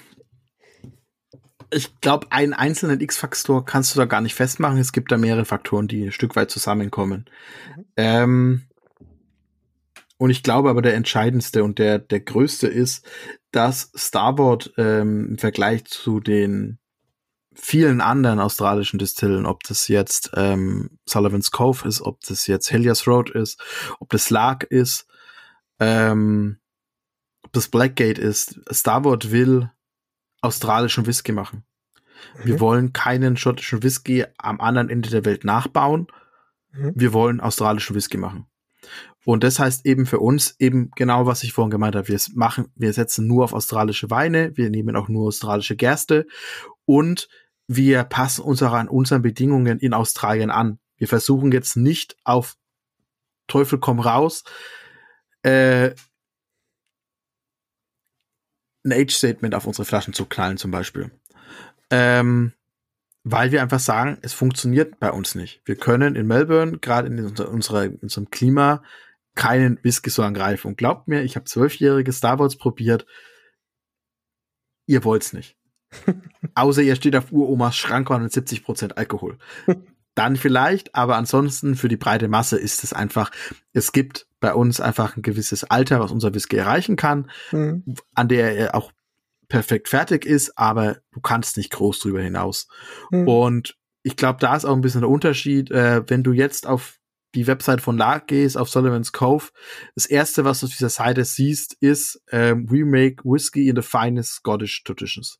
ich 1.71 1.99
glaube, 2.01 2.27
einen 2.31 2.53
einzelnen 2.53 2.99
X-Faktor 2.99 3.65
kannst 3.65 3.95
du 3.95 3.99
da 3.99 4.05
gar 4.05 4.21
nicht 4.21 4.36
festmachen. 4.36 4.77
Es 4.77 4.91
gibt 4.91 5.12
da 5.12 5.17
mehrere 5.17 5.45
Faktoren, 5.45 5.88
die 5.88 6.03
ein 6.03 6.12
Stück 6.12 6.36
weit 6.36 6.51
zusammenkommen. 6.51 7.25
Mhm. 7.75 7.86
Ähm, 7.97 8.62
und 10.17 10.29
ich 10.29 10.43
glaube 10.43 10.69
aber 10.69 10.81
der 10.81 10.93
entscheidendste 10.93 11.63
und 11.63 11.79
der, 11.79 11.97
der 11.97 12.19
größte 12.19 12.67
ist, 12.67 13.05
dass 13.51 13.91
Starboard 13.95 14.73
ähm, 14.77 15.29
im 15.29 15.38
Vergleich 15.38 15.86
zu 15.86 16.19
den 16.19 16.77
vielen 17.53 18.01
anderen 18.01 18.39
australischen 18.39 18.99
Distillen, 18.99 19.45
ob 19.45 19.63
das 19.63 19.88
jetzt 19.88 20.31
ähm, 20.36 20.99
Sullivan's 21.05 21.51
Cove 21.51 21.88
ist, 21.88 22.01
ob 22.01 22.21
das 22.21 22.47
jetzt 22.47 22.71
Helios 22.71 23.07
Road 23.07 23.31
ist, 23.31 23.60
ob 23.99 24.10
das 24.10 24.29
Lark 24.29 24.63
ist, 24.63 25.07
ähm, 25.79 26.60
ob 27.43 27.51
das 27.53 27.67
Blackgate 27.67 28.19
ist, 28.19 28.60
Starboard 28.69 29.31
will 29.31 29.71
australischen 30.41 31.06
Whisky 31.06 31.32
machen. 31.32 31.63
Mhm. 32.39 32.45
Wir 32.45 32.60
wollen 32.60 32.93
keinen 32.93 33.38
schottischen 33.38 33.84
Whisky 33.84 34.25
am 34.38 34.60
anderen 34.60 34.89
Ende 34.89 35.10
der 35.10 35.25
Welt 35.25 35.43
nachbauen. 35.43 36.08
Mhm. 36.71 36.93
Wir 36.95 37.13
wollen 37.13 37.39
australischen 37.39 37.95
Whisky 37.95 38.17
machen. 38.17 38.47
Und 39.23 39.43
das 39.43 39.60
heißt 39.60 39.86
eben 39.86 40.06
für 40.06 40.19
uns 40.19 40.56
eben 40.58 40.89
genau, 40.95 41.27
was 41.27 41.43
ich 41.43 41.54
vorhin 41.54 41.69
gemeint 41.69 41.95
habe. 41.95 42.08
Wir 42.08 42.19
machen, 42.34 42.67
wir 42.75 42.91
setzen 42.93 43.27
nur 43.27 43.43
auf 43.43 43.54
australische 43.54 44.10
Weine, 44.10 44.58
wir 44.58 44.69
nehmen 44.69 44.95
auch 44.95 45.10
nur 45.10 45.27
australische 45.27 45.75
Gerste 45.75 46.25
und 46.86 47.30
wir 47.67 48.04
passen 48.04 48.41
uns 48.41 48.63
auch 48.63 48.73
an 48.73 48.89
unseren 48.89 49.21
Bedingungen 49.21 49.80
in 49.80 49.93
Australien 49.93 50.49
an. 50.49 50.80
Wir 50.97 51.08
versuchen 51.08 51.51
jetzt 51.51 51.77
nicht 51.77 52.17
auf 52.23 52.58
Teufel 53.47 53.80
komm 53.80 53.99
raus, 53.99 54.43
äh, 55.43 55.91
ein 58.84 58.94
Age-Statement 58.94 59.56
auf 59.56 59.67
unsere 59.67 59.86
Flaschen 59.86 60.13
zu 60.13 60.26
knallen 60.26 60.58
zum 60.58 60.72
Beispiel. 60.72 61.12
Ähm, 61.89 62.54
weil 63.24 63.52
wir 63.52 63.62
einfach 63.62 63.80
sagen, 63.80 64.17
es 64.22 64.34
funktioniert 64.34 65.00
bei 65.00 65.12
uns 65.12 65.36
nicht. 65.36 65.62
Wir 65.65 65.76
können 65.76 66.15
in 66.15 66.26
Melbourne, 66.28 66.80
gerade 66.80 67.08
in 67.08 67.20
unserer, 67.24 67.84
in 67.84 67.98
unserem 67.98 68.32
Klima, 68.32 68.84
keinen 69.36 69.80
Whisky 69.84 70.10
so 70.10 70.24
angreifen. 70.24 70.67
Und 70.67 70.78
glaubt 70.78 71.08
mir, 71.08 71.22
ich 71.22 71.36
habe 71.36 71.46
zwölfjährige 71.46 72.12
Starbucks 72.12 72.58
probiert. 72.58 73.06
Ihr 74.88 75.04
wollt's 75.04 75.34
nicht. 75.34 75.56
Außer 76.56 76.82
ihr 76.82 76.96
steht 76.96 77.15
auf 77.15 77.32
Uromas 77.32 77.76
Schrankwand 77.76 78.24
mit 78.24 78.34
70% 78.34 78.94
Alkohol. 78.94 79.38
Dann 80.15 80.36
vielleicht, 80.36 80.93
aber 80.93 81.15
ansonsten 81.15 81.76
für 81.76 81.88
die 81.88 81.97
breite 81.97 82.28
Masse 82.28 82.58
ist 82.58 82.84
es 82.84 82.91
einfach, 82.91 83.32
es 83.71 83.91
gibt 83.91 84.28
bei 84.39 84.54
uns 84.54 84.82
einfach 84.82 85.15
ein 85.15 85.21
gewisses 85.21 85.63
Alter, 85.63 86.00
was 86.00 86.12
unser 86.12 86.34
Whisky 86.34 86.58
erreichen 86.58 86.97
kann, 86.97 87.32
mhm. 87.52 87.84
an 88.13 88.28
der 88.28 88.58
er 88.58 88.76
auch 88.76 88.91
perfekt 89.47 89.89
fertig 89.89 90.26
ist, 90.26 90.58
aber 90.58 90.97
du 91.12 91.21
kannst 91.21 91.58
nicht 91.58 91.71
groß 91.71 92.00
drüber 92.00 92.21
hinaus. 92.21 92.67
Mhm. 93.12 93.28
Und 93.28 93.78
ich 94.04 94.15
glaube, 94.15 94.39
da 94.39 94.56
ist 94.56 94.65
auch 94.65 94.76
ein 94.76 94.82
bisschen 94.82 95.02
der 95.02 95.10
Unterschied, 95.10 95.71
äh, 95.71 96.04
wenn 96.10 96.24
du 96.24 96.34
jetzt 96.34 96.67
auf 96.67 97.00
die 97.36 97.47
Website 97.47 97.82
von 97.82 97.97
Lark 97.97 98.28
gehst, 98.28 98.58
auf 98.58 98.69
Sullivan's 98.69 99.12
Cove, 99.13 99.52
das 99.95 100.06
erste, 100.06 100.43
was 100.43 100.60
du 100.60 100.65
auf 100.65 100.74
dieser 100.74 100.89
Seite 100.89 101.24
siehst, 101.24 101.78
ist 101.80 102.21
ähm, 102.32 102.69
We 102.69 102.84
make 102.84 103.24
whiskey 103.24 103.69
in 103.69 103.76
the 103.76 103.82
finest 103.82 104.34
Scottish 104.34 104.84
traditions. 104.84 105.39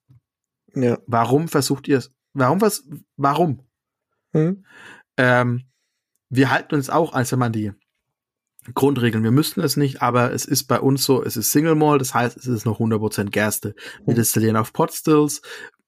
Ja. 0.74 0.98
Warum 1.08 1.48
versucht 1.48 1.88
ihr 1.88 1.98
es? 1.98 2.14
Warum 2.34 2.62
was? 2.62 2.88
Warum? 3.18 3.66
Hm? 4.34 4.66
Ähm, 5.18 5.64
wir 6.30 6.52
halten 6.52 6.76
uns 6.76 6.90
auch, 6.90 7.14
als 7.14 7.32
wenn 7.32 7.40
man 7.40 7.52
die 7.52 7.74
Grundregeln. 8.74 9.24
Wir 9.24 9.32
müssten 9.32 9.62
es 9.62 9.76
nicht, 9.76 10.02
aber 10.02 10.32
es 10.32 10.46
ist 10.46 10.66
bei 10.66 10.80
uns 10.80 11.04
so, 11.04 11.24
es 11.24 11.36
ist 11.36 11.52
Single 11.52 11.76
Malt, 11.76 12.02
das 12.02 12.14
heißt, 12.14 12.38
es 12.38 12.46
ist 12.46 12.66
noch 12.66 12.80
100% 12.80 13.32
Gerste. 13.32 13.76
Wir 14.06 14.14
destillieren 14.14 14.56
auf 14.56 14.72
Potstills, 14.72 15.42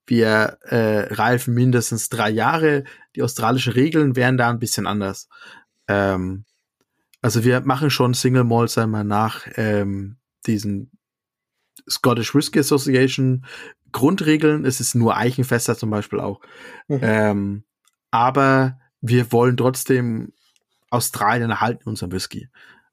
wir 0.05 0.57
äh, 0.63 1.13
reifen 1.13 1.53
mindestens 1.53 2.09
drei 2.09 2.29
Jahre. 2.29 2.83
Die 3.15 3.21
australische 3.21 3.75
Regeln 3.75 4.15
wären 4.15 4.37
da 4.37 4.49
ein 4.49 4.59
bisschen 4.59 4.87
anders. 4.87 5.29
Ähm, 5.87 6.45
also 7.21 7.43
wir 7.43 7.61
machen 7.61 7.89
schon 7.89 8.13
Single 8.13 8.43
Malt, 8.43 8.69
sagen 8.69 8.91
wir 8.91 9.03
nach 9.03 9.47
ähm, 9.55 10.17
diesen 10.45 10.91
Scottish 11.89 12.35
Whisky 12.35 12.59
Association 12.59 13.45
Grundregeln. 13.91 14.65
Es 14.65 14.79
ist 14.81 14.95
nur 14.95 15.15
Eichenfester 15.15 15.77
zum 15.77 15.89
Beispiel 15.89 16.19
auch. 16.19 16.41
Mhm. 16.87 16.99
Ähm, 17.01 17.63
aber 18.13 18.77
wir 19.01 19.31
wollen 19.31 19.57
trotzdem 19.57 20.33
Australien 20.91 21.49
erhalten 21.49 21.89
unseren 21.89 22.11
Whisky. 22.11 22.47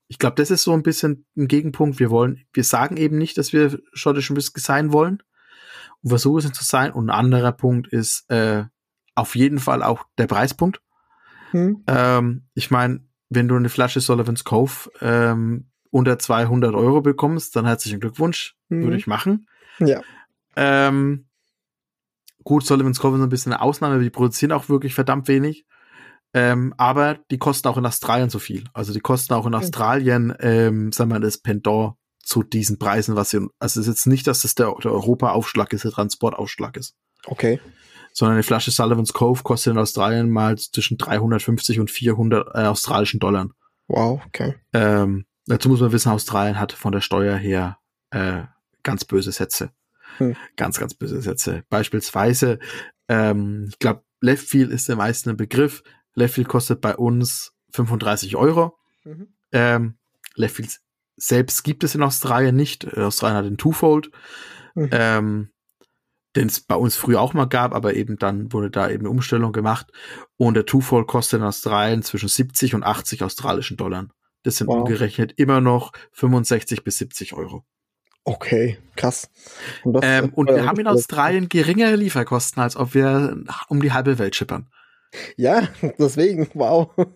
Ich 0.09 0.18
glaube, 0.18 0.37
das 0.37 0.50
ist 0.50 0.62
so 0.62 0.72
ein 0.72 0.83
bisschen 0.83 1.26
ein 1.37 1.46
Gegenpunkt. 1.46 1.98
Wir 1.98 2.09
wollen, 2.09 2.46
wir 2.54 2.64
sagen 2.64 2.96
eben 2.96 3.18
nicht, 3.18 3.37
dass 3.37 3.52
wir 3.52 3.78
schottischen 3.92 4.35
Whisky 4.35 4.61
sein 4.61 4.94
wollen 4.94 5.22
und 6.02 6.09
versuchen 6.09 6.38
es 6.38 6.52
zu 6.52 6.64
sein. 6.64 6.90
Und 6.90 7.11
ein 7.11 7.14
anderer 7.16 7.52
Punkt 7.52 7.88
ist 7.88 8.30
äh, 8.30 8.64
auf 9.14 9.37
jeden 9.37 9.59
Fall 9.59 9.83
auch 9.83 10.06
der 10.16 10.26
Preispunkt. 10.26 10.80
Hm. 11.50 11.85
Ähm, 11.87 12.46
ich 12.54 12.70
meine, 12.70 13.04
wenn 13.28 13.46
du 13.46 13.56
eine 13.56 13.68
Flasche 13.68 14.00
Sullivan's 14.00 14.44
Cove 14.44 14.90
ähm, 15.02 15.66
unter 15.90 16.18
200 16.18 16.74
Euro 16.74 17.02
bekommst, 17.02 17.54
dann 17.56 17.66
herzlichen 17.66 18.00
Glückwunsch, 18.00 18.56
Mhm. 18.70 18.85
würde 18.85 18.96
ich 18.96 19.06
machen. 19.06 19.46
Ja. 19.80 20.00
Ähm, 20.56 21.26
gut, 22.44 22.64
Sullivan's 22.66 23.00
Cove 23.00 23.16
ist 23.16 23.22
ein 23.22 23.29
bisschen 23.29 23.53
eine 23.53 23.62
Ausnahme, 23.62 24.00
die 24.03 24.11
produzieren 24.11 24.53
auch 24.53 24.68
wirklich 24.68 24.94
verdammt 24.94 25.29
wenig. 25.29 25.64
Ähm, 26.33 26.74
aber 26.76 27.18
die 27.31 27.38
kosten 27.38 27.66
auch 27.68 27.76
in 27.76 27.87
Australien 27.87 28.31
so 28.31 28.38
viel. 28.38 28.64
Also 28.72 28.92
die 28.92 29.00
kosten 29.00 29.35
auch 29.35 29.46
in 29.46 29.55
Australien, 29.55 30.33
ähm, 30.40 30.92
sagen 30.92 31.11
wir 31.11 31.14
mal, 31.14 31.20
das 31.20 31.38
Pendant 31.38 31.94
zu 32.22 32.42
diesen 32.44 32.79
Preisen, 32.79 33.16
was 33.16 33.31
sie, 33.31 33.38
also 33.59 33.81
es 33.81 33.87
ist 33.87 33.88
jetzt 33.88 34.07
nicht, 34.07 34.26
dass 34.26 34.42
das 34.42 34.55
der, 34.55 34.72
der 34.83 34.92
Europa-Aufschlag 34.92 35.72
ist, 35.72 35.85
der 35.85 35.90
Transportaufschlag 35.90 36.76
ist, 36.76 36.94
Okay. 37.26 37.59
sondern 38.12 38.35
eine 38.35 38.42
Flasche 38.44 38.70
Sullivan's 38.70 39.12
Cove 39.12 39.42
kostet 39.42 39.72
in 39.72 39.79
Australien 39.79 40.31
mal 40.31 40.57
zwischen 40.57 40.98
350 40.98 41.81
und 41.81 41.90
400 41.90 42.55
äh, 42.55 42.59
australischen 42.66 43.18
Dollar. 43.18 43.48
Wow, 43.88 44.22
okay. 44.26 44.55
Ähm, 44.72 45.24
dazu 45.46 45.68
muss 45.68 45.81
man 45.81 45.90
wissen, 45.90 46.12
Australien 46.12 46.61
hat 46.61 46.72
von 46.72 46.92
der 46.92 47.00
Steuer 47.00 47.37
her 47.37 47.79
äh, 48.11 48.42
ganz 48.85 49.05
böse 49.05 49.33
Sätze. 49.33 49.70
Hm. 50.18 50.37
Ganz, 50.57 50.79
ganz 50.79 50.94
böse 50.94 51.20
Sätze. 51.23 51.62
Beispielsweise, 51.68 52.59
ähm, 53.09 53.66
ich 53.70 53.79
glaube, 53.79 54.03
Leftfield 54.20 54.70
ist 54.70 54.88
den 54.88 54.99
meisten 54.99 55.31
ein 55.31 55.37
Begriff. 55.37 55.83
Leftfield 56.14 56.49
kostet 56.49 56.81
bei 56.81 56.94
uns 56.96 57.53
35 57.73 58.37
Euro. 58.37 58.77
Mhm. 59.05 59.29
Ähm, 59.53 59.94
Leftfield 60.35 60.79
selbst 61.16 61.62
gibt 61.64 61.85
es 61.85 61.94
in 61.94 62.03
Australien 62.03 62.57
nicht. 62.57 62.85
Äh, 62.85 63.01
Australien 63.03 63.37
hat 63.38 63.44
den 63.46 63.59
Twofold, 63.59 64.11
Mhm. 64.75 64.88
ähm, 64.92 65.51
den 66.37 66.46
es 66.46 66.61
bei 66.61 66.77
uns 66.77 66.96
früher 66.96 67.20
auch 67.20 67.35
mal 67.35 67.46
gab, 67.46 67.75
aber 67.75 67.94
eben 67.94 68.16
dann 68.16 68.53
wurde 68.53 68.70
da 68.70 68.88
eben 68.88 69.01
eine 69.03 69.11
Umstellung 69.11 69.53
gemacht. 69.53 69.90
Und 70.37 70.55
der 70.55 70.64
Twofold 70.66 71.09
kostet 71.09 71.40
in 71.40 71.46
Australien 71.46 72.03
zwischen 72.03 72.29
70 72.29 72.75
und 72.75 72.85
80 72.85 73.23
australischen 73.25 73.77
Dollar. 73.77 74.07
Das 74.42 74.57
sind 74.57 74.68
Wow. 74.68 74.77
umgerechnet 74.79 75.33
immer 75.37 75.61
noch 75.61 75.92
65 76.12 76.85
bis 76.85 76.99
70 76.99 77.33
Euro. 77.35 77.64
Okay, 78.24 78.78
krass. 78.96 79.30
Und, 79.83 79.98
Ähm, 80.02 80.30
und 80.35 80.48
äh, 80.50 80.56
wir 80.56 80.66
haben 80.66 80.78
in 80.78 80.87
Australien 80.87 81.48
geringere 81.48 81.96
Lieferkosten, 81.96 82.62
als 82.62 82.76
ob 82.76 82.94
wir 82.94 83.42
um 83.68 83.80
die 83.80 83.92
halbe 83.92 84.18
Welt 84.18 84.37
schippern. 84.37 84.66
Ja, 85.37 85.68
deswegen, 85.98 86.48
wow. 86.54 86.90
Und 86.96 87.09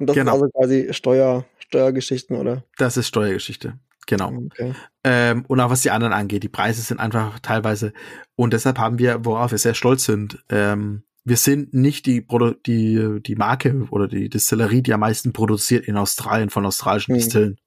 das 0.00 0.14
Genau. 0.16 0.36
ist 0.36 0.42
also 0.42 0.48
quasi 0.50 0.88
Steuer, 0.92 1.44
Steuergeschichten, 1.58 2.36
oder? 2.36 2.64
Das 2.78 2.96
ist 2.96 3.08
Steuergeschichte. 3.08 3.78
Genau. 4.06 4.32
Okay. 4.46 4.72
Ähm, 5.04 5.44
und 5.48 5.60
auch 5.60 5.68
was 5.70 5.82
die 5.82 5.90
anderen 5.90 6.14
angeht, 6.14 6.42
die 6.42 6.48
Preise 6.48 6.80
sind 6.80 6.98
einfach 6.98 7.38
teilweise, 7.40 7.92
und 8.36 8.54
deshalb 8.54 8.78
haben 8.78 8.98
wir, 8.98 9.24
worauf 9.26 9.50
wir 9.50 9.58
sehr 9.58 9.74
stolz 9.74 10.04
sind, 10.06 10.42
ähm, 10.48 11.02
wir 11.24 11.36
sind 11.36 11.74
nicht 11.74 12.06
die, 12.06 12.22
Produ 12.22 12.52
die, 12.64 13.20
die 13.20 13.36
Marke 13.36 13.86
oder 13.90 14.08
die 14.08 14.30
Distillerie, 14.30 14.80
die 14.80 14.94
am 14.94 15.00
meisten 15.00 15.34
produziert 15.34 15.86
in 15.86 15.98
Australien 15.98 16.48
von 16.48 16.64
australischen 16.64 17.12
Mhm. 17.12 17.18
Distillen. 17.18 17.58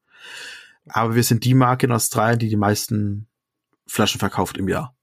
Aber 0.90 1.16
wir 1.16 1.24
sind 1.24 1.44
die 1.44 1.54
Marke 1.54 1.86
in 1.86 1.92
Australien, 1.92 2.40
die 2.40 2.50
die 2.50 2.58
meisten 2.58 3.28
Flaschen 3.88 4.20
verkauft 4.20 4.58
im 4.58 4.68
Jahr. 4.68 4.96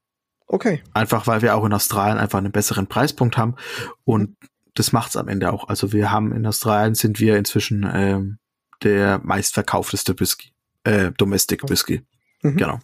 Okay. 0.47 0.81
Einfach 0.93 1.27
weil 1.27 1.41
wir 1.41 1.55
auch 1.55 1.65
in 1.65 1.73
Australien 1.73 2.17
einfach 2.17 2.39
einen 2.39 2.51
besseren 2.51 2.87
Preispunkt 2.87 3.37
haben. 3.37 3.55
Und 4.03 4.35
das 4.73 4.91
macht's 4.91 5.15
am 5.15 5.27
Ende 5.27 5.53
auch. 5.53 5.67
Also 5.67 5.93
wir 5.93 6.11
haben 6.11 6.33
in 6.33 6.45
Australien 6.45 6.95
sind 6.95 7.19
wir 7.19 7.37
inzwischen 7.37 7.89
ähm, 7.93 8.39
der 8.81 9.19
meistverkaufteste 9.23 10.19
Whisky. 10.19 10.53
Äh, 10.83 11.11
Domestic 11.17 11.69
Whisky. 11.69 12.01
Mhm. 12.41 12.57
Genau. 12.57 12.79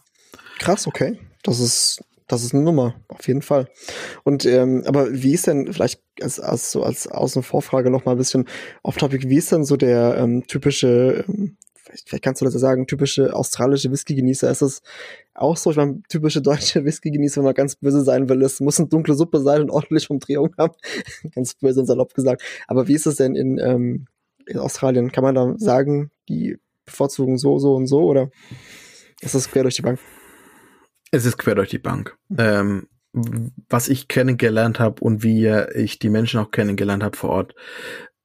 Krass, 0.59 0.87
okay. 0.87 1.19
Das 1.43 1.59
ist, 1.59 2.03
das 2.27 2.43
ist 2.43 2.53
eine 2.53 2.63
Nummer, 2.63 2.95
auf 3.07 3.27
jeden 3.27 3.41
Fall. 3.41 3.69
Und 4.23 4.45
ähm, 4.45 4.83
aber 4.85 5.11
wie 5.11 5.33
ist 5.33 5.47
denn, 5.47 5.71
vielleicht 5.71 6.01
als, 6.21 6.39
als 6.39 6.71
so 6.71 6.83
als 6.83 7.07
Außenvorfrage 7.07 7.89
noch 7.89 8.05
mal 8.05 8.11
ein 8.11 8.17
bisschen 8.17 8.47
off-topic, 8.83 9.29
wie 9.29 9.37
ist 9.37 9.51
denn 9.51 9.63
so 9.63 9.77
der 9.77 10.17
ähm, 10.17 10.45
typische, 10.47 11.25
ähm, 11.27 11.57
vielleicht, 12.05 12.23
kannst 12.23 12.41
du 12.41 12.45
das 12.45 12.53
ja 12.53 12.59
sagen, 12.59 12.87
typische 12.87 13.33
australische 13.35 13.91
Whisky-Genießer? 13.91 14.49
Ist 14.49 14.61
das 14.61 14.81
auch 15.33 15.57
so? 15.57 15.71
Ich 15.71 15.77
meine, 15.77 16.01
typische 16.09 16.41
deutsche 16.41 16.83
Whisky-Genießer, 16.85 17.37
wenn 17.37 17.45
man 17.45 17.53
ganz 17.53 17.75
böse 17.75 18.01
sein 18.03 18.29
will, 18.29 18.41
es 18.43 18.59
muss 18.59 18.79
eine 18.79 18.89
dunkle 18.89 19.13
Suppe 19.15 19.39
sein 19.41 19.61
und 19.61 19.69
ordentlich 19.69 20.09
Umdrehung 20.09 20.53
haben. 20.57 20.73
ganz 21.35 21.55
böse 21.55 21.79
und 21.81 21.85
salopp 21.85 22.13
gesagt. 22.13 22.41
Aber 22.67 22.87
wie 22.87 22.93
ist 22.95 23.05
es 23.05 23.15
denn 23.15 23.35
in, 23.35 23.57
ähm, 23.59 24.05
in 24.45 24.59
Australien? 24.59 25.11
Kann 25.11 25.23
man 25.23 25.35
da 25.35 25.53
sagen, 25.57 26.11
die 26.29 26.57
bevorzugen 26.85 27.37
so, 27.37 27.57
so 27.59 27.73
und 27.75 27.87
so 27.87 28.03
oder 28.03 28.29
ist 29.21 29.33
das 29.33 29.49
quer 29.49 29.63
durch 29.63 29.75
die 29.75 29.81
Bank? 29.81 29.99
Es 31.11 31.25
ist 31.25 31.37
quer 31.37 31.55
durch 31.55 31.69
die 31.69 31.79
Bank. 31.79 32.15
Ähm, 32.37 32.87
w- 33.13 33.49
was 33.69 33.87
ich 33.87 34.07
kennengelernt 34.07 34.79
habe 34.79 35.01
und 35.01 35.23
wie 35.23 35.47
ich 35.73 35.97
die 35.97 36.09
Menschen 36.09 36.39
auch 36.39 36.51
kennengelernt 36.51 37.03
habe 37.03 37.17
vor 37.17 37.29
Ort, 37.31 37.55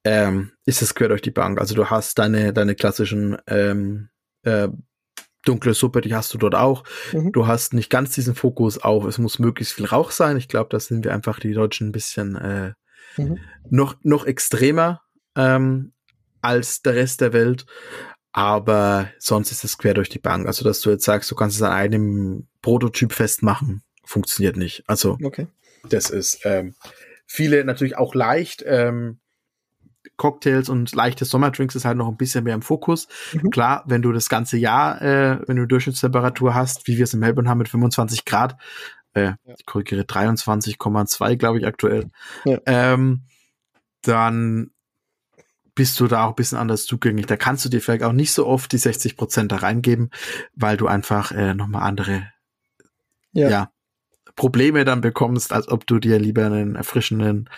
ähm, 0.04 0.52
ist 0.64 0.82
es 0.82 0.94
quer 0.94 1.08
durch 1.08 1.22
die 1.22 1.30
Bank. 1.30 1.60
Also 1.60 1.74
du 1.74 1.86
hast 1.90 2.18
deine, 2.18 2.52
deine 2.52 2.74
klassischen 2.74 3.36
ähm, 3.46 4.08
äh, 4.42 4.68
dunkle 5.44 5.74
Suppe, 5.74 6.00
die 6.00 6.14
hast 6.14 6.32
du 6.34 6.38
dort 6.38 6.54
auch. 6.54 6.84
Mhm. 7.12 7.32
Du 7.32 7.46
hast 7.46 7.72
nicht 7.74 7.90
ganz 7.90 8.14
diesen 8.14 8.34
Fokus 8.34 8.78
auf, 8.78 9.04
es 9.04 9.18
muss 9.18 9.38
möglichst 9.38 9.74
viel 9.74 9.86
Rauch 9.86 10.10
sein. 10.10 10.36
Ich 10.36 10.48
glaube, 10.48 10.68
da 10.70 10.80
sind 10.80 11.04
wir 11.04 11.12
einfach 11.14 11.38
die 11.40 11.52
Deutschen 11.52 11.88
ein 11.88 11.92
bisschen 11.92 12.36
äh, 12.36 12.72
Mhm. 13.16 13.38
noch, 13.70 13.96
noch 14.02 14.24
extremer 14.24 15.00
ähm, 15.36 15.92
als 16.42 16.82
der 16.82 16.94
Rest 16.94 17.20
der 17.20 17.32
Welt. 17.32 17.66
Aber 18.32 19.10
sonst 19.18 19.50
ist 19.50 19.64
es 19.64 19.78
quer 19.78 19.94
durch 19.94 20.08
die 20.08 20.18
Bank. 20.20 20.46
Also, 20.46 20.64
dass 20.64 20.80
du 20.80 20.90
jetzt 20.90 21.04
sagst, 21.04 21.30
du 21.30 21.34
kannst 21.34 21.56
es 21.56 21.62
an 21.62 21.72
einem 21.72 22.46
Prototyp 22.62 23.12
festmachen, 23.12 23.82
funktioniert 24.04 24.56
nicht. 24.56 24.84
Also, 24.86 25.18
Okay. 25.24 25.48
das 25.88 26.10
ist 26.10 26.40
ähm, 26.44 26.74
viele 27.26 27.64
natürlich 27.64 27.96
auch 27.96 28.14
leicht. 28.14 28.62
Ähm, 28.66 29.19
Cocktails 30.16 30.68
und 30.68 30.94
leichte 30.94 31.24
Sommerdrinks 31.24 31.74
ist 31.74 31.84
halt 31.84 31.96
noch 31.96 32.08
ein 32.08 32.16
bisschen 32.16 32.44
mehr 32.44 32.54
im 32.54 32.62
Fokus. 32.62 33.08
Mhm. 33.32 33.50
Klar, 33.50 33.84
wenn 33.86 34.02
du 34.02 34.12
das 34.12 34.28
ganze 34.28 34.56
Jahr, 34.56 35.00
äh, 35.02 35.38
wenn 35.46 35.56
du 35.56 35.66
Durchschnittstemperatur 35.66 36.54
hast, 36.54 36.86
wie 36.86 36.96
wir 36.96 37.04
es 37.04 37.14
in 37.14 37.20
Melbourne 37.20 37.48
haben 37.48 37.58
mit 37.58 37.68
25 37.68 38.24
Grad, 38.24 38.56
äh, 39.14 39.32
ich 39.58 39.66
korrigiere 39.66 40.02
23,2, 40.04 41.36
glaube 41.36 41.58
ich, 41.58 41.66
aktuell, 41.66 42.10
Ja. 42.44 42.58
ähm, 42.66 43.22
dann 44.02 44.70
bist 45.74 45.98
du 46.00 46.06
da 46.06 46.24
auch 46.24 46.30
ein 46.30 46.34
bisschen 46.36 46.58
anders 46.58 46.84
zugänglich. 46.84 47.26
Da 47.26 47.36
kannst 47.36 47.64
du 47.64 47.68
dir 47.68 47.80
vielleicht 47.80 48.02
auch 48.02 48.12
nicht 48.12 48.32
so 48.32 48.46
oft 48.46 48.72
die 48.72 48.78
60 48.78 49.16
Prozent 49.16 49.52
da 49.52 49.56
reingeben, 49.56 50.10
weil 50.54 50.76
du 50.76 50.86
einfach 50.86 51.32
äh, 51.32 51.54
nochmal 51.54 51.82
andere 51.82 52.30
Ja. 53.32 53.48
ja, 53.48 53.70
Probleme 54.36 54.84
dann 54.84 55.00
bekommst, 55.00 55.52
als 55.52 55.68
ob 55.68 55.86
du 55.86 55.98
dir 55.98 56.18
lieber 56.18 56.46
einen 56.46 56.76
erfrischenden 56.76 57.48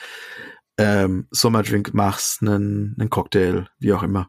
ähm, 0.78 1.26
Sommerdrink 1.30 1.94
machst, 1.94 2.42
einen, 2.42 2.96
einen 2.98 3.10
Cocktail, 3.10 3.66
wie 3.78 3.92
auch 3.92 4.02
immer. 4.02 4.28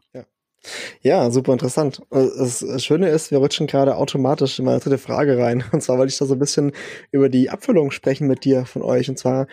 Ja, 1.02 1.30
super 1.30 1.52
interessant. 1.52 2.02
Äh, 2.10 2.26
Das 2.38 2.64
Schöne 2.84 3.08
ist, 3.10 3.30
wir 3.30 3.38
rutschen 3.38 3.66
gerade 3.66 3.96
automatisch 3.96 4.58
in 4.58 4.64
meine 4.64 4.80
dritte 4.80 4.98
Frage 4.98 5.38
rein. 5.38 5.64
Und 5.72 5.82
zwar 5.82 5.98
wollte 5.98 6.12
ich 6.12 6.18
da 6.18 6.26
so 6.26 6.34
ein 6.34 6.38
bisschen 6.38 6.72
über 7.12 7.28
die 7.28 7.50
Abfüllung 7.50 7.90
sprechen 7.90 8.26
mit 8.26 8.44
dir 8.44 8.64
von 8.64 8.82
euch. 8.82 9.08
Und 9.08 9.18
zwar 9.18 9.46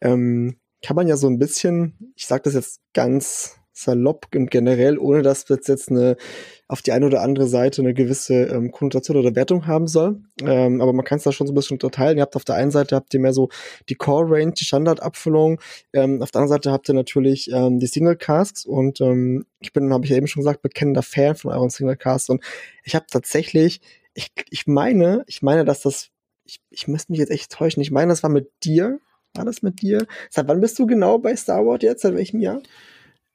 ähm, 0.00 0.56
kann 0.82 0.96
man 0.96 1.08
ja 1.08 1.16
so 1.16 1.28
ein 1.28 1.38
bisschen, 1.38 2.12
ich 2.16 2.26
sage 2.26 2.42
das 2.44 2.54
jetzt 2.54 2.80
ganz 2.94 3.58
salopp 3.72 4.28
und 4.34 4.50
generell, 4.50 4.98
ohne 4.98 5.22
dass 5.22 5.44
das 5.44 5.66
jetzt 5.66 5.90
eine 5.90 6.16
auf 6.68 6.82
die 6.82 6.92
eine 6.92 7.06
oder 7.06 7.22
andere 7.22 7.46
Seite 7.46 7.80
eine 7.80 7.94
gewisse 7.94 8.34
ähm, 8.34 8.72
Konnotation 8.72 9.16
oder 9.16 9.36
Wertung 9.36 9.66
haben 9.66 9.86
soll. 9.86 10.20
Ähm, 10.42 10.80
aber 10.80 10.92
man 10.92 11.04
kann 11.04 11.18
es 11.18 11.24
da 11.24 11.30
schon 11.30 11.46
so 11.46 11.52
ein 11.52 11.54
bisschen 11.54 11.76
unterteilen. 11.76 12.18
Ihr 12.18 12.22
habt 12.22 12.34
auf 12.34 12.44
der 12.44 12.56
einen 12.56 12.72
Seite 12.72 12.96
habt 12.96 13.14
ihr 13.14 13.20
mehr 13.20 13.32
so 13.32 13.50
die 13.88 13.94
Core 13.94 14.26
Range, 14.28 14.52
die 14.52 14.64
Standardabfüllung. 14.64 15.60
Ähm, 15.92 16.22
auf 16.22 16.32
der 16.32 16.40
anderen 16.40 16.56
Seite 16.56 16.72
habt 16.72 16.88
ihr 16.88 16.94
natürlich 16.94 17.50
ähm, 17.52 17.78
die 17.78 17.86
Single 17.86 18.16
Casks 18.16 18.64
und 18.64 19.00
ähm, 19.00 19.46
ich 19.60 19.72
bin, 19.72 19.92
habe 19.92 20.04
ich 20.04 20.10
ja 20.10 20.16
eben 20.16 20.26
schon 20.26 20.40
gesagt, 20.40 20.62
bekennender 20.62 21.02
Fan 21.02 21.36
von 21.36 21.52
euren 21.52 21.70
Single 21.70 21.96
Casks 21.96 22.28
und 22.30 22.42
ich 22.82 22.96
habe 22.96 23.06
tatsächlich, 23.08 23.80
ich, 24.14 24.32
ich 24.50 24.66
meine, 24.66 25.22
ich 25.28 25.42
meine, 25.42 25.64
dass 25.64 25.82
das, 25.82 26.10
ich, 26.44 26.60
ich 26.70 26.88
müsste 26.88 27.12
mich 27.12 27.20
jetzt 27.20 27.30
echt 27.30 27.52
täuschen. 27.52 27.82
Ich 27.82 27.90
meine, 27.90 28.08
das 28.08 28.22
war 28.22 28.30
mit 28.30 28.50
dir. 28.64 28.98
War 29.34 29.44
das 29.44 29.62
mit 29.62 29.82
dir? 29.82 30.06
Seit 30.30 30.48
wann 30.48 30.60
bist 30.60 30.78
du 30.78 30.86
genau 30.86 31.18
bei 31.18 31.36
Star 31.36 31.66
Wars 31.66 31.82
jetzt? 31.82 32.02
Seit 32.02 32.14
welchem 32.14 32.40
Jahr? 32.40 32.62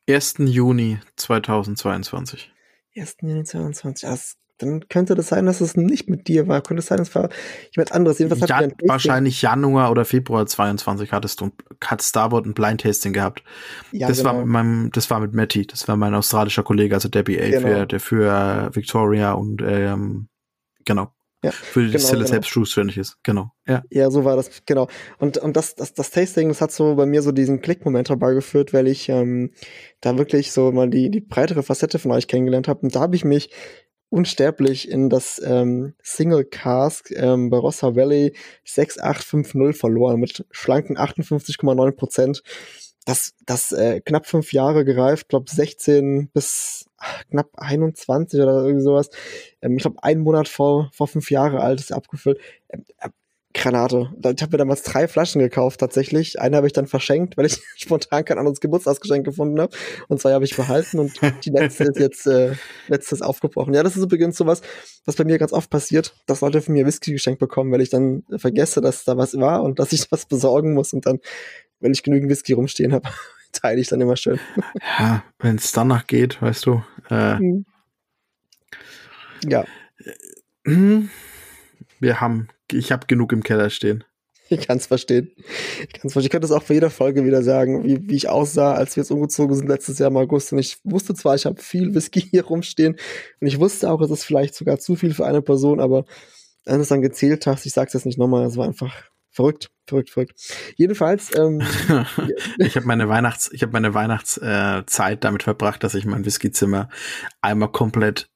1. 0.09 0.35
Juni 0.39 0.99
2022. 1.15 2.50
1. 2.95 3.17
Juni 3.21 3.43
22. 3.43 4.07
Das, 4.09 4.35
dann 4.57 4.87
könnte 4.89 5.15
das 5.15 5.27
sein, 5.29 5.45
dass 5.45 5.59
es 5.61 5.75
nicht 5.75 6.09
mit 6.09 6.27
dir 6.27 6.47
war. 6.47 6.61
Könnte 6.61 6.79
es 6.79 6.87
sein, 6.87 6.99
es 6.99 7.13
war 7.15 7.29
jemand 7.75 7.91
anderes. 7.91 8.19
Jedenfalls 8.19 8.49
Ja, 8.49 8.67
wahrscheinlich 8.87 9.41
Januar 9.41 9.91
oder 9.91 10.05
Februar 10.05 10.45
22 10.45 11.11
hattest 11.11 11.41
du 11.41 11.51
hat 11.83 12.03
Starboard 12.03 12.45
ein 12.45 12.53
Blind 12.53 12.81
Tasting 12.81 13.13
gehabt. 13.13 13.43
Ja, 13.91 14.07
das 14.07 14.23
war 14.23 14.33
genau. 14.33 14.45
mit 14.45 14.53
meinem, 14.53 14.91
das 14.91 15.09
war 15.09 15.19
mit 15.19 15.33
Matty, 15.33 15.65
das 15.65 15.87
war 15.87 15.97
mein 15.97 16.13
australischer 16.13 16.63
Kollege, 16.63 16.93
also 16.95 17.09
Debbie 17.09 17.39
A, 17.41 17.49
Genau. 17.49 17.67
für, 17.67 17.85
der 17.87 17.99
für 17.99 18.69
Victoria 18.73 19.33
und 19.33 19.61
ähm, 19.65 20.27
genau. 20.85 21.11
Ja, 21.43 21.51
Für 21.51 21.79
die 21.79 21.87
genau, 21.87 21.97
Distille 21.97 22.19
genau. 22.19 22.29
selbst 22.29 22.51
zuständig 22.51 22.97
ist. 22.97 23.17
Genau. 23.23 23.51
Ja. 23.67 23.81
ja, 23.89 24.11
so 24.11 24.25
war 24.25 24.35
das, 24.35 24.63
genau. 24.65 24.87
Und, 25.17 25.37
und 25.39 25.57
das, 25.57 25.73
das, 25.73 25.93
das 25.93 26.11
Tasting, 26.11 26.49
das 26.49 26.61
hat 26.61 26.71
so 26.71 26.95
bei 26.95 27.07
mir 27.07 27.23
so 27.23 27.31
diesen 27.31 27.61
Klickmoment 27.61 28.09
herbeigeführt, 28.09 28.73
weil 28.73 28.87
ich 28.87 29.09
ähm, 29.09 29.51
da 30.01 30.17
wirklich 30.17 30.51
so 30.51 30.71
mal 30.71 30.89
die, 30.89 31.09
die 31.09 31.21
breitere 31.21 31.63
Facette 31.63 31.97
von 31.97 32.11
euch 32.11 32.27
kennengelernt 32.27 32.67
habe. 32.67 32.81
Und 32.81 32.95
da 32.95 33.01
habe 33.01 33.15
ich 33.15 33.25
mich 33.25 33.49
unsterblich 34.09 34.91
in 34.91 35.09
das 35.09 35.41
ähm, 35.43 35.95
Single 36.03 36.45
Cask 36.45 37.09
ähm, 37.11 37.49
bei 37.49 37.57
Rossa 37.57 37.95
Valley 37.95 38.35
6850 38.65 39.79
verloren 39.79 40.19
mit 40.19 40.45
schlanken 40.51 40.97
58,9 40.97 41.91
Prozent. 41.93 42.43
Das, 43.05 43.33
das 43.45 43.71
äh, 43.71 43.99
knapp 44.01 44.27
fünf 44.27 44.53
Jahre 44.53 44.85
gereift, 44.85 45.29
glaube 45.29 45.49
16 45.49 46.29
bis 46.33 46.85
knapp 47.29 47.49
21 47.55 48.39
oder 48.39 48.63
irgendwie 48.63 48.83
sowas. 48.83 49.09
Ähm, 49.61 49.77
ich 49.77 49.83
glaube, 49.83 50.03
einen 50.03 50.21
Monat 50.21 50.47
vor, 50.47 50.89
vor 50.93 51.07
fünf 51.07 51.31
Jahre 51.31 51.61
alt 51.61 51.79
ist 51.79 51.91
abgefüllt. 51.91 52.39
Ähm, 52.69 52.85
äh, 52.99 53.09
Granate. 53.53 54.09
Ich 54.17 54.41
habe 54.41 54.51
mir 54.51 54.57
damals 54.57 54.83
drei 54.83 55.07
Flaschen 55.07 55.39
gekauft 55.39 55.79
tatsächlich. 55.79 56.39
Eine 56.39 56.57
habe 56.57 56.67
ich 56.67 56.73
dann 56.73 56.87
verschenkt, 56.87 57.37
weil 57.37 57.45
ich 57.45 57.59
spontan 57.75 58.25
kein 58.25 58.37
anderes 58.37 58.59
Geburtstagsgeschenk 58.59 59.25
gefunden 59.25 59.59
habe. 59.59 59.75
Und 60.07 60.21
zwei 60.21 60.33
habe 60.33 60.45
ich 60.45 60.55
behalten 60.55 60.99
und 60.99 61.19
die 61.45 61.49
letzte 61.49 61.85
ist 61.85 61.99
jetzt 61.99 62.27
äh, 62.27 62.53
letztes 62.87 63.21
aufgebrochen. 63.21 63.73
Ja, 63.73 63.83
das 63.83 63.97
ist 63.97 64.03
übrigens 64.03 64.37
sowas, 64.37 64.61
was 65.05 65.15
bei 65.15 65.23
mir 65.23 65.37
ganz 65.37 65.53
oft 65.53 65.69
passiert, 65.69 66.15
dass 66.27 66.41
Leute 66.41 66.61
von 66.61 66.73
mir 66.73 66.85
Whisky 66.85 67.11
geschenkt 67.11 67.39
bekommen, 67.39 67.71
weil 67.71 67.81
ich 67.81 67.89
dann 67.89 68.23
vergesse, 68.37 68.81
dass 68.81 69.03
da 69.03 69.17
was 69.17 69.37
war 69.37 69.63
und 69.63 69.79
dass 69.79 69.91
ich 69.91 70.11
was 70.11 70.25
besorgen 70.25 70.73
muss 70.73 70.93
und 70.93 71.05
dann, 71.05 71.19
wenn 71.79 71.93
ich 71.93 72.03
genügend 72.03 72.29
Whisky 72.29 72.53
rumstehen 72.53 72.93
habe, 72.93 73.09
teile 73.61 73.79
ich 73.81 73.87
dann 73.87 74.01
immer 74.01 74.17
schön. 74.17 74.39
Ja, 74.99 75.23
wenn 75.39 75.55
es 75.55 75.71
danach 75.71 76.07
geht, 76.07 76.41
weißt 76.41 76.65
du. 76.65 76.83
Äh, 77.09 77.39
mhm. 77.39 77.65
Ja. 79.45 79.65
Äh, 80.65 81.01
wir 81.99 82.21
haben 82.21 82.47
ich 82.73 82.91
habe 82.91 83.07
genug 83.07 83.31
im 83.31 83.43
Keller 83.43 83.69
stehen. 83.69 84.03
Ich 84.49 84.67
kann 84.67 84.77
es 84.77 84.87
verstehen. 84.87 85.31
Ich 85.81 85.93
kann 85.93 86.07
es 86.07 86.13
verstehen. 86.13 86.25
Ich 86.25 86.29
könnte 86.29 86.45
es 86.45 86.51
auch 86.51 86.63
für 86.63 86.73
jede 86.73 86.89
Folge 86.89 87.23
wieder 87.23 87.41
sagen, 87.41 87.85
wie, 87.85 88.09
wie 88.09 88.15
ich 88.15 88.27
aussah, 88.27 88.73
als 88.73 88.95
wir 88.95 89.03
jetzt 89.03 89.11
umgezogen 89.11 89.55
sind 89.55 89.67
letztes 89.67 89.97
Jahr 89.97 90.09
im 90.09 90.17
August. 90.17 90.51
Und 90.51 90.59
ich 90.59 90.77
wusste 90.83 91.13
zwar, 91.13 91.35
ich 91.35 91.45
habe 91.45 91.61
viel 91.61 91.95
Whisky 91.95 92.21
hier 92.31 92.45
rumstehen 92.45 92.97
und 93.39 93.47
ich 93.47 93.59
wusste 93.59 93.89
auch, 93.89 94.01
es 94.01 94.11
ist 94.11 94.25
vielleicht 94.25 94.55
sogar 94.55 94.79
zu 94.79 94.95
viel 94.95 95.13
für 95.13 95.25
eine 95.25 95.41
Person, 95.41 95.79
aber 95.79 96.05
wenn 96.65 96.75
du 96.75 96.81
es 96.81 96.89
dann 96.89 97.01
gezählt 97.01 97.47
hast, 97.47 97.65
ich 97.65 97.73
sag's 97.73 97.93
jetzt 97.93 98.05
nicht 98.05 98.19
nochmal, 98.19 98.45
es 98.45 98.57
war 98.57 98.67
einfach 98.67 98.93
verrückt, 99.31 99.71
verrückt, 99.87 100.09
verrückt. 100.09 100.33
Jedenfalls. 100.75 101.35
Ähm, 101.35 101.61
ich 102.57 102.75
habe 102.75 102.85
meine 102.85 103.09
Weihnachts, 103.09 103.49
ich 103.51 103.63
habe 103.63 103.73
meine 103.73 103.93
Weihnachtszeit 103.93 105.17
äh, 105.17 105.19
damit 105.19 105.43
verbracht, 105.43 105.83
dass 105.83 105.95
ich 105.95 106.05
mein 106.05 106.25
Whiskyzimmer 106.25 106.89
einmal 107.41 107.71
komplett 107.71 108.29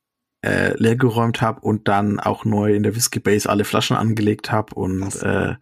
äh, 0.44 0.74
leergeräumt 0.78 1.42
habe 1.42 1.62
und 1.62 1.88
dann 1.88 2.20
auch 2.20 2.46
neu 2.46 2.76
in 2.76 2.84
der 2.84 2.96
Whisky 2.96 3.20
Base 3.20 3.50
alle 3.50 3.66
Flaschen 3.66 3.98
angelegt 3.98 4.52
habe 4.52 4.76
und 4.76 5.16
äh, 5.22 5.56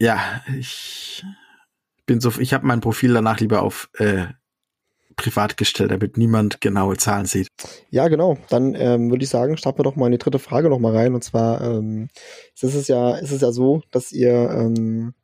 ja, 0.00 0.42
ich 0.58 1.24
bin 2.06 2.20
so, 2.20 2.32
ich 2.38 2.52
habe 2.52 2.66
mein 2.66 2.80
Profil 2.80 3.14
danach 3.14 3.40
lieber 3.40 3.62
auf 3.62 3.88
äh, 3.94 4.26
privat 5.16 5.56
gestellt, 5.56 5.90
damit 5.90 6.16
niemand 6.16 6.60
genaue 6.60 6.96
Zahlen 6.96 7.26
sieht. 7.26 7.48
Ja, 7.90 8.08
genau. 8.08 8.38
Dann 8.48 8.74
ähm, 8.74 9.10
würde 9.10 9.24
ich 9.24 9.30
sagen, 9.30 9.56
starten 9.56 9.78
wir 9.78 9.84
doch 9.84 9.96
mal 9.96 10.06
in 10.06 10.12
die 10.12 10.18
dritte 10.18 10.38
Frage 10.38 10.68
noch 10.68 10.78
mal 10.78 10.94
rein. 10.94 11.14
Und 11.14 11.22
zwar 11.22 11.60
ähm, 11.60 12.08
ist 12.54 12.74
es 12.74 12.88
ja, 12.88 13.16
ist 13.16 13.32
es 13.32 13.40
ja 13.40 13.52
so, 13.52 13.82
dass 13.90 14.12
ihr 14.12 14.50
ähm, 14.50 15.14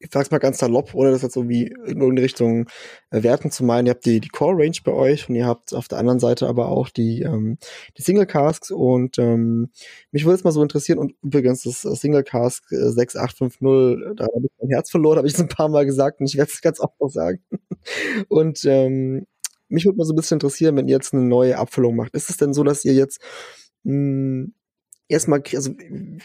ich 0.00 0.10
sag's 0.12 0.30
mal 0.30 0.38
ganz 0.38 0.58
salopp, 0.58 0.94
ohne 0.94 1.10
das 1.10 1.22
jetzt 1.22 1.36
irgendwie 1.36 1.66
in 1.66 2.00
irgendeine 2.00 2.22
Richtung 2.22 2.68
äh, 3.10 3.22
werten 3.22 3.50
zu 3.50 3.64
meinen. 3.64 3.86
Ihr 3.86 3.90
habt 3.90 4.04
die, 4.04 4.20
die 4.20 4.28
Core 4.28 4.56
Range 4.56 4.76
bei 4.84 4.92
euch 4.92 5.28
und 5.28 5.34
ihr 5.34 5.46
habt 5.46 5.74
auf 5.74 5.88
der 5.88 5.98
anderen 5.98 6.20
Seite 6.20 6.46
aber 6.46 6.68
auch 6.68 6.88
die, 6.88 7.22
ähm, 7.22 7.58
die 7.96 8.02
Single 8.02 8.26
Casks 8.26 8.70
und 8.70 9.18
ähm, 9.18 9.70
mich 10.12 10.24
würde 10.24 10.36
es 10.36 10.44
mal 10.44 10.52
so 10.52 10.62
interessieren 10.62 10.98
und 10.98 11.14
übrigens 11.22 11.62
das 11.62 11.82
Single 11.82 12.22
Cask 12.22 12.64
äh, 12.70 12.90
6850, 12.90 14.16
da 14.16 14.24
habe 14.24 14.44
ich 14.44 14.52
mein 14.60 14.70
Herz 14.70 14.90
verloren, 14.90 15.18
habe 15.18 15.28
ich 15.28 15.34
es 15.34 15.40
ein 15.40 15.48
paar 15.48 15.68
Mal 15.68 15.84
gesagt 15.86 16.20
und 16.20 16.26
ich 16.26 16.36
werde 16.36 16.50
es 16.52 16.60
ganz 16.62 16.80
oft 16.80 17.00
noch 17.00 17.10
sagen. 17.10 17.40
und 18.28 18.64
ähm, 18.64 19.26
mich 19.68 19.84
würde 19.84 19.98
mal 19.98 20.04
so 20.04 20.12
ein 20.12 20.16
bisschen 20.16 20.36
interessieren, 20.36 20.76
wenn 20.76 20.88
ihr 20.88 20.94
jetzt 20.94 21.12
eine 21.12 21.24
neue 21.24 21.58
Abfüllung 21.58 21.96
macht. 21.96 22.14
Ist 22.14 22.30
es 22.30 22.36
denn 22.36 22.54
so, 22.54 22.62
dass 22.64 22.84
ihr 22.84 22.94
jetzt 22.94 23.20
mh, 23.84 23.92
hm, 23.92 24.54
erstmal, 25.08 25.42
also 25.54 25.72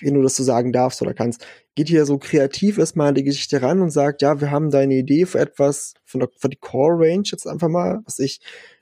wenn 0.01 0.13
du 0.13 0.21
das 0.21 0.35
so 0.35 0.43
sagen 0.43 0.71
darfst 0.71 1.01
oder 1.01 1.13
kannst, 1.13 1.45
geht 1.75 1.87
hier 1.87 2.05
so 2.05 2.17
kreativ 2.17 2.77
erstmal 2.77 3.09
an 3.09 3.15
die 3.15 3.23
Geschichte 3.23 3.61
ran 3.61 3.81
und 3.81 3.89
sagt, 3.89 4.21
ja, 4.21 4.39
wir 4.41 4.51
haben 4.51 4.69
deine 4.69 4.95
Idee 4.95 5.25
für 5.25 5.39
etwas, 5.39 5.93
von 6.05 6.19
der, 6.19 6.29
für 6.37 6.49
die 6.49 6.57
Core 6.57 6.99
Range 6.99 7.23
jetzt 7.25 7.47
einfach 7.47 7.69
mal, 7.69 8.01
was 8.05 8.19
ich, 8.19 8.39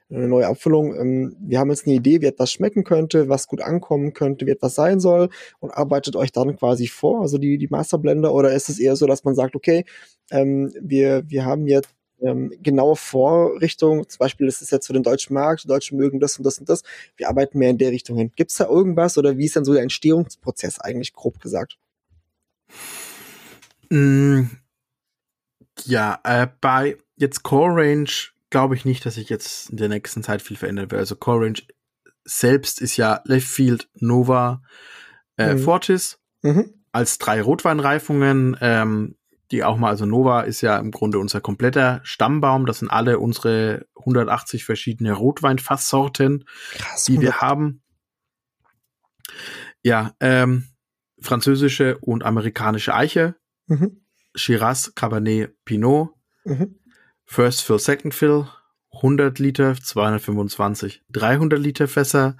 eine 0.10 0.28
neue 0.28 0.48
Abfüllung, 0.48 0.94
ähm, 0.96 1.38
wir 1.40 1.60
haben 1.60 1.70
jetzt 1.70 1.88
eine 1.88 1.96
Idee, 1.96 2.22
wie 2.22 2.26
etwas 2.26 2.52
schmecken 2.52 2.84
könnte, 2.84 3.30
was 3.30 3.48
gut 3.48 3.62
ankommen 3.62 4.14
könnte, 4.14 4.46
wie 4.46 4.52
etwas 4.52 4.76
sein 4.76 5.00
soll 5.00 5.30
und 5.60 5.72
arbeitet 5.72 6.16
euch 6.16 6.32
dann 6.32 6.56
quasi 6.58 6.88
vor, 6.88 7.22
also 7.22 7.38
die, 7.38 7.58
die 7.58 7.70
Masterblender, 7.70 8.34
oder 8.34 8.54
ist 8.54 8.70
es 8.70 8.80
eher 8.80 8.96
so, 8.96 9.08
dass 9.08 9.24
man 9.24 9.36
sagt, 9.36 9.56
okay, 9.56 9.86
ähm, 10.30 10.74
wir, 10.82 11.24
wir 11.30 11.46
haben 11.46 11.66
jetzt 11.66 11.90
ähm, 12.22 12.54
genaue 12.62 12.96
Vorrichtung, 12.96 14.08
zum 14.08 14.20
Beispiel, 14.20 14.46
das 14.46 14.62
ist 14.62 14.72
jetzt 14.72 14.88
für 14.88 14.94
den 14.94 15.04
deutschen 15.04 15.34
Markt, 15.34 15.64
die 15.64 15.68
Deutschen 15.68 15.98
mögen 15.98 16.20
das 16.20 16.38
und 16.38 16.44
das 16.44 16.60
und 16.60 16.70
das, 16.70 16.84
wir 17.18 17.30
arbeiten 17.30 17.58
mehr 17.58 17.70
in 17.70 17.78
der 17.78 17.92
Richtung 17.92 18.18
hin. 18.18 18.32
Gibt 18.36 18.52
es 18.52 18.58
da 18.58 18.68
irgendwas 18.68 19.18
oder 19.18 19.38
wie 19.38 19.46
ist 19.46 19.56
denn 19.56 19.66
so 19.66 19.74
der 19.74 19.84
Entstehungsprozess 19.84 20.80
eigentlich, 20.80 21.14
grob 21.14 21.40
gesagt? 21.40 21.78
Mm, 23.90 24.44
ja, 25.86 26.20
äh, 26.24 26.48
bei 26.62 26.98
jetzt 27.18 27.44
Core 27.44 27.76
Range 27.76 28.10
glaube 28.50 28.76
ich 28.76 28.86
nicht, 28.86 29.06
dass 29.06 29.16
sich 29.16 29.30
jetzt 29.30 29.70
in 29.70 29.78
der 29.78 29.90
nächsten 29.90 30.24
Zeit 30.24 30.42
viel 30.42 30.58
verändern 30.58 30.92
wird. 30.92 31.00
Also 31.00 31.16
Core 31.16 31.46
Range 31.46 31.60
selbst 32.24 32.82
ist 32.82 32.98
ja 32.98 33.22
Left 33.26 33.48
Field, 33.48 33.90
Nova, 33.96 34.62
äh, 35.38 35.54
mhm. 35.54 35.60
Fortis 35.60 36.20
mhm. 36.42 36.74
als 36.92 37.18
drei 37.18 37.42
Rotweinreifungen. 37.42 38.58
Ähm, 38.62 39.16
die 39.52 39.64
auch 39.64 39.78
mal, 39.78 39.90
also 39.90 40.06
Nova 40.06 40.42
ist 40.42 40.62
ja 40.62 40.78
im 40.78 40.92
Grunde 40.92 41.20
unser 41.20 41.42
kompletter 41.42 42.00
Stammbaum. 42.04 42.66
Das 42.66 42.80
sind 42.80 42.90
alle 42.90 43.20
unsere 43.20 43.86
180 43.98 44.64
verschiedene 44.64 45.14
Rotweinfasssorten, 45.14 46.46
Krass, 46.74 47.06
die 47.06 47.22
wir 47.22 47.42
haben. 47.42 47.84
Ja, 49.84 50.14
ähm, 50.20 50.68
französische 51.20 51.98
und 52.00 52.24
amerikanische 52.24 52.94
Eiche, 52.94 53.36
mhm. 53.68 54.02
Shiraz, 54.36 54.94
Cabernet, 54.96 55.54
Pinot, 55.66 56.10
mhm. 56.46 56.80
First 57.26 57.64
Fill, 57.64 57.80
Second 57.80 58.14
Fill, 58.14 58.48
100 58.94 59.40
Liter, 59.40 59.76
225, 59.76 61.04
300 61.10 61.60
Liter 61.60 61.88
Fässer, 61.88 62.38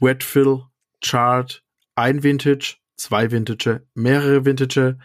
Wet 0.00 0.22
Fill, 0.22 0.62
Chart, 1.00 1.62
ein 1.94 2.22
Vintage, 2.22 2.76
zwei 2.96 3.30
Vintage, 3.30 3.86
mehrere 3.94 4.44
Vintage, 4.44 4.98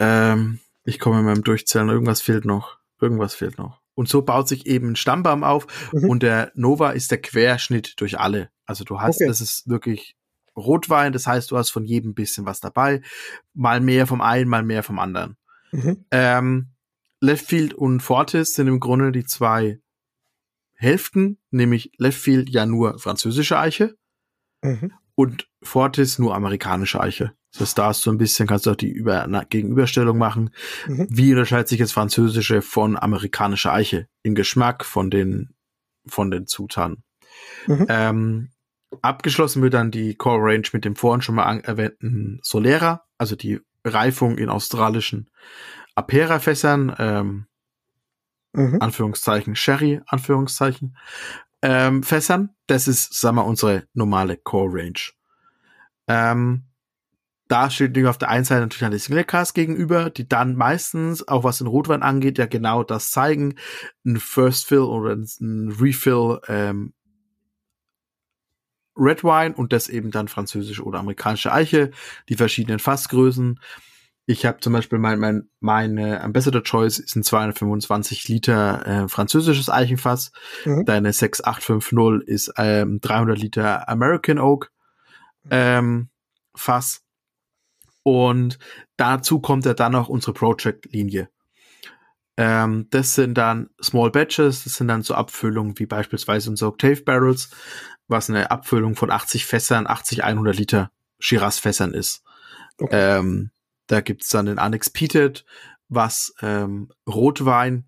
ähm, 0.00 0.58
ich 0.84 0.98
komme 0.98 1.20
in 1.20 1.26
meinem 1.26 1.44
Durchzählen, 1.44 1.88
irgendwas 1.88 2.20
fehlt 2.20 2.44
noch. 2.44 2.78
Irgendwas 3.00 3.34
fehlt 3.34 3.58
noch. 3.58 3.80
Und 3.94 4.08
so 4.08 4.22
baut 4.22 4.48
sich 4.48 4.66
eben 4.66 4.92
ein 4.92 4.96
Stammbaum 4.96 5.44
auf 5.44 5.66
mhm. 5.92 6.08
und 6.08 6.22
der 6.22 6.50
Nova 6.54 6.90
ist 6.90 7.10
der 7.10 7.20
Querschnitt 7.20 8.00
durch 8.00 8.18
alle. 8.18 8.50
Also 8.64 8.84
du 8.84 9.00
hast, 9.00 9.16
okay. 9.16 9.26
das 9.26 9.40
ist 9.40 9.68
wirklich 9.68 10.16
Rotwein, 10.56 11.12
das 11.12 11.26
heißt, 11.26 11.50
du 11.50 11.56
hast 11.56 11.70
von 11.70 11.84
jedem 11.84 12.14
bisschen 12.14 12.46
was 12.46 12.60
dabei. 12.60 13.02
Mal 13.52 13.80
mehr 13.80 14.06
vom 14.06 14.20
einen, 14.20 14.48
mal 14.48 14.62
mehr 14.62 14.82
vom 14.82 14.98
anderen. 14.98 15.36
Mhm. 15.72 16.04
Ähm, 16.10 16.70
Leftfield 17.20 17.74
und 17.74 18.00
Fortis 18.00 18.54
sind 18.54 18.68
im 18.68 18.80
Grunde 18.80 19.12
die 19.12 19.24
zwei 19.24 19.80
Hälften, 20.74 21.38
nämlich 21.50 21.92
Leftfield 21.98 22.48
ja 22.48 22.64
nur 22.64 22.98
französische 22.98 23.58
Eiche 23.58 23.96
mhm. 24.62 24.92
und 25.14 25.48
Fortis 25.62 26.18
nur 26.18 26.34
amerikanische 26.34 27.00
Eiche. 27.00 27.34
Das 27.52 27.60
heißt, 27.62 27.78
da 27.78 27.86
hast 27.86 28.06
du 28.06 28.12
ein 28.12 28.18
bisschen, 28.18 28.46
kannst 28.46 28.66
du 28.66 28.70
auch 28.70 28.76
die 28.76 28.90
Über 28.90 29.26
na, 29.28 29.44
Gegenüberstellung 29.44 30.16
machen. 30.16 30.50
Mhm. 30.86 31.06
Wie 31.10 31.32
unterscheidet 31.32 31.68
sich 31.68 31.80
jetzt 31.80 31.92
französische 31.92 32.62
von 32.62 32.96
amerikanischer 32.96 33.72
Eiche 33.72 34.06
im 34.22 34.34
Geschmack 34.34 34.84
von 34.84 35.10
den, 35.10 35.54
von 36.06 36.30
den 36.30 36.46
Zutaten? 36.46 37.02
Mhm. 37.66 37.86
Ähm, 37.88 38.50
abgeschlossen 39.02 39.62
wird 39.62 39.74
dann 39.74 39.90
die 39.90 40.14
Core 40.14 40.52
Range 40.52 40.66
mit 40.72 40.84
dem 40.84 40.96
vorhin 40.96 41.22
schon 41.22 41.34
mal 41.34 41.58
erwähnten 41.60 42.38
Solera, 42.42 43.04
also 43.18 43.36
die 43.36 43.60
Reifung 43.84 44.38
in 44.38 44.48
australischen 44.48 45.30
Apera-Fässern, 45.94 46.94
ähm, 46.98 47.46
mhm. 48.52 48.78
Anführungszeichen 48.80 49.56
Sherry, 49.56 50.00
Anführungszeichen, 50.06 50.96
ähm, 51.62 52.02
Fässern. 52.02 52.50
Das 52.66 52.88
ist, 52.88 53.18
sagen 53.18 53.36
wir, 53.36 53.44
unsere 53.44 53.84
normale 53.92 54.36
Core 54.36 54.80
Range. 54.80 55.00
Ähm, 56.06 56.69
da 57.50 57.68
steht 57.68 58.06
auf 58.06 58.16
der 58.16 58.28
einen 58.28 58.44
Seite 58.44 58.60
natürlich 58.60 58.84
eine 58.84 58.98
Single 58.98 59.24
Cast 59.24 59.54
gegenüber, 59.54 60.08
die 60.08 60.28
dann 60.28 60.54
meistens, 60.54 61.26
auch 61.26 61.42
was 61.42 61.58
den 61.58 61.66
Rotwein 61.66 62.02
angeht, 62.02 62.38
ja 62.38 62.46
genau 62.46 62.84
das 62.84 63.10
zeigen. 63.10 63.56
Ein 64.06 64.18
First 64.18 64.66
Fill 64.66 64.80
oder 64.80 65.16
ein 65.16 65.74
Refill 65.80 66.40
ähm, 66.46 66.92
Red 68.96 69.24
Wine 69.24 69.54
und 69.56 69.72
das 69.72 69.88
eben 69.88 70.12
dann 70.12 70.28
französische 70.28 70.84
oder 70.84 71.00
amerikanische 71.00 71.52
Eiche, 71.52 71.90
die 72.28 72.36
verschiedenen 72.36 72.78
Fassgrößen. 72.78 73.58
Ich 74.26 74.46
habe 74.46 74.60
zum 74.60 74.72
Beispiel 74.72 75.00
mein, 75.00 75.18
mein, 75.18 75.48
meine 75.58 76.20
Ambassador 76.20 76.62
Choice 76.62 77.00
ist 77.00 77.16
ein 77.16 77.24
225 77.24 78.28
Liter 78.28 78.86
äh, 78.86 79.08
französisches 79.08 79.68
Eichenfass. 79.68 80.30
Mhm. 80.64 80.84
Deine 80.84 81.12
6850 81.12 82.28
ist 82.28 82.52
ähm, 82.56 83.00
300 83.00 83.36
Liter 83.40 83.88
American 83.88 84.38
Oak 84.38 84.70
ähm, 85.50 86.10
Fass. 86.54 87.02
Und 88.10 88.58
dazu 88.96 89.38
kommt 89.38 89.66
ja 89.66 89.72
dann 89.72 89.94
auch 89.94 90.08
unsere 90.08 90.32
Project-Linie. 90.32 91.28
Ähm, 92.36 92.88
das 92.90 93.14
sind 93.14 93.34
dann 93.34 93.70
Small 93.80 94.10
Batches, 94.10 94.64
das 94.64 94.74
sind 94.74 94.88
dann 94.88 95.02
so 95.02 95.14
Abfüllungen 95.14 95.78
wie 95.78 95.86
beispielsweise 95.86 96.50
unsere 96.50 96.72
Octave 96.72 97.02
Barrels, 97.02 97.50
was 98.08 98.28
eine 98.28 98.50
Abfüllung 98.50 98.96
von 98.96 99.12
80 99.12 99.46
Fässern, 99.46 99.86
80, 99.86 100.24
100 100.24 100.56
Liter 100.56 100.90
Shiraz-Fässern 101.20 101.94
ist. 101.94 102.24
Okay. 102.78 103.18
Ähm, 103.18 103.52
da 103.86 104.00
gibt's 104.00 104.28
dann 104.30 104.46
den 104.46 104.58
Unexpeated, 104.58 105.44
was 105.88 106.34
ähm, 106.42 106.90
Rotwein, 107.08 107.84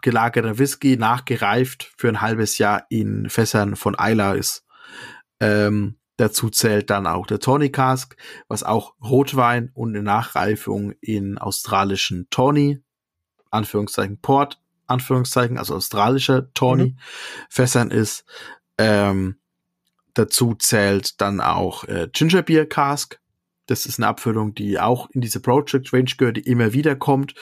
gelagerter 0.00 0.58
Whisky, 0.58 0.96
nachgereift 0.96 1.92
für 1.98 2.08
ein 2.08 2.20
halbes 2.20 2.58
Jahr 2.58 2.86
in 2.88 3.28
Fässern 3.28 3.74
von 3.74 3.96
Isla 3.98 4.34
ist. 4.34 4.64
Ähm, 5.40 5.96
dazu 6.20 6.50
zählt 6.50 6.90
dann 6.90 7.06
auch 7.06 7.26
der 7.26 7.40
Tawny 7.40 7.70
Cask, 7.70 8.16
was 8.46 8.62
auch 8.62 8.94
Rotwein 9.02 9.70
und 9.72 9.90
eine 9.90 10.02
Nachreifung 10.02 10.92
in 11.00 11.38
australischen 11.38 12.28
Tawny 12.30 12.82
Anführungszeichen 13.50 14.20
Port, 14.20 14.60
Anführungszeichen, 14.86 15.58
also 15.58 15.74
australischer 15.74 16.52
Tawny 16.52 16.90
mhm. 16.90 16.98
Fässern 17.48 17.90
ist. 17.90 18.24
Ähm, 18.78 19.36
dazu 20.14 20.54
zählt 20.54 21.20
dann 21.20 21.40
auch 21.40 21.84
äh, 21.84 22.08
Ginger 22.12 22.42
Beer 22.42 22.68
Cask. 22.68 23.18
Das 23.66 23.86
ist 23.86 23.98
eine 23.98 24.08
Abfüllung, 24.08 24.54
die 24.54 24.78
auch 24.78 25.08
in 25.10 25.20
diese 25.20 25.40
Project 25.40 25.92
Range 25.92 26.10
gehört, 26.16 26.36
die 26.36 26.42
immer 26.42 26.72
wieder 26.72 26.96
kommt. 26.96 27.34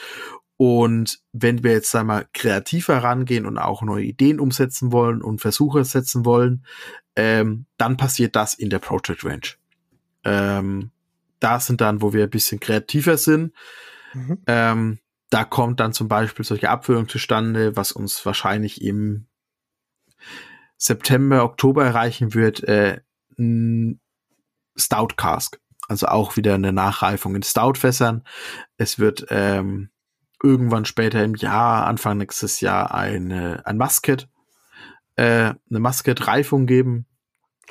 Und 0.61 1.21
wenn 1.31 1.63
wir 1.63 1.71
jetzt 1.71 1.95
einmal 1.95 2.27
kreativer 2.33 3.01
rangehen 3.01 3.45
und 3.45 3.57
auch 3.57 3.81
neue 3.81 4.03
Ideen 4.03 4.41
umsetzen 4.41 4.91
wollen 4.91 5.21
und 5.21 5.39
Versuche 5.39 5.85
setzen 5.85 6.25
wollen, 6.25 6.65
ähm, 7.15 7.65
dann 7.77 7.95
passiert 7.95 8.35
das 8.35 8.55
in 8.55 8.69
der 8.69 8.79
Project 8.79 9.23
Range. 9.23 9.55
Ähm, 10.25 10.91
da 11.39 11.61
sind 11.61 11.79
dann, 11.79 12.01
wo 12.01 12.11
wir 12.11 12.23
ein 12.23 12.29
bisschen 12.29 12.59
kreativer 12.59 13.15
sind. 13.15 13.53
Mhm. 14.13 14.39
Ähm, 14.47 14.99
da 15.29 15.45
kommt 15.45 15.79
dann 15.79 15.93
zum 15.93 16.09
Beispiel 16.09 16.43
solche 16.43 16.69
Abfüllung 16.69 17.07
zustande, 17.07 17.77
was 17.77 17.93
uns 17.93 18.25
wahrscheinlich 18.25 18.81
im 18.81 19.27
September, 20.75 21.45
Oktober 21.45 21.85
erreichen 21.85 22.33
wird, 22.33 22.65
äh, 22.65 22.99
Stout 24.75 25.15
Cask. 25.15 25.57
Also 25.87 26.07
auch 26.07 26.35
wieder 26.35 26.55
eine 26.55 26.73
Nachreifung 26.73 27.33
in 27.35 27.43
Stout-Fässern. 27.43 28.25
Es 28.75 28.99
wird 28.99 29.25
ähm, 29.29 29.89
irgendwann 30.43 30.85
später 30.85 31.23
im 31.23 31.35
Jahr, 31.35 31.85
Anfang 31.87 32.17
nächstes 32.17 32.61
Jahr, 32.61 32.93
eine, 32.93 33.65
ein 33.65 33.77
Musket, 33.77 34.27
äh, 35.15 35.53
eine 35.69 35.79
Musket-Reifung 35.79 36.65
geben. 36.65 37.05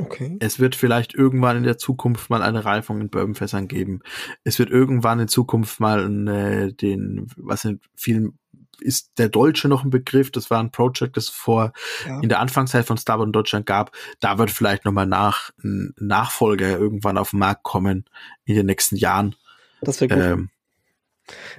Okay. 0.00 0.36
Es 0.40 0.60
wird 0.60 0.76
vielleicht 0.76 1.14
irgendwann 1.14 1.56
in 1.56 1.64
der 1.64 1.78
Zukunft 1.78 2.30
mal 2.30 2.42
eine 2.42 2.64
Reifung 2.64 3.00
in 3.00 3.10
Bourbonfässern 3.10 3.66
geben. 3.66 4.00
Es 4.44 4.58
wird 4.58 4.70
irgendwann 4.70 5.18
in 5.18 5.28
Zukunft 5.28 5.80
mal 5.80 6.04
eine, 6.04 6.72
den, 6.72 7.26
was 7.36 7.64
in 7.64 7.80
vielen 7.96 8.38
ist 8.80 9.18
der 9.18 9.28
Deutsche 9.28 9.68
noch 9.68 9.84
ein 9.84 9.90
Begriff. 9.90 10.30
Das 10.30 10.50
war 10.50 10.60
ein 10.60 10.70
Projekt, 10.70 11.16
das 11.16 11.28
vor 11.28 11.72
ja. 12.06 12.20
in 12.20 12.28
der 12.28 12.38
Anfangszeit 12.38 12.86
von 12.86 12.96
Starboard 12.96 13.28
in 13.28 13.32
Deutschland 13.32 13.66
gab. 13.66 13.90
Da 14.20 14.38
wird 14.38 14.50
vielleicht 14.50 14.84
nochmal 14.84 15.06
nach 15.06 15.50
ein 15.64 15.94
Nachfolger 15.98 16.78
irgendwann 16.78 17.18
auf 17.18 17.30
den 17.30 17.40
Markt 17.40 17.64
kommen 17.64 18.04
in 18.44 18.54
den 18.54 18.66
nächsten 18.66 18.94
Jahren. 18.94 19.34
Das 19.80 20.00
wäre 20.00 20.14
gut. 20.14 20.24
Ähm, 20.24 20.50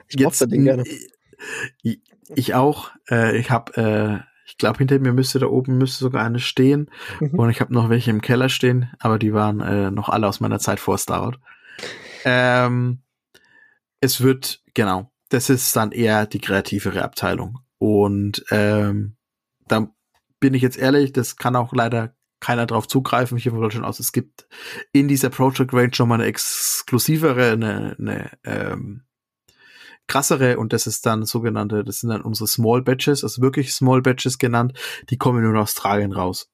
ich 0.08 0.24
mochte 0.24 0.48
den 0.48 0.64
gerne. 0.64 0.84
Ich, 1.82 2.02
ich 2.36 2.56
auch. 2.56 2.92
Äh, 3.10 3.38
ich 3.38 3.50
habe 3.50 4.24
äh, 4.26 4.30
ich 4.50 4.58
glaube, 4.58 4.80
hinter 4.80 4.98
mir 5.00 5.14
müsste 5.14 5.38
da 5.38 5.46
oben 5.46 5.78
müsste 5.78 6.00
sogar 6.00 6.26
eine 6.26 6.40
stehen. 6.40 6.90
Mhm. 7.20 7.36
Und 7.36 7.50
ich 7.52 7.62
habe 7.62 7.74
noch 7.74 7.90
welche 7.90 8.10
im 8.10 8.22
Keller 8.22 8.50
stehen, 8.50 8.92
aber 9.00 9.20
die 9.20 9.32
waren 9.32 9.62
äh, 9.62 9.92
noch 9.92 10.10
alle 10.10 10.28
aus 10.28 10.40
meiner 10.40 10.60
Zeit 10.60 10.80
vor 10.80 10.98
Star 10.98 11.38
Ähm, 12.26 13.04
es 14.02 14.22
wird, 14.22 14.64
genau, 14.74 15.12
das 15.30 15.50
ist 15.50 15.76
dann 15.76 15.92
eher 15.92 16.26
die 16.26 16.42
kreativere 16.42 17.04
Abteilung. 17.04 17.60
Und 17.78 18.44
ähm, 18.50 19.16
da 19.68 19.94
bin 20.40 20.56
ich 20.56 20.64
jetzt 20.64 20.80
ehrlich, 20.80 21.14
das 21.14 21.36
kann 21.36 21.56
auch 21.56 21.72
leider 21.74 22.16
keiner 22.40 22.66
drauf 22.66 22.88
zugreifen. 22.88 23.38
Ich 23.38 23.44
gehe 23.44 23.72
schon 23.72 23.86
aus, 23.86 24.00
es 24.00 24.12
gibt 24.12 24.48
in 24.92 25.08
dieser 25.08 25.30
Project 25.30 25.74
Range 25.74 25.94
schon 25.94 26.10
mal 26.10 26.16
eine 26.16 26.26
exklusivere, 26.26 27.52
eine, 27.52 27.96
eine 28.00 28.32
ähm, 28.44 29.04
krassere 30.10 30.58
und 30.58 30.74
das 30.74 30.88
ist 30.88 31.06
dann 31.06 31.24
sogenannte, 31.24 31.86
das 31.86 32.02
sind 32.02 32.10
dann 32.10 32.22
unsere 32.22 32.48
Small 32.48 32.82
Batches, 32.82 33.24
also 33.24 33.42
wirklich 33.42 33.72
Small 33.74 34.02
Batches 34.02 34.38
genannt, 34.38 34.74
die 35.10 35.18
kommen 35.18 35.42
nur 35.42 35.52
in 35.52 35.58
Australien 35.58 36.12
raus. 36.12 36.50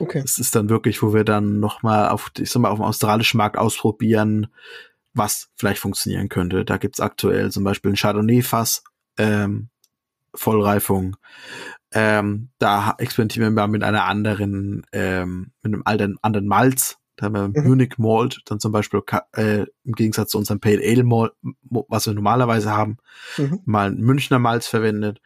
Okay. 0.00 0.22
Das 0.22 0.38
ist 0.38 0.56
dann 0.56 0.68
wirklich, 0.68 1.02
wo 1.02 1.14
wir 1.14 1.24
dann 1.24 1.60
nochmal 1.60 2.08
auf, 2.08 2.32
ich 2.38 2.50
sag 2.50 2.60
mal, 2.60 2.70
auf 2.70 2.78
dem 2.78 2.84
australischen 2.84 3.38
Markt 3.38 3.56
ausprobieren, 3.56 4.48
was 5.12 5.50
vielleicht 5.54 5.78
funktionieren 5.78 6.28
könnte. 6.28 6.64
Da 6.64 6.78
gibt's 6.78 6.98
aktuell 6.98 7.52
zum 7.52 7.62
Beispiel 7.62 7.92
ein 7.92 7.96
Chardonnay-Fass, 7.96 8.82
ähm, 9.18 9.68
Vollreifung. 10.34 11.16
Ähm, 11.92 12.48
da 12.58 12.96
experimentieren 12.98 13.54
wir 13.54 13.66
mit 13.68 13.84
einer 13.84 14.06
anderen, 14.06 14.84
ähm, 14.90 15.52
mit 15.62 15.72
einem 15.72 15.82
alten, 15.84 16.18
anderen 16.22 16.48
Malz, 16.48 16.98
da 17.16 17.26
haben 17.26 17.34
wir 17.34 17.62
mhm. 17.62 17.68
Munich 17.68 17.98
Malt, 17.98 18.42
dann 18.46 18.60
zum 18.60 18.72
Beispiel 18.72 19.02
äh, 19.32 19.66
im 19.84 19.92
Gegensatz 19.92 20.30
zu 20.30 20.38
unserem 20.38 20.60
Pale 20.60 20.80
Ale 20.82 21.04
Malt, 21.04 21.32
was 21.62 22.06
wir 22.06 22.14
normalerweise 22.14 22.72
haben, 22.72 22.98
mhm. 23.36 23.60
mal 23.64 23.92
Münchner 23.92 24.38
Malz 24.38 24.66
verwendet. 24.66 25.20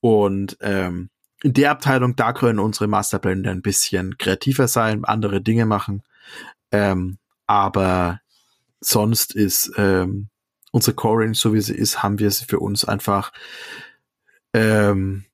Und 0.00 0.56
ähm, 0.60 1.10
in 1.42 1.54
der 1.54 1.70
Abteilung, 1.70 2.16
da 2.16 2.32
können 2.32 2.58
unsere 2.58 2.86
Masterblender 2.86 3.50
ein 3.50 3.62
bisschen 3.62 4.18
kreativer 4.18 4.68
sein, 4.68 5.04
andere 5.04 5.40
Dinge 5.40 5.66
machen. 5.66 6.02
Ähm, 6.70 7.18
aber 7.46 8.20
sonst 8.80 9.34
ist 9.34 9.72
ähm, 9.76 10.28
unsere 10.72 10.94
Core 10.94 11.24
Range, 11.24 11.34
so 11.34 11.54
wie 11.54 11.60
sie 11.60 11.74
ist, 11.74 12.02
haben 12.02 12.18
wir 12.18 12.30
sie 12.30 12.44
für 12.44 12.60
uns 12.60 12.84
einfach 12.84 13.32
ähm, 14.52 15.24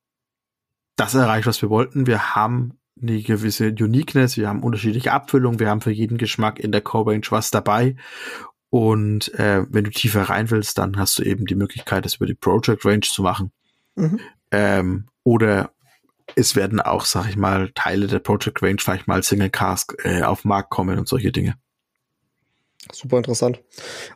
das 0.96 1.14
erreicht, 1.14 1.46
was 1.46 1.60
wir 1.60 1.70
wollten. 1.70 2.06
Wir 2.06 2.34
haben 2.34 2.78
eine 3.00 3.20
gewisse 3.22 3.68
Uniqueness, 3.68 4.36
wir 4.36 4.48
haben 4.48 4.62
unterschiedliche 4.62 5.12
Abfüllungen, 5.12 5.60
wir 5.60 5.68
haben 5.68 5.80
für 5.80 5.90
jeden 5.90 6.18
Geschmack 6.18 6.58
in 6.58 6.72
der 6.72 6.80
Core 6.80 7.12
Range 7.12 7.26
was 7.30 7.50
dabei. 7.50 7.96
Und 8.70 9.32
äh, 9.34 9.64
wenn 9.70 9.84
du 9.84 9.90
tiefer 9.90 10.22
rein 10.22 10.50
willst, 10.50 10.78
dann 10.78 10.96
hast 10.96 11.18
du 11.18 11.22
eben 11.22 11.46
die 11.46 11.54
Möglichkeit, 11.54 12.04
das 12.04 12.16
über 12.16 12.26
die 12.26 12.34
Project 12.34 12.84
Range 12.84 13.00
zu 13.00 13.22
machen. 13.22 13.52
Mhm. 13.94 14.20
Ähm, 14.50 15.08
oder 15.24 15.70
es 16.34 16.56
werden 16.56 16.80
auch, 16.80 17.04
sag 17.04 17.28
ich 17.28 17.36
mal, 17.36 17.70
Teile 17.74 18.06
der 18.06 18.18
Project 18.18 18.62
Range 18.62 18.78
vielleicht 18.80 19.06
mal 19.06 19.22
Single 19.22 19.50
Cask 19.50 19.94
äh, 20.04 20.22
auf 20.22 20.42
den 20.42 20.48
Markt 20.48 20.70
kommen 20.70 20.98
und 20.98 21.08
solche 21.08 21.32
Dinge. 21.32 21.54
Super 22.92 23.18
interessant. 23.18 23.62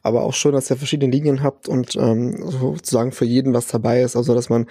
Aber 0.03 0.23
auch 0.23 0.35
schön, 0.35 0.53
dass 0.53 0.71
ihr 0.71 0.77
verschiedene 0.77 1.13
Linien 1.13 1.43
habt 1.43 1.69
und 1.69 1.97
ähm, 1.97 2.51
sozusagen 2.51 3.13
für 3.13 3.25
jeden 3.25 3.53
was 3.53 3.67
dabei 3.67 4.03
ist. 4.03 4.17
Also 4.17 4.35
dass 4.35 4.49
man 4.49 4.69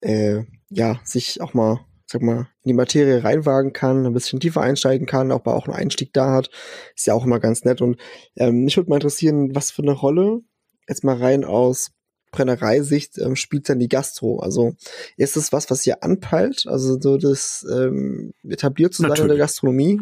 äh, 0.00 0.44
ja 0.68 1.00
sich 1.04 1.40
auch 1.40 1.54
mal 1.54 1.80
sag 2.10 2.22
mal, 2.22 2.48
in 2.62 2.68
die 2.68 2.74
Materie 2.74 3.22
reinwagen 3.22 3.72
kann, 3.72 4.04
ein 4.04 4.12
bisschen 4.12 4.40
tiefer 4.40 4.60
einsteigen 4.60 5.06
kann, 5.06 5.32
aber 5.32 5.54
auch 5.54 5.66
einen 5.66 5.76
Einstieg 5.76 6.12
da 6.12 6.32
hat, 6.32 6.50
ist 6.94 7.06
ja 7.06 7.14
auch 7.14 7.24
immer 7.24 7.40
ganz 7.40 7.64
nett. 7.64 7.80
Und 7.80 8.00
ähm, 8.36 8.64
mich 8.64 8.76
würde 8.76 8.90
mal 8.90 8.96
interessieren, 8.96 9.54
was 9.54 9.70
für 9.70 9.82
eine 9.82 9.92
Rolle, 9.92 10.40
jetzt 10.88 11.04
mal 11.04 11.16
rein 11.16 11.44
aus 11.44 11.92
Brennereisicht, 12.32 13.18
ähm, 13.18 13.36
spielt 13.36 13.68
dann 13.68 13.78
die 13.78 13.88
Gastro? 13.88 14.40
Also 14.40 14.74
ist 15.16 15.36
es 15.36 15.52
was, 15.52 15.70
was 15.70 15.86
ihr 15.86 16.02
anpeilt? 16.02 16.64
Also 16.66 17.00
so 17.00 17.16
das 17.16 17.66
ähm, 17.72 18.32
etabliert 18.42 18.94
zu 18.94 19.02
sein 19.02 19.14
in 19.14 19.28
der 19.28 19.36
Gastronomie? 19.36 20.00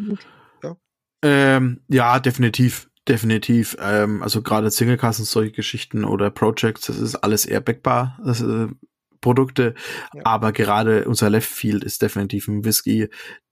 Ja, 0.62 0.76
ähm, 1.22 1.80
ja 1.88 2.20
definitiv. 2.20 2.88
Definitiv. 3.08 3.74
Ähm, 3.80 4.22
also 4.22 4.42
gerade 4.42 4.70
Singlekassen, 4.70 5.24
solche 5.24 5.52
Geschichten 5.52 6.04
oder 6.04 6.30
Projects, 6.30 6.88
das 6.88 6.98
ist 6.98 7.16
alles 7.16 7.46
eher 7.46 7.62
backbar. 7.62 8.18
Das, 8.22 8.42
äh, 8.42 8.68
Produkte. 9.20 9.74
Ja. 10.14 10.22
Aber 10.24 10.52
gerade 10.52 11.04
unser 11.06 11.30
Left 11.30 11.50
Field 11.50 11.84
ist 11.84 12.02
definitiv 12.02 12.48
ein 12.48 12.64
Whisky, 12.64 13.08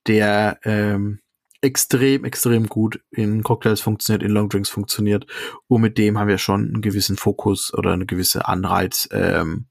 der 0.06 0.58
ähm, 0.64 1.20
extrem, 1.60 2.24
extrem 2.24 2.68
gut 2.68 3.00
in 3.10 3.42
Cocktails 3.42 3.80
funktioniert, 3.80 4.22
in 4.22 4.30
Longdrinks 4.30 4.68
funktioniert. 4.68 5.26
Und 5.68 5.80
mit 5.80 5.98
dem 5.98 6.18
haben 6.18 6.28
wir 6.28 6.38
schon 6.38 6.66
einen 6.66 6.82
gewissen 6.82 7.16
Fokus 7.16 7.72
oder 7.74 7.92
eine 7.92 8.06
gewisse 8.06 8.46
Anreiz, 8.46 9.08
ähm, 9.12 9.66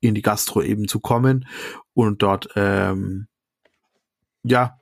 in 0.00 0.14
die 0.14 0.22
Gastro 0.22 0.62
eben 0.62 0.88
zu 0.88 1.00
kommen 1.00 1.46
und 1.94 2.22
dort 2.22 2.48
ähm, 2.56 3.28
ja 4.42 4.78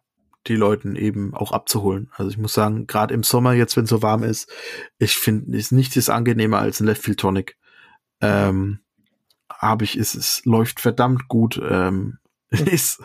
die 0.46 0.56
Leuten 0.56 0.96
eben 0.96 1.34
auch 1.34 1.52
abzuholen. 1.52 2.10
Also 2.14 2.30
ich 2.30 2.38
muss 2.38 2.54
sagen, 2.54 2.86
gerade 2.86 3.12
im 3.12 3.22
Sommer 3.22 3.52
jetzt, 3.52 3.76
wenn 3.76 3.84
es 3.84 3.90
so 3.90 4.02
warm 4.02 4.22
ist, 4.22 4.50
ich 4.98 5.16
finde, 5.16 5.56
ist 5.56 5.70
nichts 5.72 6.08
angenehmer 6.08 6.58
als 6.58 6.80
ein 6.80 6.86
Left 6.86 7.02
Field 7.02 7.20
Tonic. 7.20 7.58
Ähm, 8.22 8.80
ich, 9.80 9.96
es, 9.96 10.14
es 10.14 10.44
läuft 10.44 10.80
verdammt 10.80 11.28
gut, 11.28 11.60
ähm, 11.62 12.18
es 12.50 13.00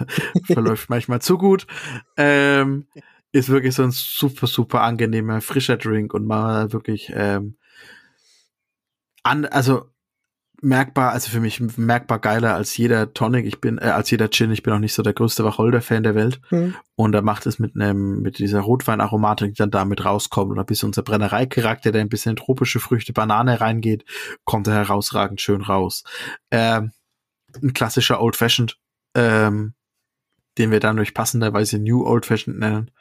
verläuft 0.45 0.89
manchmal 0.89 1.21
zu 1.21 1.37
gut. 1.37 1.67
Ähm, 2.17 2.87
ist 3.31 3.49
wirklich 3.49 3.75
so 3.75 3.83
ein 3.83 3.91
super, 3.91 4.47
super 4.47 4.81
angenehmer, 4.81 5.41
frischer 5.41 5.77
Drink 5.77 6.13
und 6.13 6.25
mal 6.25 6.71
wirklich 6.71 7.11
ähm, 7.13 7.57
an, 9.23 9.45
also 9.45 9.89
merkbar, 10.61 11.11
also 11.11 11.29
für 11.29 11.39
mich 11.39 11.59
merkbar 11.77 12.19
geiler 12.19 12.55
als 12.55 12.75
jeder 12.77 13.13
Tonic. 13.13 13.45
Ich 13.45 13.61
bin, 13.61 13.77
äh, 13.77 13.85
als 13.85 14.09
jeder 14.11 14.29
Gin. 14.29 14.51
Ich 14.51 14.63
bin 14.63 14.73
auch 14.73 14.79
nicht 14.79 14.93
so 14.93 15.03
der 15.03 15.13
größte 15.13 15.43
Wacholder-Fan 15.43 16.03
der 16.03 16.15
Welt. 16.15 16.39
Mhm. 16.49 16.75
Und 16.95 17.11
da 17.11 17.21
macht 17.21 17.45
es 17.45 17.59
mit 17.59 17.75
einem, 17.75 18.21
mit 18.21 18.39
dieser 18.39 18.61
Rotweinaromatik, 18.61 19.53
die 19.53 19.57
dann 19.57 19.71
damit 19.71 20.05
rauskommt, 20.05 20.51
oder 20.51 20.63
bis 20.63 20.83
unser 20.83 21.03
Brennereicharakter, 21.03 21.91
der 21.91 22.01
ein 22.01 22.09
bisschen 22.09 22.31
in 22.31 22.35
tropische 22.37 22.79
Früchte, 22.79 23.13
Banane 23.13 23.61
reingeht, 23.61 24.05
kommt 24.43 24.67
er 24.67 24.75
herausragend 24.75 25.41
schön 25.41 25.61
raus. 25.61 26.03
Ähm, 26.51 26.91
ein 27.61 27.73
klassischer 27.73 28.21
Old 28.21 28.35
Fashioned, 28.35 28.77
ähm, 29.15 29.73
den 30.57 30.71
wir 30.71 30.79
dann 30.79 30.97
durch 30.97 31.13
passenderweise 31.13 31.79
New 31.79 32.05
Old 32.05 32.25
Fashioned 32.25 32.59
nennen, 32.59 32.91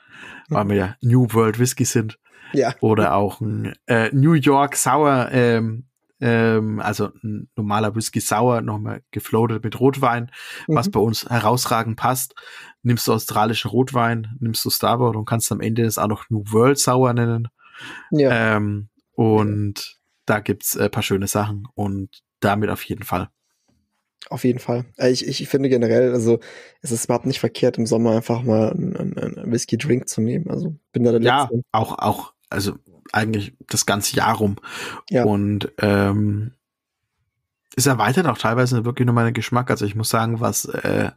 mhm. 0.49 0.55
weil 0.55 0.69
wir 0.69 0.77
ja 0.77 0.97
New 1.01 1.29
World 1.33 1.59
Whisky 1.59 1.85
sind. 1.85 2.19
Ja. 2.53 2.75
Oder 2.81 3.15
auch 3.15 3.41
ein 3.41 3.75
äh, 3.87 4.11
New 4.13 4.35
York 4.35 4.77
Sour, 4.77 5.29
ähm, 5.33 5.87
ähm, 6.25 6.81
also 6.81 7.11
ein 7.23 7.51
normaler 7.55 7.95
Whisky 7.95 8.19
Sour, 8.19 8.63
nochmal 8.63 9.03
gefloatet 9.11 9.63
mit 9.63 9.79
Rotwein, 9.79 10.31
mhm. 10.67 10.75
was 10.75 10.91
bei 10.91 10.99
uns 10.99 11.29
herausragend 11.29 11.97
passt. 11.97 12.35
Nimmst 12.83 13.07
du 13.07 13.13
australischen 13.13 13.71
Rotwein, 13.71 14.35
nimmst 14.41 14.65
du 14.65 14.71
Starboard 14.71 15.17
und 15.17 15.27
kannst 15.27 15.53
am 15.53 15.61
Ende 15.61 15.83
das 15.83 15.99
auch 15.99 16.09
noch 16.09 16.31
New 16.31 16.43
World 16.47 16.79
Sour 16.79 17.13
nennen. 17.13 17.49
Ja. 18.11 18.57
Ähm, 18.57 18.89
und 19.13 19.99
da 20.25 20.41
gibt's 20.41 20.77
äh, 20.77 20.89
paar 20.89 21.03
schöne 21.03 21.27
Sachen 21.27 21.69
und 21.75 22.23
damit 22.41 22.71
auf 22.71 22.83
jeden 22.85 23.05
Fall. 23.05 23.29
Auf 24.31 24.45
jeden 24.45 24.61
Fall. 24.61 24.87
Äh, 24.97 25.11
ich, 25.11 25.29
ich 25.29 25.47
finde 25.47 25.69
generell, 25.69 26.15
also 26.15 26.41
es 26.81 26.91
ist 26.91 27.05
überhaupt 27.05 27.27
nicht 27.27 27.41
verkehrt, 27.41 27.77
im 27.77 27.85
Sommer 27.85 28.13
einfach 28.17 28.43
mal 28.43 28.71
einen, 28.73 29.19
einen 29.19 29.53
Whisky-Drink 29.53 30.09
zu 30.09 30.23
nehmen. 30.23 30.51
Also 30.51 30.75
bin 30.93 31.05
da 31.05 31.13
der 31.13 31.21
Ja, 31.21 31.43
Letzte. 31.43 31.61
auch, 31.73 31.99
auch, 31.99 32.33
also 32.49 32.73
eigentlich 33.15 33.57
das 33.69 33.87
ganze 33.87 34.17
Jahr 34.17 34.37
rum. 34.37 34.57
Ja. 35.11 35.25
Und 35.25 35.73
ähm, 35.79 36.53
es 37.77 37.87
erweitert 37.87 38.27
auch 38.27 38.39
teilweise 38.39 38.85
wirklich 38.85 39.07
nur 39.07 39.15
meinen 39.15 39.35
Geschmack. 39.35 39.71
Also 39.71 39.85
ich 39.85 39.95
muss 39.95 40.09
sagen, 40.09 40.41
was 40.41 40.65
äh, 40.67 41.11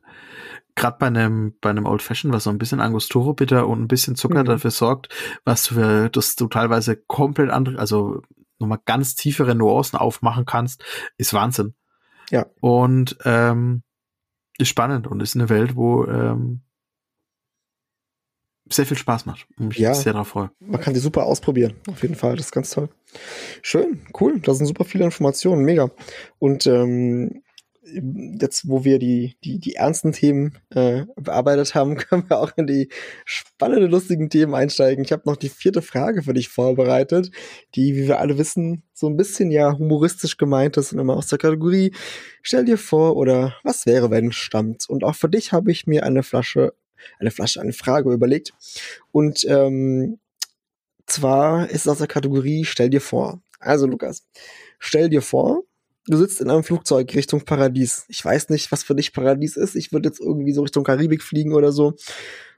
gerade 0.75 0.97
bei 0.99 1.07
einem 1.07 1.55
bei 1.59 1.69
einem 1.69 1.85
Old 1.85 2.01
Fashion, 2.01 2.31
was 2.31 2.45
so 2.45 2.49
ein 2.49 2.57
bisschen 2.57 2.79
Angostura 2.79 3.33
bitter 3.33 3.67
und 3.67 3.81
ein 3.81 3.87
bisschen 3.87 4.15
Zucker 4.15 4.41
mhm. 4.41 4.47
dafür 4.47 4.71
sorgt, 4.71 5.09
was 5.43 5.67
für 5.67 6.09
dass 6.09 6.35
du 6.35 6.47
teilweise 6.47 6.95
komplett 6.95 7.49
andere, 7.49 7.79
also 7.79 8.21
nochmal 8.59 8.79
ganz 8.85 9.15
tiefere 9.15 9.55
Nuancen 9.55 9.99
aufmachen 9.99 10.45
kannst, 10.45 10.83
ist 11.17 11.33
Wahnsinn. 11.33 11.73
Ja. 12.29 12.45
Und 12.59 13.17
ähm, 13.25 13.83
ist 14.57 14.69
spannend 14.69 15.07
und 15.07 15.21
ist 15.21 15.35
eine 15.35 15.49
Welt, 15.49 15.75
wo 15.75 16.05
ähm, 16.05 16.61
sehr 18.69 18.85
viel 18.85 18.97
Spaß 18.97 19.25
macht 19.25 19.47
mich 19.57 19.77
ja, 19.77 19.93
sehr 19.93 20.13
darauf 20.13 20.29
freue. 20.29 20.51
Man 20.59 20.81
kann 20.81 20.93
die 20.93 20.99
super 20.99 21.25
ausprobieren, 21.25 21.73
auf 21.87 22.01
jeden 22.01 22.15
Fall. 22.15 22.35
Das 22.35 22.47
ist 22.47 22.51
ganz 22.51 22.69
toll. 22.71 22.89
Schön, 23.61 24.01
cool. 24.19 24.39
Da 24.39 24.53
sind 24.53 24.65
super 24.65 24.85
viele 24.85 25.05
Informationen, 25.05 25.63
mega. 25.63 25.89
Und 26.39 26.67
ähm, 26.67 27.43
jetzt, 28.39 28.67
wo 28.67 28.83
wir 28.83 28.99
die, 28.99 29.37
die, 29.43 29.59
die 29.59 29.75
ernsten 29.75 30.11
Themen 30.11 30.57
äh, 30.71 31.05
bearbeitet 31.15 31.75
haben, 31.75 31.95
können 31.97 32.29
wir 32.29 32.39
auch 32.39 32.51
in 32.57 32.67
die 32.67 32.89
spannenden, 33.25 33.89
lustigen 33.89 34.29
Themen 34.29 34.53
einsteigen. 34.53 35.03
Ich 35.03 35.11
habe 35.11 35.23
noch 35.25 35.37
die 35.37 35.49
vierte 35.49 35.81
Frage 35.81 36.23
für 36.23 36.33
dich 36.33 36.49
vorbereitet, 36.49 37.31
die, 37.75 37.95
wie 37.95 38.07
wir 38.07 38.19
alle 38.19 38.37
wissen, 38.37 38.83
so 38.93 39.07
ein 39.07 39.17
bisschen 39.17 39.51
ja 39.51 39.77
humoristisch 39.77 40.37
gemeint 40.37 40.77
ist 40.77 40.91
und 40.91 40.99
immer 40.99 41.15
aus 41.15 41.27
der 41.27 41.37
Kategorie 41.37 41.93
Stell 42.41 42.63
dir 42.63 42.77
vor 42.77 43.17
oder 43.17 43.55
was 43.63 43.85
wäre, 43.85 44.09
wenn 44.09 44.31
stammt. 44.31 44.89
Und 44.89 45.03
auch 45.03 45.15
für 45.15 45.27
dich 45.27 45.51
habe 45.51 45.69
ich 45.69 45.85
mir 45.85 46.05
eine 46.05 46.23
Flasche 46.23 46.73
eine 47.19 47.31
Flasche, 47.31 47.61
eine 47.61 47.73
Frage 47.73 48.11
überlegt. 48.11 48.53
Und 49.11 49.45
ähm, 49.45 50.19
zwar 51.05 51.69
ist 51.69 51.81
es 51.81 51.87
aus 51.87 51.97
der 51.99 52.07
Kategorie 52.07 52.65
Stell 52.65 52.89
dir 52.89 53.01
vor. 53.01 53.41
Also 53.59 53.87
Lukas, 53.87 54.25
stell 54.79 55.09
dir 55.09 55.21
vor, 55.21 55.63
du 56.07 56.17
sitzt 56.17 56.41
in 56.41 56.49
einem 56.49 56.63
Flugzeug 56.63 57.13
Richtung 57.15 57.41
Paradies. 57.41 58.05
Ich 58.07 58.23
weiß 58.23 58.49
nicht, 58.49 58.71
was 58.71 58.83
für 58.83 58.95
dich 58.95 59.13
Paradies 59.13 59.57
ist. 59.57 59.75
Ich 59.75 59.91
würde 59.91 60.09
jetzt 60.09 60.19
irgendwie 60.19 60.53
so 60.53 60.61
Richtung 60.61 60.83
Karibik 60.83 61.23
fliegen 61.23 61.53
oder 61.53 61.71
so. 61.71 61.95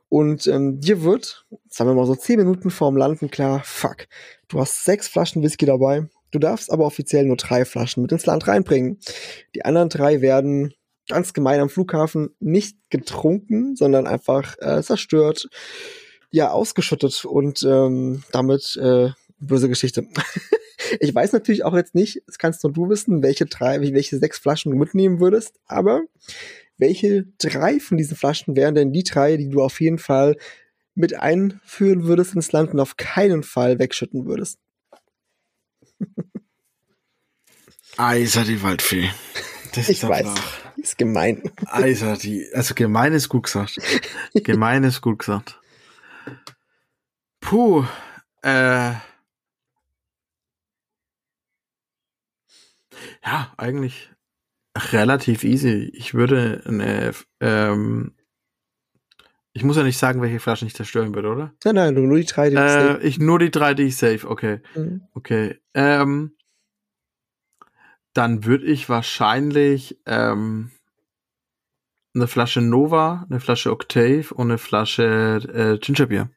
Und 0.09 0.47
ähm, 0.47 0.79
dir 0.79 1.03
wird, 1.03 1.45
sagen 1.69 1.89
wir 1.89 1.93
mal 1.93 2.07
so 2.07 2.15
zehn 2.15 2.39
Minuten 2.39 2.71
vorm 2.71 2.97
Landen 2.97 3.29
klar, 3.29 3.61
fuck, 3.63 4.07
du 4.47 4.59
hast 4.59 4.83
sechs 4.83 5.07
Flaschen 5.07 5.43
Whisky 5.43 5.67
dabei. 5.67 6.07
Du 6.31 6.39
darfst 6.39 6.71
aber 6.71 6.85
offiziell 6.85 7.25
nur 7.25 7.37
drei 7.37 7.65
Flaschen 7.65 8.01
mit 8.01 8.11
ins 8.11 8.25
Land 8.25 8.47
reinbringen. 8.47 8.99
Die 9.55 9.65
anderen 9.65 9.89
drei 9.89 10.21
werden 10.21 10.73
ganz 11.09 11.33
gemein 11.33 11.59
am 11.59 11.69
Flughafen 11.69 12.29
nicht 12.39 12.77
getrunken, 12.89 13.75
sondern 13.75 14.07
einfach 14.07 14.55
äh, 14.59 14.81
zerstört, 14.81 15.49
ja, 16.31 16.51
ausgeschüttet 16.51 17.25
und 17.25 17.63
ähm, 17.63 18.23
damit 18.31 18.77
äh, 18.77 19.09
böse 19.39 19.67
Geschichte. 19.67 20.07
ich 20.99 21.13
weiß 21.13 21.33
natürlich 21.33 21.65
auch 21.65 21.75
jetzt 21.75 21.95
nicht, 21.95 22.21
das 22.27 22.37
kannst 22.37 22.63
nur 22.63 22.71
du 22.71 22.87
wissen, 22.89 23.23
welche 23.23 23.45
drei, 23.45 23.81
welche 23.81 24.17
sechs 24.17 24.37
Flaschen 24.37 24.71
du 24.71 24.77
mitnehmen 24.77 25.19
würdest, 25.19 25.59
aber 25.65 26.01
welche 26.77 27.25
drei 27.39 27.79
von 27.79 27.97
diesen 27.97 28.15
Flaschen 28.15 28.55
wären 28.55 28.75
denn 28.75 28.93
die 28.93 29.03
drei, 29.03 29.35
die 29.35 29.49
du 29.49 29.61
auf 29.61 29.81
jeden 29.81 29.97
Fall 29.97 30.37
mit 30.95 31.15
einführen 31.15 32.05
würdest 32.05 32.35
ins 32.35 32.51
Land 32.51 32.73
und 32.73 32.79
auf 32.79 32.95
keinen 32.95 33.43
Fall 33.43 33.79
wegschütten 33.79 34.25
würdest? 34.25 34.59
Eiser 37.97 38.45
die 38.45 38.61
Waldfee. 38.61 39.09
Das 39.73 39.89
ich 39.89 40.07
weiß. 40.07 40.27
Ist 40.77 40.97
gemein. 40.97 41.43
Also, 41.65 42.15
die, 42.15 42.47
also 42.53 42.73
gemein 42.73 43.13
ist 43.13 43.29
gut 43.29 43.43
gesagt. 43.43 43.77
gemein 44.33 44.83
ist 44.83 45.01
gut 45.01 45.19
gesagt. 45.19 45.59
Puh. 47.41 47.85
Äh. 48.41 48.93
Ja, 53.23 53.53
eigentlich 53.57 54.09
relativ 54.75 55.43
easy. 55.43 55.91
Ich 55.93 56.13
würde 56.13 56.63
eine, 56.65 57.13
ähm, 57.39 58.13
ich 59.53 59.63
muss 59.63 59.77
ja 59.77 59.83
nicht 59.83 59.97
sagen, 59.97 60.21
welche 60.21 60.39
Flaschen 60.39 60.67
ich 60.67 60.75
zerstören 60.75 61.13
würde, 61.13 61.29
oder? 61.29 61.53
Nein, 61.65 61.75
nein, 61.75 61.93
nur 61.93 62.17
die 62.17 62.25
drei, 62.25 62.49
die 62.49 62.55
äh, 62.55 62.65
ich 62.65 62.71
safe. 62.71 62.99
Ich, 63.03 63.19
nur 63.19 63.39
die 63.39 63.51
drei, 63.51 63.73
die 63.73 63.83
ich 63.83 63.97
safe, 63.97 64.27
okay. 64.27 64.61
Mhm. 64.75 65.01
Okay. 65.13 65.59
Ähm, 65.73 66.33
dann 68.19 68.43
würde 68.43 68.65
ich 68.65 68.89
wahrscheinlich 68.89 69.97
ähm, 70.05 70.71
eine 72.13 72.27
Flasche 72.27 72.59
Nova, 72.59 73.25
eine 73.29 73.39
Flasche 73.39 73.71
Octave 73.71 74.33
und 74.33 74.47
eine 74.47 74.57
Flasche 74.57 75.39
äh, 75.53 75.77
Gingerbier 75.77 76.29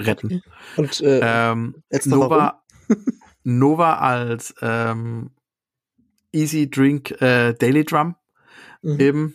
retten. 0.00 0.44
Und 0.76 1.00
äh, 1.00 1.18
ähm, 1.20 1.82
Nova, 2.04 2.62
Nova 3.42 3.96
als 3.96 4.54
ähm, 4.62 5.32
Easy 6.30 6.70
Drink 6.70 7.20
äh, 7.20 7.52
Daily 7.54 7.84
Drum 7.84 8.14
mhm. 8.82 9.00
eben. 9.00 9.34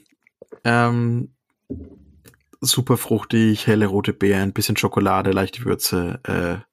Ähm, 0.64 1.36
super 2.62 2.96
fruchtig, 2.96 3.68
helle 3.68 3.88
rote 3.88 4.14
Beeren, 4.14 4.54
bisschen 4.54 4.78
Schokolade, 4.78 5.32
leichte 5.32 5.66
Würze, 5.66 6.22
äh, 6.24 6.67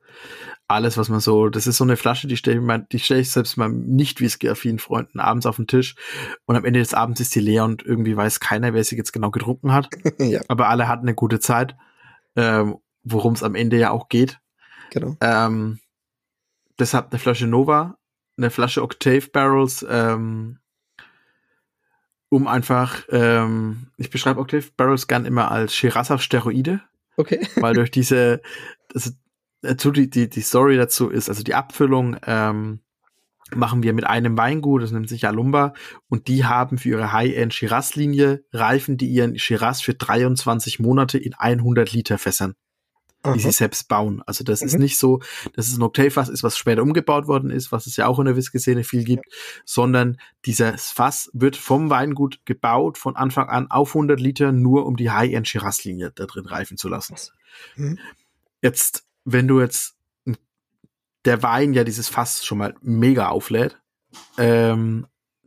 alles, 0.67 0.97
was 0.97 1.09
man 1.09 1.21
so, 1.21 1.49
das 1.49 1.67
ist 1.67 1.77
so 1.77 1.85
eine 1.85 1.97
Flasche, 1.97 2.27
die 2.27 2.37
stelle 2.37 2.59
ich, 2.59 2.63
mein, 2.63 2.87
die 2.91 2.99
stelle 2.99 3.21
ich 3.21 3.31
selbst 3.31 3.57
meinem 3.57 3.85
nicht 3.85 4.21
whisky-affinen 4.21 4.79
Freunden 4.79 5.21
abends 5.21 5.47
auf 5.47 5.57
den 5.57 5.67
Tisch 5.67 5.95
und 6.47 6.57
am 6.57 6.65
Ende 6.65 6.81
des 6.81 6.95
Abends 6.95 7.21
ist 7.21 7.35
die 7.35 7.41
leer 7.41 7.65
und 7.65 7.85
irgendwie 7.85 8.17
weiß 8.17 8.41
keiner, 8.41 8.73
wer 8.73 8.83
sie 8.83 8.97
jetzt 8.97 9.13
genau 9.13 9.31
getrunken 9.31 9.73
hat. 9.73 9.91
ja. 10.19 10.41
Aber 10.49 10.69
alle 10.69 10.89
hatten 10.89 11.07
eine 11.07 11.15
gute 11.15 11.39
Zeit, 11.39 11.77
ähm, 12.37 12.79
worum 13.03 13.35
es 13.35 13.43
am 13.43 13.55
Ende 13.55 13.77
ja 13.77 13.91
auch 13.91 14.09
geht. 14.09 14.41
Genau. 14.91 15.17
Ähm, 15.21 15.81
deshalb 16.79 17.11
eine 17.11 17.19
Flasche 17.19 17.47
Nova, 17.47 17.99
eine 18.39 18.51
Flasche 18.51 18.83
Octave 18.83 19.29
Barrels, 19.33 19.85
ähm, 19.89 20.59
um 22.31 22.49
einfach, 22.49 23.03
ähm, 23.11 23.89
ich 23.99 24.11
beschreibe 24.11 24.41
Octave 24.41 24.65
Barrels 24.77 25.07
gern 25.07 25.27
immer 25.27 25.51
als 25.51 25.75
Shiraz 25.75 26.11
auf 26.11 26.23
Steroide. 26.23 26.81
Okay. 27.17 27.47
Weil 27.57 27.75
durch 27.75 27.91
diese, 27.91 28.41
also 28.93 29.11
dazu 29.65 29.91
die, 29.91 30.09
die, 30.09 30.29
die 30.29 30.41
Story 30.41 30.77
dazu 30.77 31.09
ist, 31.09 31.29
also 31.29 31.43
die 31.43 31.55
Abfüllung 31.55 32.17
ähm, 32.27 32.81
machen 33.55 33.83
wir 33.83 33.93
mit 33.93 34.05
einem 34.05 34.37
Weingut, 34.37 34.83
das 34.83 34.93
nennt 34.93 35.09
sich 35.09 35.27
Alumba, 35.27 35.75
und 36.09 36.29
die 36.29 36.45
haben 36.45 36.79
für 36.79 36.91
ihre 36.91 37.13
High-End 37.13 37.55
Shiraz-Linie 37.55 38.45
Reifen, 38.53 38.97
die 38.97 39.09
ihren 39.09 39.39
Shiraz 39.39 39.83
für 39.83 39.95
23 39.95 40.81
Monate 40.81 41.19
in 41.19 41.35
100 41.35 41.93
Liter 41.93 42.19
Fässern, 42.19 42.55
Aha. 43.23 43.35
die 43.35 43.41
sie 43.41 43.53
selbst 43.53 43.89
bauen. 43.89 44.23
Also 44.27 44.45
das 44.45 44.61
mhm. 44.61 44.67
ist 44.67 44.79
nicht 44.79 44.99
so, 44.99 45.21
dass 45.55 45.69
es 45.69 45.77
ein 45.77 45.83
Octave-Fass 45.83 46.29
ist, 46.29 46.43
was 46.43 46.57
später 46.57 46.83
umgebaut 46.83 47.27
worden 47.27 47.51
ist, 47.51 47.71
was 47.71 47.87
es 47.87 47.97
ja 47.97 48.07
auch 48.07 48.19
in 48.19 48.25
der 48.25 48.37
Whisky-Szene 48.37 48.85
viel 48.85 49.05
gibt, 49.05 49.27
sondern 49.65 50.17
dieses 50.47 50.91
Fass 50.91 51.31
wird 51.33 51.57
vom 51.57 51.91
Weingut 51.91 52.41
gebaut, 52.47 52.99
von 52.99 53.17
Anfang 53.17 53.49
an 53.49 53.71
auf 53.71 53.91
100 53.91 54.19
Liter, 54.21 54.53
nur 54.53 54.87
um 54.87 54.97
die 54.97 55.11
High-End 55.11 55.47
Shiraz-Linie 55.47 56.13
da 56.15 56.27
drin 56.27 56.47
reifen 56.47 56.77
zu 56.77 56.89
lassen. 56.89 57.17
Mhm. 57.77 57.99
Jetzt 58.63 59.04
wenn 59.25 59.49
du 59.49 59.61
jetzt 59.61 59.97
der 61.25 61.43
Wein 61.43 61.73
ja 61.73 61.85
dieses 61.85 62.09
Fass 62.09 62.45
schon 62.45 62.59
mal 62.59 62.75
mega 62.83 63.29
auflädt, 63.29 63.81
ähm, 64.39 65.07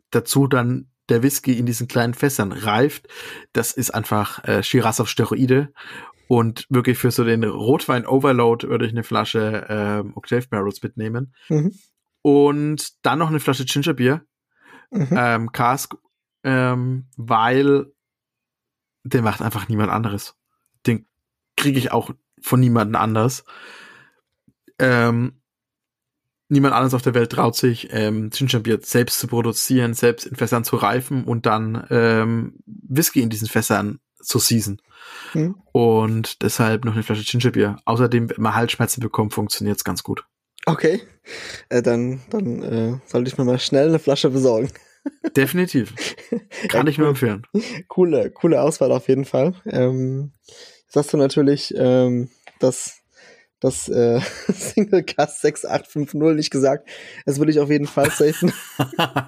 dazu 0.09 0.47
dann 0.47 0.89
der 1.09 1.23
Whisky 1.23 1.57
in 1.57 1.65
diesen 1.65 1.87
kleinen 1.87 2.13
Fässern 2.13 2.51
reift, 2.51 3.07
das 3.53 3.71
ist 3.71 3.91
einfach 3.91 4.43
äh, 4.43 4.63
Shiraz 4.63 4.99
auf 4.99 5.09
Steroide 5.09 5.71
und 6.27 6.65
wirklich 6.69 6.97
für 6.97 7.11
so 7.11 7.23
den 7.23 7.43
Rotwein-Overload 7.43 8.67
würde 8.67 8.85
ich 8.85 8.91
eine 8.91 9.03
Flasche 9.03 9.65
äh, 9.69 10.17
Octave 10.17 10.47
Barrels 10.49 10.83
mitnehmen. 10.83 11.33
Mhm. 11.47 11.73
Und 12.21 13.05
dann 13.05 13.19
noch 13.19 13.29
eine 13.29 13.39
Flasche 13.39 13.63
Gingerbier, 13.63 14.25
mhm. 14.91 15.07
ähm, 15.11 15.51
Cask, 15.53 15.95
ähm, 16.43 17.07
weil 17.15 17.85
der 19.03 19.21
macht 19.21 19.41
einfach 19.41 19.69
niemand 19.69 19.91
anderes. 19.91 20.35
Den 20.85 21.07
kriege 21.55 21.79
ich 21.79 21.93
auch 21.93 22.11
von 22.41 22.59
niemandem 22.59 22.95
anders. 22.95 23.43
Ähm, 24.79 25.41
niemand 26.49 26.73
anderes 26.73 26.93
auf 26.93 27.01
der 27.01 27.13
Welt 27.13 27.31
traut 27.31 27.55
sich, 27.55 27.89
ähm, 27.91 28.29
Gingerbier 28.29 28.79
selbst 28.81 29.19
zu 29.19 29.27
produzieren, 29.27 29.93
selbst 29.93 30.25
in 30.25 30.35
Fässern 30.35 30.63
zu 30.63 30.75
reifen 30.75 31.23
und 31.23 31.45
dann 31.45 31.85
ähm, 31.89 32.59
Whisky 32.65 33.21
in 33.21 33.29
diesen 33.29 33.47
Fässern 33.47 33.99
zu 34.21 34.39
season. 34.39 34.81
Mhm. 35.33 35.55
Und 35.71 36.41
deshalb 36.41 36.85
noch 36.85 36.93
eine 36.93 37.03
Flasche 37.03 37.23
Gingerbier. 37.23 37.77
Außerdem, 37.85 38.29
wenn 38.29 38.41
man 38.41 38.55
Halsschmerzen 38.55 39.01
bekommt, 39.01 39.33
funktioniert 39.33 39.77
es 39.77 39.83
ganz 39.83 40.03
gut. 40.03 40.25
Okay, 40.65 41.01
äh, 41.69 41.81
dann, 41.81 42.21
dann 42.29 42.63
äh, 42.63 42.99
sollte 43.05 43.29
ich 43.29 43.37
mir 43.37 43.45
mal 43.45 43.59
schnell 43.59 43.87
eine 43.87 43.99
Flasche 43.99 44.29
besorgen. 44.29 44.69
Definitiv. 45.35 45.93
Kann 46.67 46.87
ich 46.87 46.97
nur 46.97 47.07
empfehlen. 47.07 47.47
Coole, 47.87 48.31
coole 48.31 48.61
Auswahl 48.61 48.91
auf 48.91 49.07
jeden 49.07 49.23
Fall. 49.23 49.53
Ähm, 49.65 50.33
hast 50.95 51.13
du 51.13 51.17
natürlich 51.17 51.73
ähm, 51.75 52.29
das, 52.59 53.01
das 53.59 53.89
äh, 53.89 54.19
Single 54.53 55.03
Cast 55.03 55.41
6850 55.41 56.35
nicht 56.35 56.51
gesagt. 56.51 56.87
Das 57.25 57.39
würde 57.39 57.51
ich 57.51 57.59
auf 57.59 57.69
jeden 57.69 57.87
Fall 57.87 58.11
safen. 58.11 58.53
da 58.97 59.27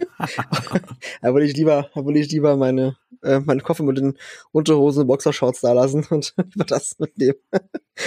würde 1.22 1.45
ich 1.45 1.55
lieber, 1.55 1.89
da 1.93 2.05
würde 2.05 2.20
ich 2.20 2.32
lieber 2.32 2.55
meine, 2.57 2.97
äh, 3.24 3.39
meinen 3.39 3.64
Koffer 3.64 3.84
mit 3.84 3.97
den 3.97 4.18
Unterhosen 4.51 5.01
und 5.01 5.07
Boxershorts 5.07 5.62
da 5.62 5.74
lassen 5.74 6.05
und 6.10 6.34
über 6.55 6.66
das 6.66 6.97
mitnehmen. 6.99 7.39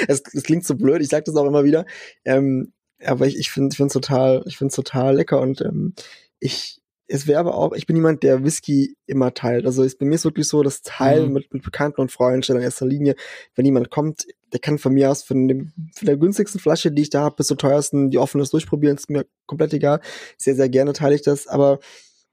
es, 0.09 0.23
es 0.33 0.43
klingt 0.43 0.65
so 0.65 0.75
blöd, 0.75 1.03
ich 1.03 1.09
sage 1.09 1.25
das 1.25 1.37
auch 1.37 1.47
immer 1.47 1.65
wieder. 1.65 1.85
Ähm, 2.25 2.73
aber 3.05 3.27
ich, 3.27 3.39
ich 3.39 3.51
finde 3.51 3.77
es 3.79 3.93
total, 3.93 4.43
ich 4.47 4.57
finde 4.57 4.75
total 4.75 5.17
lecker 5.17 5.41
und 5.41 5.61
ähm, 5.61 5.95
ich, 6.39 6.82
es 7.09 7.27
wäre 7.27 7.41
aber 7.41 7.55
auch, 7.55 7.73
ich 7.73 7.87
bin 7.87 7.97
jemand, 7.97 8.23
der 8.23 8.45
Whisky 8.45 8.97
immer 9.07 9.35
teilt. 9.35 9.67
Also 9.67 9.83
ist, 9.83 9.99
bei 9.99 10.07
mir 10.07 10.15
ist 10.15 10.25
wirklich 10.25 10.49
so, 10.49 10.63
das 10.63 10.83
Teilen 10.83 11.29
mhm. 11.29 11.33
mit, 11.35 11.55
mit 11.55 11.63
Bekannten 11.63 12.01
und 12.01 12.13
Freunden 12.13 12.43
steht 12.43 12.57
in 12.57 12.63
erster 12.63 12.87
Linie. 12.87 13.17
Wenn 13.55 13.65
jemand 13.65 13.91
kommt, 13.91 14.27
der 14.53 14.61
kann 14.61 14.79
von 14.79 14.93
mir 14.95 15.11
aus 15.11 15.23
von, 15.23 15.49
dem, 15.49 15.73
von 15.95 16.07
der 16.07 16.17
günstigsten 16.17 16.61
Flasche, 16.61 16.93
die 16.93 17.03
ich 17.03 17.11
da 17.11 17.23
habe, 17.23 17.37
bis 17.37 17.49
zur 17.49 17.59
teuersten, 17.59 18.11
die 18.11 18.19
offenes 18.19 18.51
durchprobieren, 18.51 18.97
ist 18.97 19.11
mir 19.11 19.27
komplett 19.47 19.73
egal. 19.75 20.01
Sehr, 20.37 20.55
sehr 20.55 20.69
gerne 20.69 20.93
teile 20.93 21.15
ich 21.15 21.23
das. 21.23 21.47
Aber 21.47 21.81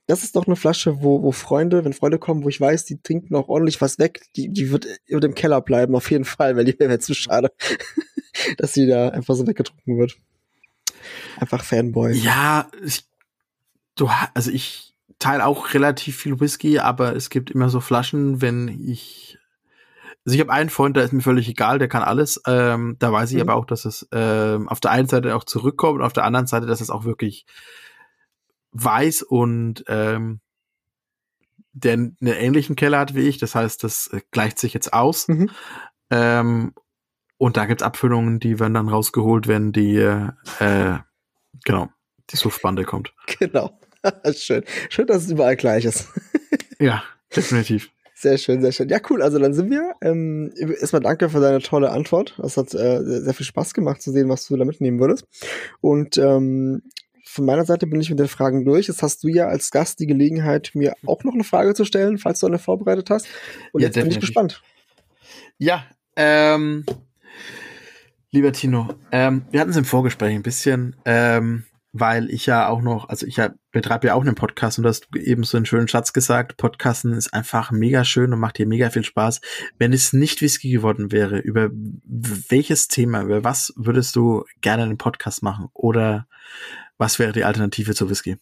das 0.07 0.23
ist 0.23 0.35
doch 0.35 0.47
eine 0.47 0.55
Flasche, 0.55 1.03
wo, 1.03 1.21
wo 1.23 1.31
Freunde, 1.31 1.85
wenn 1.85 1.93
Freunde 1.93 2.17
kommen, 2.17 2.43
wo 2.43 2.49
ich 2.49 2.59
weiß, 2.59 2.85
die 2.85 3.01
trinken 3.01 3.35
auch 3.35 3.47
ordentlich 3.47 3.79
was 3.81 3.99
weg, 3.99 4.21
die, 4.35 4.49
die 4.49 4.71
wird, 4.71 4.87
wird 5.07 5.23
im 5.23 5.35
Keller 5.35 5.61
bleiben, 5.61 5.95
auf 5.95 6.09
jeden 6.09 6.25
Fall, 6.25 6.55
weil 6.55 6.65
die 6.65 6.79
wäre 6.79 6.99
zu 6.99 7.13
schade, 7.13 7.51
dass 8.57 8.73
sie 8.73 8.87
da 8.87 9.09
einfach 9.09 9.35
so 9.35 9.45
weggetrunken 9.45 9.99
wird. 9.99 10.17
Einfach 11.37 11.63
Fanboy. 11.63 12.13
Ja, 12.13 12.69
ich 12.83 13.05
du 13.99 14.09
also 14.33 14.51
ich 14.51 14.93
teile 15.19 15.45
auch 15.45 15.73
relativ 15.73 16.17
viel 16.17 16.39
Whisky, 16.39 16.79
aber 16.79 17.15
es 17.15 17.29
gibt 17.29 17.51
immer 17.51 17.69
so 17.69 17.79
Flaschen, 17.79 18.41
wenn 18.41 18.67
ich 18.67 19.37
also 20.25 20.35
ich 20.35 20.41
habe 20.41 20.51
einen 20.51 20.69
Freund, 20.69 20.95
der 20.95 21.03
ist 21.05 21.13
mir 21.13 21.21
völlig 21.21 21.47
egal, 21.47 21.79
der 21.79 21.87
kann 21.87 22.03
alles. 22.03 22.41
Ähm, 22.45 22.97
da 22.99 23.11
weiß 23.11 23.31
ich 23.31 23.37
mhm. 23.37 23.49
aber 23.49 23.55
auch, 23.55 23.65
dass 23.65 23.85
es 23.85 24.07
ähm, 24.11 24.67
auf 24.69 24.79
der 24.79 24.91
einen 24.91 25.07
Seite 25.07 25.35
auch 25.35 25.43
zurückkommt 25.43 25.99
und 25.99 26.05
auf 26.05 26.13
der 26.13 26.25
anderen 26.25 26.45
Seite, 26.45 26.67
dass 26.67 26.81
es 26.81 26.89
auch 26.89 27.05
wirklich 27.05 27.45
weiß 28.71 29.23
und 29.23 29.83
ähm, 29.87 30.41
der 31.71 31.93
einen 31.93 32.17
ähnlichen 32.21 32.75
Keller 32.75 32.99
hat 32.99 33.15
wie 33.15 33.27
ich. 33.27 33.37
Das 33.37 33.55
heißt, 33.55 33.83
das 33.83 34.07
äh, 34.07 34.21
gleicht 34.31 34.59
sich 34.59 34.73
jetzt 34.73 34.93
aus. 34.93 35.27
Mhm. 35.29 35.49
Ähm, 36.11 36.73
und 37.37 37.55
da 37.55 37.65
gibt's 37.65 37.83
Abfüllungen, 37.83 38.39
die 38.39 38.59
werden 38.59 38.73
dann 38.73 38.89
rausgeholt, 38.89 39.47
wenn 39.47 39.71
die 39.71 39.95
äh, 39.95 40.99
genau 41.63 41.89
die 42.29 42.35
Suffbande 42.35 42.83
kommt. 42.83 43.13
Genau. 43.39 43.79
schön. 44.35 44.63
Schön, 44.89 45.07
dass 45.07 45.23
es 45.23 45.31
überall 45.31 45.55
gleich 45.55 45.85
ist. 45.85 46.07
ja, 46.79 47.03
definitiv. 47.35 47.89
Sehr 48.15 48.37
schön, 48.37 48.61
sehr 48.61 48.73
schön. 48.73 48.89
Ja, 48.89 48.99
cool. 49.09 49.21
Also 49.21 49.39
dann 49.39 49.53
sind 49.53 49.71
wir. 49.71 49.93
Ähm, 50.01 50.51
erstmal 50.57 51.01
danke 51.01 51.29
für 51.29 51.39
deine 51.39 51.59
tolle 51.59 51.91
Antwort. 51.91 52.37
Das 52.37 52.57
hat 52.57 52.73
äh, 52.73 53.01
sehr 53.01 53.33
viel 53.33 53.45
Spaß 53.45 53.73
gemacht 53.73 54.01
zu 54.01 54.11
sehen, 54.11 54.27
was 54.27 54.45
du 54.45 54.57
da 54.57 54.65
mitnehmen 54.65 54.99
würdest. 54.99 55.25
Und 55.79 56.17
ähm, 56.17 56.81
von 57.23 57.45
meiner 57.45 57.63
Seite 57.63 57.87
bin 57.87 58.01
ich 58.01 58.09
mit 58.09 58.19
den 58.19 58.27
Fragen 58.27 58.65
durch. 58.65 58.87
Jetzt 58.87 59.03
hast 59.03 59.23
du 59.23 59.29
ja 59.29 59.47
als 59.47 59.71
Gast 59.71 59.99
die 59.99 60.07
Gelegenheit, 60.07 60.71
mir 60.73 60.95
auch 61.05 61.23
noch 61.23 61.33
eine 61.33 61.45
Frage 61.45 61.73
zu 61.75 61.85
stellen, 61.85 62.17
falls 62.17 62.41
du 62.41 62.47
eine 62.47 62.59
vorbereitet 62.59 63.09
hast. 63.09 63.27
Und 63.71 63.81
ja, 63.81 63.87
jetzt 63.87 63.95
definitiv. 63.95 64.03
bin 64.03 64.11
ich 64.11 64.19
gespannt. 64.19 64.63
Ja, 65.57 65.85
ähm, 66.17 66.85
lieber 68.31 68.51
Tino, 68.51 68.89
ähm, 69.11 69.43
wir 69.51 69.61
hatten 69.61 69.69
es 69.69 69.77
im 69.77 69.85
Vorgespräch 69.85 70.35
ein 70.35 70.43
bisschen. 70.43 70.95
Ähm, 71.05 71.63
weil 71.91 72.29
ich 72.29 72.45
ja 72.45 72.67
auch 72.67 72.81
noch, 72.81 73.09
also 73.09 73.25
ich 73.25 73.37
ja, 73.37 73.53
betreibe 73.71 74.07
ja 74.07 74.13
auch 74.13 74.21
einen 74.21 74.35
Podcast 74.35 74.77
und 74.77 74.83
du 74.83 74.89
hast 74.89 75.07
eben 75.15 75.43
so 75.43 75.57
einen 75.57 75.65
schönen 75.65 75.87
Schatz 75.87 76.13
gesagt, 76.13 76.57
Podcasten 76.57 77.13
ist 77.13 77.33
einfach 77.33 77.71
mega 77.71 78.03
schön 78.03 78.31
und 78.31 78.39
macht 78.39 78.57
dir 78.57 78.67
mega 78.67 78.89
viel 78.89 79.03
Spaß. 79.03 79.41
Wenn 79.77 79.93
es 79.93 80.13
nicht 80.13 80.41
Whisky 80.41 80.69
geworden 80.69 81.11
wäre, 81.11 81.39
über 81.39 81.69
welches 81.73 82.87
Thema, 82.87 83.23
über 83.23 83.43
was 83.43 83.73
würdest 83.75 84.15
du 84.15 84.43
gerne 84.61 84.83
einen 84.83 84.97
Podcast 84.97 85.41
machen? 85.41 85.69
Oder 85.73 86.27
was 86.97 87.17
wäre 87.17 87.31
die 87.31 87.43
Alternative 87.43 87.95
zu 87.95 88.09
Whisky? 88.09 88.37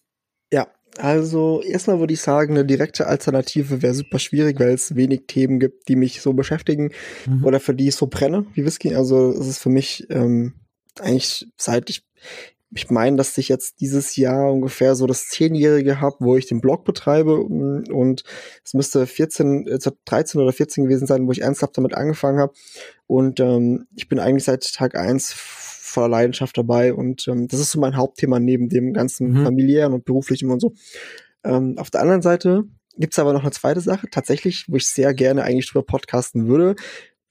Ja, 0.52 0.68
also 0.98 1.62
erstmal 1.62 2.00
würde 2.00 2.14
ich 2.14 2.22
sagen, 2.22 2.54
eine 2.54 2.66
direkte 2.66 3.08
Alternative 3.08 3.82
wäre 3.82 3.94
super 3.94 4.20
schwierig, 4.20 4.60
weil 4.60 4.74
es 4.74 4.96
wenig 4.96 5.24
Themen 5.28 5.60
gibt, 5.60 5.88
die 5.88 5.96
mich 5.96 6.22
so 6.22 6.34
beschäftigen 6.34 6.92
mhm. 7.26 7.46
oder 7.46 7.60
für 7.60 7.76
die 7.76 7.88
ich 7.88 7.96
so 7.96 8.08
brenne 8.08 8.46
wie 8.54 8.66
Whisky. 8.66 8.96
Also 8.96 9.32
es 9.32 9.48
ist 9.48 9.60
für 9.60 9.70
mich 9.70 10.08
ähm, 10.10 10.54
eigentlich 11.00 11.48
seit 11.56 11.90
ich 11.90 12.04
ich 12.72 12.90
meine, 12.90 13.16
dass 13.16 13.38
ich 13.38 13.48
jetzt 13.48 13.80
dieses 13.80 14.16
Jahr 14.18 14.52
ungefähr 14.52 14.96
so 14.96 15.08
das 15.08 15.30
Zehnjährige 15.30 16.02
habe, 16.02 16.18
wo 16.20 16.36
ich 16.36 16.48
den 16.48 16.60
Blog 16.60 16.84
betreibe 16.84 17.38
und 17.40 18.24
es 18.64 18.74
müsste 18.74 19.08
14, 19.08 19.80
13 20.06 20.42
oder 20.42 20.52
14 20.52 20.84
gewesen 20.84 21.08
sein, 21.08 21.28
wo 21.28 21.32
ich 21.32 21.42
ernsthaft 21.42 21.78
damit 21.78 21.96
angefangen 21.96 22.40
habe. 22.40 22.54
Und 23.06 23.40
ähm, 23.40 23.88
ich 23.96 24.10
bin 24.10 24.20
eigentlich 24.20 24.44
seit 24.44 24.74
Tag 24.74 24.96
eins 24.96 25.34
voller 25.34 26.10
Leidenschaft 26.10 26.58
dabei 26.58 26.94
und 26.94 27.28
ähm, 27.30 27.48
das 27.48 27.62
ist 27.62 27.72
so 27.72 27.80
mein 27.80 27.96
Hauptthema 27.96 28.40
neben 28.40 28.68
dem 28.68 28.94
ganzen 28.94 29.32
mhm. 29.32 29.44
familiären 29.46 29.94
und 29.94 30.04
beruflichen 30.04 30.52
und 30.52 30.60
so. 30.60 30.74
Ähm, 31.46 31.76
auf 31.78 31.90
der 31.90 32.02
anderen 32.02 32.22
Seite 32.22 32.66
gibt's 32.98 33.20
aber 33.20 33.32
noch 33.32 33.44
eine 33.44 33.52
zweite 33.52 33.80
Sache, 33.80 34.08
tatsächlich, 34.12 34.66
wo 34.68 34.76
ich 34.76 34.90
sehr 34.90 35.14
gerne 35.14 35.44
eigentlich 35.44 35.70
drüber 35.70 35.86
podcasten 35.86 36.48
würde, 36.48 36.76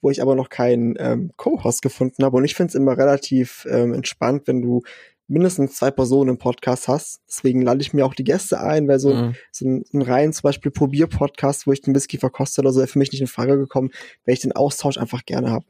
wo 0.01 0.09
ich 0.09 0.21
aber 0.21 0.35
noch 0.35 0.49
keinen 0.49 0.95
ähm, 0.97 1.31
Co-Host 1.37 1.83
gefunden 1.83 2.23
habe. 2.23 2.37
Und 2.37 2.45
ich 2.45 2.55
finde 2.55 2.69
es 2.69 2.75
immer 2.75 2.97
relativ 2.97 3.67
ähm, 3.69 3.93
entspannt, 3.93 4.47
wenn 4.47 4.61
du 4.61 4.81
mindestens 5.27 5.75
zwei 5.75 5.91
Personen 5.91 6.31
im 6.31 6.37
Podcast 6.37 6.87
hast. 6.87 7.21
Deswegen 7.27 7.61
lade 7.61 7.81
ich 7.81 7.93
mir 7.93 8.05
auch 8.05 8.13
die 8.13 8.23
Gäste 8.23 8.61
ein, 8.61 8.87
weil 8.87 8.99
so, 8.99 9.13
mhm. 9.13 9.35
so 9.51 9.67
ein, 9.67 9.85
ein 9.93 10.01
rein 10.01 10.33
zum 10.33 10.43
Beispiel 10.43 10.71
Probier-Podcast, 10.71 11.67
wo 11.67 11.73
ich 11.73 11.81
den 11.81 11.93
Whisky 11.93 12.17
verkoste 12.17 12.61
oder 12.61 12.71
so, 12.71 12.79
wäre 12.79 12.87
für 12.87 12.99
mich 12.99 13.11
nicht 13.11 13.21
in 13.21 13.27
Frage 13.27 13.57
gekommen, 13.57 13.91
weil 14.25 14.33
ich 14.33 14.39
den 14.39 14.53
Austausch 14.53 14.97
einfach 14.97 15.25
gerne 15.25 15.51
habe. 15.51 15.65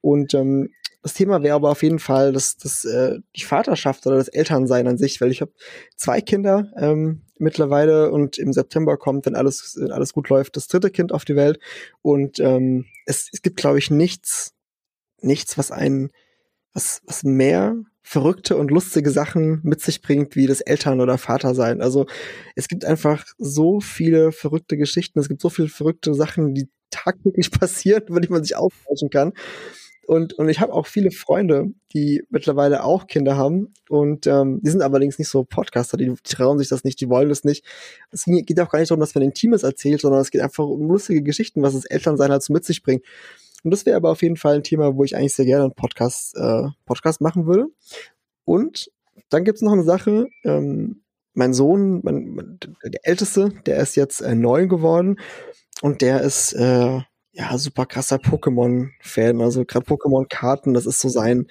Und 0.00 0.34
ähm, 0.34 0.70
das 1.02 1.14
Thema 1.14 1.42
wäre 1.42 1.56
aber 1.56 1.70
auf 1.70 1.82
jeden 1.82 1.98
Fall 1.98 2.32
das, 2.32 2.56
das, 2.56 2.84
äh, 2.84 3.18
die 3.36 3.44
Vaterschaft 3.44 4.06
oder 4.06 4.16
das 4.16 4.28
Elternsein 4.28 4.86
an 4.86 4.98
sich, 4.98 5.20
weil 5.20 5.32
ich 5.32 5.40
habe 5.40 5.52
zwei 5.96 6.20
Kinder 6.20 6.72
ähm, 6.76 7.22
mittlerweile 7.38 8.12
und 8.12 8.38
im 8.38 8.52
September 8.52 8.96
kommt, 8.96 9.26
wenn 9.26 9.34
alles, 9.34 9.76
wenn 9.78 9.90
alles 9.90 10.12
gut 10.12 10.28
läuft, 10.28 10.56
das 10.56 10.68
dritte 10.68 10.90
Kind 10.90 11.12
auf 11.12 11.24
die 11.24 11.34
Welt. 11.34 11.58
Und 12.02 12.38
ähm, 12.38 12.86
es, 13.04 13.28
es 13.32 13.42
gibt, 13.42 13.56
glaube 13.56 13.78
ich, 13.78 13.90
nichts, 13.90 14.54
nichts, 15.20 15.58
was 15.58 15.72
einen, 15.72 16.10
was, 16.72 17.02
was 17.04 17.24
mehr 17.24 17.76
verrückte 18.02 18.56
und 18.56 18.70
lustige 18.70 19.10
Sachen 19.10 19.60
mit 19.62 19.80
sich 19.80 20.02
bringt, 20.02 20.34
wie 20.36 20.46
das 20.46 20.60
Eltern- 20.60 21.00
oder 21.00 21.18
Vatersein. 21.18 21.80
Also 21.80 22.06
es 22.56 22.68
gibt 22.68 22.84
einfach 22.84 23.24
so 23.38 23.80
viele 23.80 24.32
verrückte 24.32 24.76
Geschichten, 24.76 25.20
es 25.20 25.28
gibt 25.28 25.40
so 25.40 25.48
viele 25.48 25.68
verrückte 25.68 26.12
Sachen, 26.14 26.54
die 26.54 26.68
tagtäglich 26.90 27.50
passieren, 27.60 28.04
über 28.08 28.20
die 28.20 28.28
man 28.28 28.42
sich 28.42 28.56
austauschen 28.56 29.10
kann. 29.10 29.32
Und, 30.04 30.34
und 30.34 30.48
ich 30.48 30.58
habe 30.60 30.72
auch 30.72 30.86
viele 30.86 31.12
Freunde, 31.12 31.72
die 31.94 32.24
mittlerweile 32.28 32.82
auch 32.82 33.06
Kinder 33.06 33.36
haben. 33.36 33.72
Und 33.88 34.26
ähm, 34.26 34.60
die 34.62 34.70
sind 34.70 34.82
allerdings 34.82 35.18
nicht 35.18 35.28
so 35.28 35.44
Podcaster, 35.44 35.96
die 35.96 36.12
trauen 36.24 36.58
sich 36.58 36.68
das 36.68 36.82
nicht, 36.82 37.00
die 37.00 37.08
wollen 37.08 37.28
das 37.28 37.44
nicht. 37.44 37.64
Es 38.10 38.24
geht 38.24 38.60
auch 38.60 38.68
gar 38.68 38.80
nicht 38.80 38.90
darum, 38.90 39.00
dass 39.00 39.14
man 39.14 39.22
Intimes 39.22 39.62
erzählt, 39.62 40.00
sondern 40.00 40.20
es 40.20 40.32
geht 40.32 40.40
einfach 40.40 40.64
um 40.64 40.88
lustige 40.88 41.22
Geschichten, 41.22 41.62
was 41.62 41.74
das 41.74 41.84
Elternsein 41.84 42.32
halt 42.32 42.42
so 42.42 42.52
mit 42.52 42.64
sich 42.64 42.82
bringt. 42.82 43.04
Und 43.62 43.70
das 43.70 43.86
wäre 43.86 43.96
aber 43.96 44.10
auf 44.10 44.22
jeden 44.22 44.36
Fall 44.36 44.56
ein 44.56 44.64
Thema, 44.64 44.96
wo 44.96 45.04
ich 45.04 45.16
eigentlich 45.16 45.34
sehr 45.34 45.44
gerne 45.44 45.64
einen 45.64 45.74
Podcast, 45.74 46.36
äh, 46.36 46.68
Podcast 46.84 47.20
machen 47.20 47.46
würde. 47.46 47.66
Und 48.44 48.90
dann 49.28 49.44
gibt's 49.44 49.62
noch 49.62 49.72
eine 49.72 49.84
Sache, 49.84 50.28
ähm, 50.44 51.02
mein 51.34 51.54
Sohn, 51.54 52.00
mein, 52.02 52.58
der 52.84 53.06
Älteste, 53.06 53.50
der 53.66 53.78
ist 53.78 53.96
jetzt 53.96 54.20
äh, 54.20 54.34
neun 54.34 54.68
geworden 54.68 55.18
und 55.80 56.02
der 56.02 56.20
ist 56.20 56.52
äh, 56.52 57.00
ja 57.32 57.58
super 57.58 57.86
krasser 57.86 58.16
Pokémon-Fan. 58.16 59.40
Also 59.40 59.64
gerade 59.64 59.86
Pokémon-Karten, 59.86 60.74
das 60.74 60.86
ist 60.86 61.00
so 61.00 61.08
sein, 61.08 61.46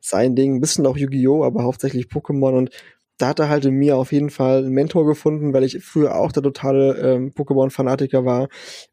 sein 0.00 0.36
Ding. 0.36 0.56
Ein 0.56 0.60
bisschen 0.60 0.86
auch 0.86 0.96
Yu-Gi-Oh!, 0.96 1.44
aber 1.44 1.64
hauptsächlich 1.64 2.06
Pokémon 2.06 2.56
und 2.56 2.70
da 3.18 3.28
hat 3.28 3.38
er 3.38 3.48
halt 3.48 3.64
in 3.64 3.74
mir 3.74 3.96
auf 3.96 4.12
jeden 4.12 4.30
Fall 4.30 4.58
einen 4.58 4.72
Mentor 4.72 5.06
gefunden, 5.06 5.52
weil 5.52 5.64
ich 5.64 5.84
früher 5.84 6.16
auch 6.16 6.32
der 6.32 6.42
totale 6.42 6.96
ähm, 6.98 7.32
Pokémon-Fanatiker 7.32 8.24
war 8.24 8.48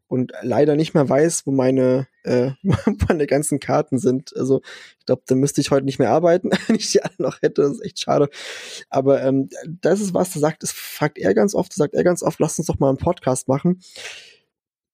und 0.08 0.32
leider 0.42 0.76
nicht 0.76 0.94
mehr 0.94 1.08
weiß, 1.08 1.46
wo 1.46 1.52
meine, 1.52 2.06
äh, 2.22 2.50
meine 3.08 3.26
ganzen 3.26 3.60
Karten 3.60 3.98
sind. 3.98 4.36
Also 4.36 4.60
ich 4.98 5.06
glaube, 5.06 5.22
da 5.26 5.34
müsste 5.34 5.60
ich 5.60 5.70
heute 5.70 5.86
nicht 5.86 5.98
mehr 5.98 6.10
arbeiten, 6.10 6.50
wenn 6.66 6.76
ich 6.76 6.90
die 6.92 7.02
alle 7.02 7.14
noch 7.18 7.42
hätte. 7.42 7.62
Das 7.62 7.72
ist 7.72 7.84
echt 7.84 8.00
schade. 8.00 8.28
Aber 8.88 9.22
ähm, 9.22 9.48
das 9.80 10.00
ist 10.00 10.14
was, 10.14 10.32
da 10.32 10.40
sagt, 10.40 10.62
das 10.62 10.72
fragt 10.72 11.18
er 11.18 11.34
ganz 11.34 11.54
oft, 11.54 11.72
sagt 11.72 11.94
er 11.94 12.04
ganz 12.04 12.22
oft, 12.22 12.38
lass 12.40 12.58
uns 12.58 12.66
doch 12.66 12.78
mal 12.78 12.88
einen 12.88 12.98
Podcast 12.98 13.48
machen. 13.48 13.80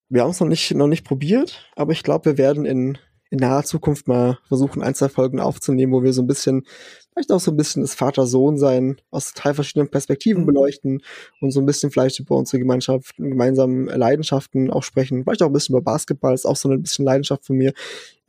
Wir 0.08 0.22
haben 0.22 0.30
es 0.30 0.40
noch 0.40 0.46
nicht, 0.46 0.72
noch 0.74 0.86
nicht 0.86 1.04
probiert, 1.04 1.68
aber 1.74 1.92
ich 1.92 2.04
glaube, 2.04 2.26
wir 2.26 2.38
werden 2.38 2.64
in 2.64 2.96
in 3.30 3.38
naher 3.38 3.64
Zukunft 3.64 4.08
mal 4.08 4.38
versuchen, 4.46 4.82
ein, 4.82 4.94
zwei 4.94 5.08
Folgen 5.08 5.40
aufzunehmen, 5.40 5.92
wo 5.92 6.02
wir 6.02 6.12
so 6.12 6.22
ein 6.22 6.26
bisschen, 6.26 6.64
vielleicht 7.12 7.32
auch 7.32 7.40
so 7.40 7.50
ein 7.50 7.56
bisschen 7.56 7.82
das 7.82 7.94
Vater-Sohn-Sein 7.94 9.00
aus 9.10 9.32
drei 9.32 9.52
verschiedenen 9.54 9.90
Perspektiven 9.90 10.42
mhm. 10.42 10.46
beleuchten 10.46 11.02
und 11.40 11.50
so 11.50 11.60
ein 11.60 11.66
bisschen 11.66 11.90
vielleicht 11.90 12.20
über 12.20 12.36
unsere 12.36 12.58
Gemeinschaften, 12.60 13.30
gemeinsamen 13.30 13.86
Leidenschaften 13.86 14.70
auch 14.70 14.82
sprechen. 14.82 15.24
Vielleicht 15.24 15.42
auch 15.42 15.48
ein 15.48 15.52
bisschen 15.52 15.74
über 15.74 15.82
Basketball, 15.82 16.34
ist 16.34 16.46
auch 16.46 16.56
so 16.56 16.68
eine 16.68 16.78
bisschen 16.78 17.04
Leidenschaft 17.04 17.44
von 17.44 17.56
mir. 17.56 17.72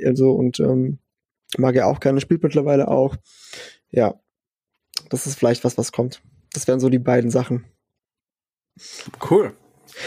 Also, 0.04 0.32
und 0.32 0.60
ähm, 0.60 1.00
mag 1.58 1.76
ja 1.76 1.86
auch 1.86 2.00
gerne, 2.00 2.22
spielt 2.22 2.44
mittlerweile 2.44 2.88
auch. 2.88 3.16
Ja, 3.92 4.20
das 5.10 5.28
ist 5.28 5.36
vielleicht 5.36 5.64
was, 5.64 5.78
was 5.78 5.92
kommt. 5.92 6.22
Das 6.54 6.68
wären 6.68 6.80
so 6.80 6.90
die 6.90 7.00
beiden 7.00 7.30
Sachen. 7.30 7.66
Cool. 9.30 9.54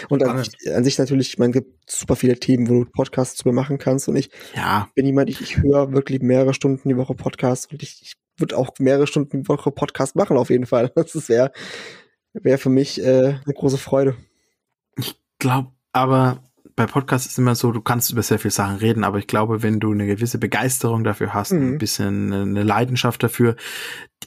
Und 0.08 0.22
an, 0.24 0.42
an, 0.74 0.84
sich 0.84 0.98
natürlich, 0.98 1.28
ich 1.28 1.38
meine, 1.38 1.50
es 1.50 1.54
gibt 1.54 1.90
super 1.90 2.16
viele 2.16 2.38
Themen, 2.38 2.68
wo 2.68 2.84
du 2.84 2.90
Podcasts 2.90 3.36
drüber 3.36 3.54
machen 3.54 3.78
kannst. 3.78 4.08
Und 4.08 4.16
ich 4.16 4.30
ja. 4.54 4.88
bin 4.94 5.06
jemand, 5.06 5.30
ich, 5.30 5.40
ich 5.40 5.58
höre 5.58 5.92
wirklich 5.92 6.20
mehrere 6.20 6.54
Stunden 6.54 6.88
die 6.88 6.96
Woche 6.96 7.14
Podcasts 7.14 7.66
und 7.66 7.82
ich, 7.82 8.00
ich 8.02 8.14
würde 8.38 8.56
auch 8.56 8.70
mehrere 8.78 9.06
Stunden 9.06 9.42
die 9.42 9.48
Woche 9.48 9.70
Podcast 9.70 10.16
machen, 10.16 10.36
auf 10.36 10.50
jeden 10.50 10.66
Fall. 10.66 10.92
Das 11.12 11.28
wäre 11.28 11.52
wär 12.32 12.58
für 12.58 12.70
mich 12.70 13.02
äh, 13.02 13.38
eine 13.44 13.54
große 13.54 13.78
Freude. 13.78 14.16
Ich 14.96 15.20
glaube, 15.38 15.72
aber 15.92 16.42
bei 16.76 16.86
Podcasts 16.86 17.26
ist 17.26 17.38
immer 17.38 17.54
so, 17.54 17.72
du 17.72 17.82
kannst 17.82 18.10
über 18.10 18.22
sehr 18.22 18.38
viele 18.38 18.52
Sachen 18.52 18.76
reden, 18.76 19.04
aber 19.04 19.18
ich 19.18 19.26
glaube, 19.26 19.62
wenn 19.62 19.80
du 19.80 19.92
eine 19.92 20.06
gewisse 20.06 20.38
Begeisterung 20.38 21.04
dafür 21.04 21.34
hast, 21.34 21.52
mhm. 21.52 21.74
ein 21.74 21.78
bisschen 21.78 22.32
eine 22.32 22.62
Leidenschaft 22.62 23.22
dafür, 23.22 23.56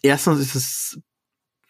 erstens 0.04 0.40
ist 0.40 0.56
es, 0.56 1.02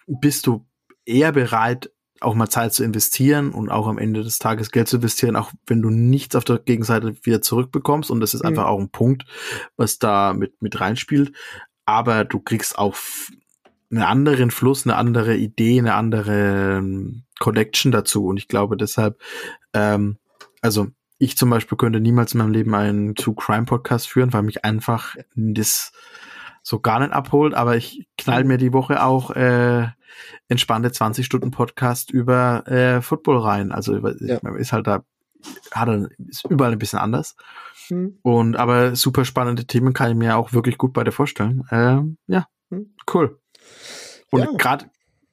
bist 0.08 0.48
du 0.48 0.66
eher 1.06 1.32
bereit, 1.32 1.93
auch 2.24 2.36
mal 2.36 2.50
Zeit 2.50 2.74
zu 2.74 2.84
investieren 2.84 3.52
und 3.52 3.70
auch 3.70 3.88
am 3.88 3.98
Ende 3.98 4.24
des 4.24 4.40
Tages 4.40 4.72
Geld 4.72 4.88
zu 4.88 4.98
investieren, 4.98 5.36
auch 5.36 5.52
wenn 5.68 5.82
du 5.82 5.90
nichts 5.90 6.36
auf 6.36 6.44
der 6.44 6.60
Gegenseite 6.60 7.16
wieder 7.24 7.42
zurückbekommst. 7.42 8.12
Und 8.12 8.20
das 8.20 8.34
ist 8.34 8.44
mhm. 8.44 8.50
einfach 8.50 8.66
auch 8.66 8.80
ein 8.80 8.90
Punkt, 8.90 9.26
was 9.78 10.00
da 10.00 10.34
mit, 10.34 10.62
mit 10.62 10.80
reinspielt. 10.80 11.34
Aber 11.86 12.24
du 12.24 12.40
kriegst 12.40 12.78
auch 12.78 12.96
einen 13.92 14.04
anderen 14.04 14.52
Fluss, 14.52 14.86
eine 14.86 14.96
andere 14.96 15.36
Idee, 15.36 15.80
eine 15.80 15.94
andere 15.96 16.78
ähm, 16.78 17.24
Connection 17.40 17.92
dazu. 17.92 18.26
Und 18.26 18.38
ich 18.38 18.48
glaube 18.48 18.78
deshalb, 18.78 19.22
ähm, 19.74 20.18
also 20.62 20.88
ich 21.20 21.38
zum 21.38 21.50
Beispiel 21.50 21.78
könnte 21.78 22.00
niemals 22.00 22.34
in 22.34 22.40
meinem 22.40 22.52
Leben 22.52 22.74
einen 22.76 23.16
True 23.16 23.36
Crime 23.36 23.66
Podcast 23.66 24.10
führen, 24.10 24.34
weil 24.34 24.44
mich 24.44 24.66
einfach 24.66 25.16
das 25.36 25.92
so 26.64 26.80
gar 26.80 27.00
nicht 27.00 27.12
abholt, 27.12 27.54
aber 27.54 27.76
ich 27.76 28.08
knall 28.18 28.46
mir 28.46 28.58
die 28.58 28.74
Woche 28.74 29.04
auch 29.04 29.32
äh, 29.32 29.88
entspannte 30.48 30.92
20 30.92 31.26
Stunden 31.26 31.52
Podcast 31.52 32.10
über 32.10 32.66
äh, 32.68 33.02
Football 33.02 33.40
rein. 33.40 33.72
Also 33.72 33.96
ja. 33.98 34.40
ist 34.56 34.72
halt 34.72 34.88
da, 34.88 35.04
hat 35.72 35.90
er, 35.90 36.10
ist 36.28 36.46
überall 36.50 36.72
ein 36.72 36.80
bisschen 36.80 37.00
anders. 37.00 37.36
Mhm. 37.90 38.18
Und 38.22 38.56
aber 38.56 38.96
super 38.96 39.26
spannende 39.26 39.66
Themen 39.66 39.94
kann 39.94 40.12
ich 40.12 40.18
mir 40.18 40.38
auch 40.38 40.54
wirklich 40.54 40.78
gut 40.78 40.94
bei 40.94 41.04
dir 41.04 41.12
vorstellen. 41.12 41.68
Ähm, 41.70 42.18
ja, 42.28 42.48
mhm. 42.70 42.96
cool. 43.14 43.40
Und 44.32 44.42
ja. 44.42 44.52
gerade 44.58 44.86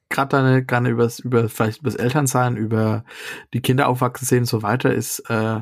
gerade 0.09 0.29
deine 0.29 0.65
gerade 0.65 0.89
übers 0.89 1.19
über 1.19 1.47
vielleicht 1.47 1.81
übers 1.81 1.95
Elternsein, 1.95 2.57
über 2.57 3.05
die 3.53 3.61
Kinder 3.61 3.87
aufwachsen 3.87 4.27
sehen 4.27 4.39
und 4.39 4.45
so 4.45 4.61
weiter 4.61 4.93
ist 4.93 5.19
äh, 5.29 5.61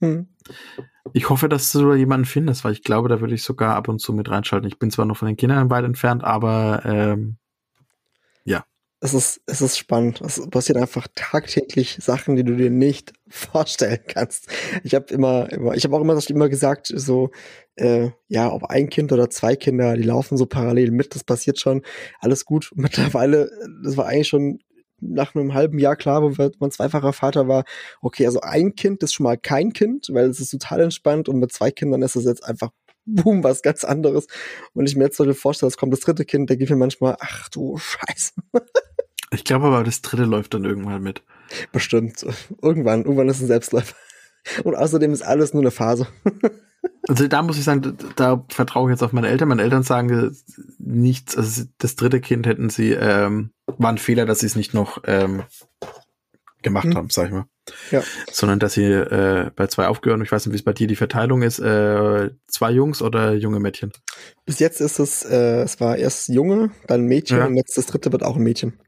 mhm. 0.00 0.28
Ich 1.12 1.28
hoffe, 1.28 1.48
dass 1.48 1.72
du 1.72 1.88
da 1.88 1.94
jemanden 1.94 2.26
findest, 2.26 2.64
weil 2.64 2.72
ich 2.72 2.82
glaube, 2.82 3.08
da 3.08 3.20
würde 3.20 3.34
ich 3.34 3.42
sogar 3.42 3.74
ab 3.74 3.88
und 3.88 4.00
zu 4.00 4.12
mit 4.12 4.30
reinschalten. 4.30 4.68
Ich 4.68 4.78
bin 4.78 4.90
zwar 4.90 5.06
noch 5.06 5.16
von 5.16 5.26
den 5.26 5.36
Kindern 5.36 5.70
weit 5.70 5.84
entfernt, 5.84 6.22
aber 6.24 6.82
ähm, 6.84 7.36
ja. 8.44 8.64
Es 9.00 9.14
ist, 9.14 9.40
es 9.46 9.62
ist 9.62 9.78
spannend. 9.78 10.20
Es 10.20 10.46
passiert 10.50 10.76
einfach 10.76 11.08
tagtäglich 11.14 11.98
Sachen, 12.00 12.36
die 12.36 12.44
du 12.44 12.54
dir 12.54 12.70
nicht 12.70 13.12
vorstellen 13.28 14.00
kannst. 14.06 14.48
Ich 14.84 14.94
habe 14.94 15.12
immer, 15.12 15.50
immer, 15.50 15.74
ich 15.74 15.84
habe 15.84 15.96
auch 15.96 16.02
immer, 16.02 16.18
immer 16.28 16.48
gesagt, 16.48 16.92
so, 16.94 17.30
äh, 17.76 18.10
ja, 18.28 18.52
ob 18.52 18.64
ein 18.64 18.90
Kind 18.90 19.12
oder 19.12 19.30
zwei 19.30 19.56
Kinder, 19.56 19.96
die 19.96 20.02
laufen 20.02 20.36
so 20.36 20.46
parallel 20.46 20.90
mit, 20.90 21.14
das 21.14 21.24
passiert 21.24 21.58
schon, 21.58 21.82
alles 22.20 22.44
gut. 22.44 22.70
Mittlerweile, 22.74 23.50
das 23.82 23.96
war 23.96 24.06
eigentlich 24.06 24.28
schon 24.28 24.60
nach 25.00 25.34
einem 25.34 25.54
halben 25.54 25.78
Jahr 25.78 25.96
klar, 25.96 26.22
wo 26.22 26.50
man 26.58 26.70
zweifacher 26.70 27.12
Vater 27.12 27.48
war, 27.48 27.64
okay, 28.00 28.26
also 28.26 28.40
ein 28.40 28.74
Kind 28.74 29.02
ist 29.02 29.14
schon 29.14 29.24
mal 29.24 29.36
kein 29.36 29.72
Kind, 29.72 30.08
weil 30.12 30.28
es 30.28 30.40
ist 30.40 30.50
total 30.50 30.80
entspannt 30.80 31.28
und 31.28 31.38
mit 31.38 31.52
zwei 31.52 31.70
Kindern 31.70 32.02
ist 32.02 32.16
es 32.16 32.24
jetzt 32.24 32.44
einfach 32.44 32.70
boom, 33.06 33.42
was 33.42 33.62
ganz 33.62 33.84
anderes. 33.84 34.26
Und 34.74 34.88
ich 34.88 34.96
mir 34.96 35.04
jetzt 35.04 35.16
so 35.16 35.32
vorstelle, 35.32 35.68
es 35.68 35.76
kommt 35.76 35.92
das 35.92 36.00
dritte 36.00 36.24
Kind, 36.24 36.50
da 36.50 36.54
geht 36.54 36.70
mir 36.70 36.76
manchmal, 36.76 37.16
ach 37.20 37.48
du 37.48 37.76
Scheiße. 37.76 38.32
Ich 39.32 39.44
glaube 39.44 39.66
aber, 39.66 39.84
das 39.84 40.02
dritte 40.02 40.24
läuft 40.24 40.54
dann 40.54 40.64
irgendwann 40.64 41.02
mit. 41.02 41.22
Bestimmt. 41.72 42.26
Irgendwann, 42.62 43.04
irgendwann 43.04 43.28
ist 43.28 43.36
es 43.36 43.42
ein 43.42 43.48
Selbstläufer. 43.48 43.94
Und 44.64 44.74
außerdem 44.74 45.12
ist 45.12 45.22
alles 45.22 45.54
nur 45.54 45.62
eine 45.62 45.70
Phase. 45.70 46.06
Also 47.08 47.28
da 47.28 47.42
muss 47.42 47.58
ich 47.58 47.64
sagen, 47.64 47.96
da, 48.16 48.44
vertraue 48.48 48.88
ich 48.88 48.94
jetzt 48.94 49.02
auf 49.02 49.12
meine 49.12 49.28
Eltern. 49.28 49.48
Meine 49.48 49.62
Eltern 49.62 49.82
sagen 49.82 50.34
nichts, 50.78 51.36
also 51.36 51.64
das 51.78 51.96
dritte 51.96 52.20
Kind 52.20 52.46
hätten 52.46 52.70
sie, 52.70 52.92
ähm, 52.92 53.50
war 53.66 53.90
ein 53.90 53.98
Fehler, 53.98 54.26
dass 54.26 54.40
sie 54.40 54.46
es 54.46 54.56
nicht 54.56 54.74
noch 54.74 55.02
ähm, 55.04 55.42
gemacht 56.62 56.86
mhm. 56.86 56.96
haben, 56.96 57.10
sag 57.10 57.26
ich 57.26 57.32
mal. 57.32 57.46
Ja. 57.90 58.02
Sondern 58.30 58.58
dass 58.58 58.74
sie 58.74 58.84
äh, 58.84 59.50
bei 59.54 59.66
zwei 59.66 59.88
aufgehört, 59.88 60.22
ich 60.22 60.32
weiß 60.32 60.46
nicht, 60.46 60.52
wie 60.52 60.58
es 60.58 60.64
bei 60.64 60.72
dir 60.72 60.86
die 60.86 60.96
Verteilung 60.96 61.42
ist, 61.42 61.58
äh, 61.58 62.30
zwei 62.46 62.70
Jungs 62.70 63.02
oder 63.02 63.34
junge 63.34 63.60
Mädchen? 63.60 63.92
Bis 64.44 64.58
jetzt 64.58 64.80
ist 64.80 64.98
es, 64.98 65.24
äh, 65.24 65.62
es 65.62 65.80
war 65.80 65.96
erst 65.96 66.28
Junge, 66.28 66.70
dann 66.86 67.04
Mädchen 67.04 67.38
ja. 67.38 67.46
und 67.46 67.56
jetzt 67.56 67.76
das 67.76 67.86
dritte 67.86 68.12
wird 68.12 68.22
auch 68.22 68.36
ein 68.36 68.42
Mädchen. 68.42 68.78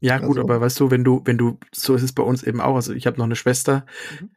Ja, 0.00 0.18
gut, 0.18 0.38
also. 0.38 0.40
aber 0.40 0.60
weißt 0.60 0.80
du, 0.80 0.90
wenn 0.90 1.04
du, 1.04 1.20
wenn 1.24 1.36
du, 1.36 1.58
so 1.72 1.94
ist 1.94 2.02
es 2.02 2.12
bei 2.12 2.22
uns 2.22 2.42
eben 2.42 2.60
auch, 2.60 2.74
also 2.74 2.94
ich 2.94 3.06
habe 3.06 3.18
noch 3.18 3.26
eine 3.26 3.36
Schwester, 3.36 3.84
mhm. 4.20 4.30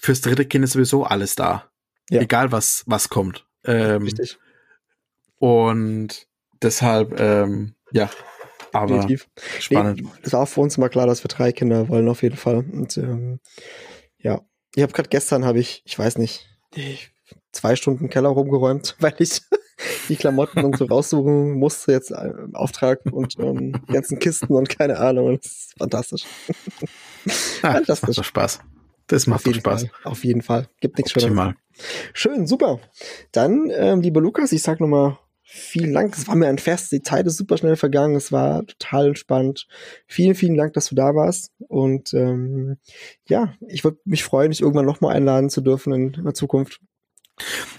Fürs 0.00 0.20
dritte 0.20 0.44
Kind 0.44 0.64
ist 0.64 0.72
sowieso 0.72 1.04
alles 1.04 1.34
da. 1.34 1.70
Ja. 2.10 2.20
Egal 2.20 2.52
was, 2.52 2.82
was 2.86 3.08
kommt. 3.08 3.46
Ähm, 3.64 4.02
Richtig. 4.02 4.38
Und 5.38 6.26
deshalb, 6.62 7.18
ähm, 7.20 7.74
ja, 7.92 8.10
aber 8.72 8.96
Definitiv. 8.96 9.28
spannend. 9.58 10.02
Nee, 10.02 10.08
es 10.22 10.32
war 10.32 10.42
auch 10.42 10.48
für 10.48 10.60
uns 10.60 10.76
immer 10.76 10.88
klar, 10.88 11.06
dass 11.06 11.24
wir 11.24 11.28
drei 11.28 11.52
Kinder 11.52 11.88
wollen, 11.88 12.08
auf 12.08 12.22
jeden 12.22 12.36
Fall. 12.36 12.56
Und 12.56 12.96
ähm, 12.96 13.40
ja, 14.18 14.42
ich 14.74 14.82
habe 14.82 14.92
gerade 14.92 15.08
gestern, 15.08 15.44
habe 15.44 15.58
ich, 15.58 15.82
ich 15.84 15.98
weiß 15.98 16.18
nicht, 16.18 16.48
zwei 17.52 17.76
Stunden 17.76 18.08
Keller 18.08 18.30
rumgeräumt, 18.30 18.96
weil 19.00 19.14
ich 19.18 19.42
die 20.08 20.16
Klamotten 20.16 20.64
und 20.64 20.76
so 20.76 20.84
raussuchen 20.84 21.52
musste, 21.52 21.92
jetzt 21.92 22.10
äh, 22.10 22.28
im 22.28 22.54
Auftrag 22.54 23.00
und 23.10 23.38
ähm, 23.38 23.80
die 23.88 23.92
ganzen 23.92 24.18
Kisten 24.18 24.52
und 24.52 24.68
keine 24.68 24.98
Ahnung. 24.98 25.38
Das 25.42 25.52
ist 25.52 25.74
fantastisch. 25.78 26.24
Ah, 27.62 27.72
fantastisch. 27.72 27.86
Das 27.86 28.02
macht 28.02 28.18
doch 28.18 28.24
Spaß. 28.24 28.60
Das 29.10 29.26
macht 29.26 29.46
doch 29.46 29.54
Spaß. 29.54 29.82
Fall. 29.82 29.90
Auf 30.04 30.24
jeden 30.24 30.40
Fall. 30.40 30.68
Gibt 30.80 30.96
nichts 30.96 31.12
Schöneres. 31.12 31.54
Schön, 32.12 32.46
super. 32.46 32.78
Dann, 33.32 33.70
ähm, 33.74 34.00
lieber 34.00 34.20
Lukas, 34.20 34.52
ich 34.52 34.62
sag 34.62 34.80
nochmal 34.80 35.18
vielen 35.42 35.92
Dank. 35.92 36.16
Es 36.16 36.28
war 36.28 36.36
mir 36.36 36.46
ein 36.46 36.58
Fest. 36.58 36.92
Die 36.92 37.02
Zeit 37.02 37.26
ist 37.26 37.36
super 37.36 37.58
schnell 37.58 37.74
vergangen. 37.74 38.14
Es 38.14 38.30
war 38.30 38.64
total 38.66 39.08
entspannt. 39.08 39.66
Vielen, 40.06 40.36
vielen 40.36 40.56
Dank, 40.56 40.74
dass 40.74 40.90
du 40.90 40.94
da 40.94 41.14
warst. 41.16 41.50
Und 41.58 42.14
ähm, 42.14 42.76
ja, 43.26 43.54
ich 43.66 43.82
würde 43.82 43.98
mich 44.04 44.22
freuen, 44.22 44.52
dich 44.52 44.60
irgendwann 44.60 44.86
nochmal 44.86 45.16
einladen 45.16 45.50
zu 45.50 45.60
dürfen 45.60 45.92
in, 45.92 46.14
in 46.14 46.24
der 46.24 46.34
Zukunft. 46.34 46.80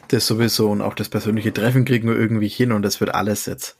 Das 0.10 0.28
sowieso 0.28 0.70
und 0.70 0.82
auch 0.82 0.96
das 0.96 1.08
persönliche 1.08 1.54
Treffen 1.54 1.86
kriegen 1.86 2.10
wir 2.10 2.16
irgendwie 2.16 2.48
hin 2.50 2.72
und 2.72 2.82
das 2.82 3.00
wird 3.00 3.14
alles 3.14 3.46
jetzt. 3.46 3.78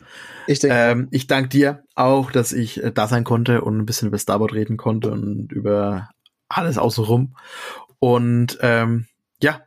Ich, 0.48 0.60
denke, 0.60 0.78
ähm, 0.78 1.08
ich 1.12 1.28
danke 1.28 1.50
dir 1.50 1.84
auch, 1.96 2.32
dass 2.32 2.54
ich 2.54 2.82
äh, 2.82 2.92
da 2.92 3.08
sein 3.08 3.24
konnte 3.24 3.62
und 3.62 3.80
ein 3.80 3.86
bisschen 3.86 4.08
über 4.08 4.20
Starboard 4.20 4.54
reden 4.54 4.78
konnte 4.78 5.12
und 5.12 5.52
über 5.52 6.10
alles 6.58 6.78
außenrum. 6.78 7.36
Und 8.00 8.58
ähm, 8.62 9.08
ja, 9.42 9.62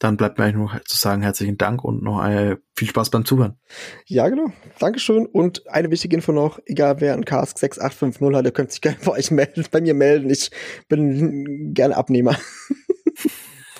dann 0.00 0.16
bleibt 0.16 0.38
mir 0.38 0.44
eigentlich 0.44 0.56
nur 0.56 0.80
zu 0.86 0.96
sagen, 0.96 1.22
herzlichen 1.22 1.58
Dank 1.58 1.84
und 1.84 2.02
noch 2.02 2.24
äh, 2.24 2.56
viel 2.74 2.88
Spaß 2.88 3.10
beim 3.10 3.26
Zuhören. 3.26 3.58
Ja, 4.06 4.28
genau. 4.28 4.50
Dankeschön. 4.78 5.26
Und 5.26 5.68
eine 5.68 5.90
wichtige 5.90 6.16
Info 6.16 6.32
noch, 6.32 6.58
egal 6.64 7.00
wer 7.00 7.12
einen 7.12 7.26
Cask 7.26 7.58
6850 7.58 8.36
hat, 8.36 8.44
der 8.44 8.52
könnte 8.52 8.72
sich 8.72 8.80
gerne 8.82 8.98
bei 9.04 9.12
euch 9.12 9.30
melden, 9.30 9.64
bei 9.70 9.80
mir 9.82 9.94
melden. 9.94 10.30
Ich 10.30 10.50
bin 10.88 11.74
gerne 11.74 11.96
Abnehmer. 11.96 12.36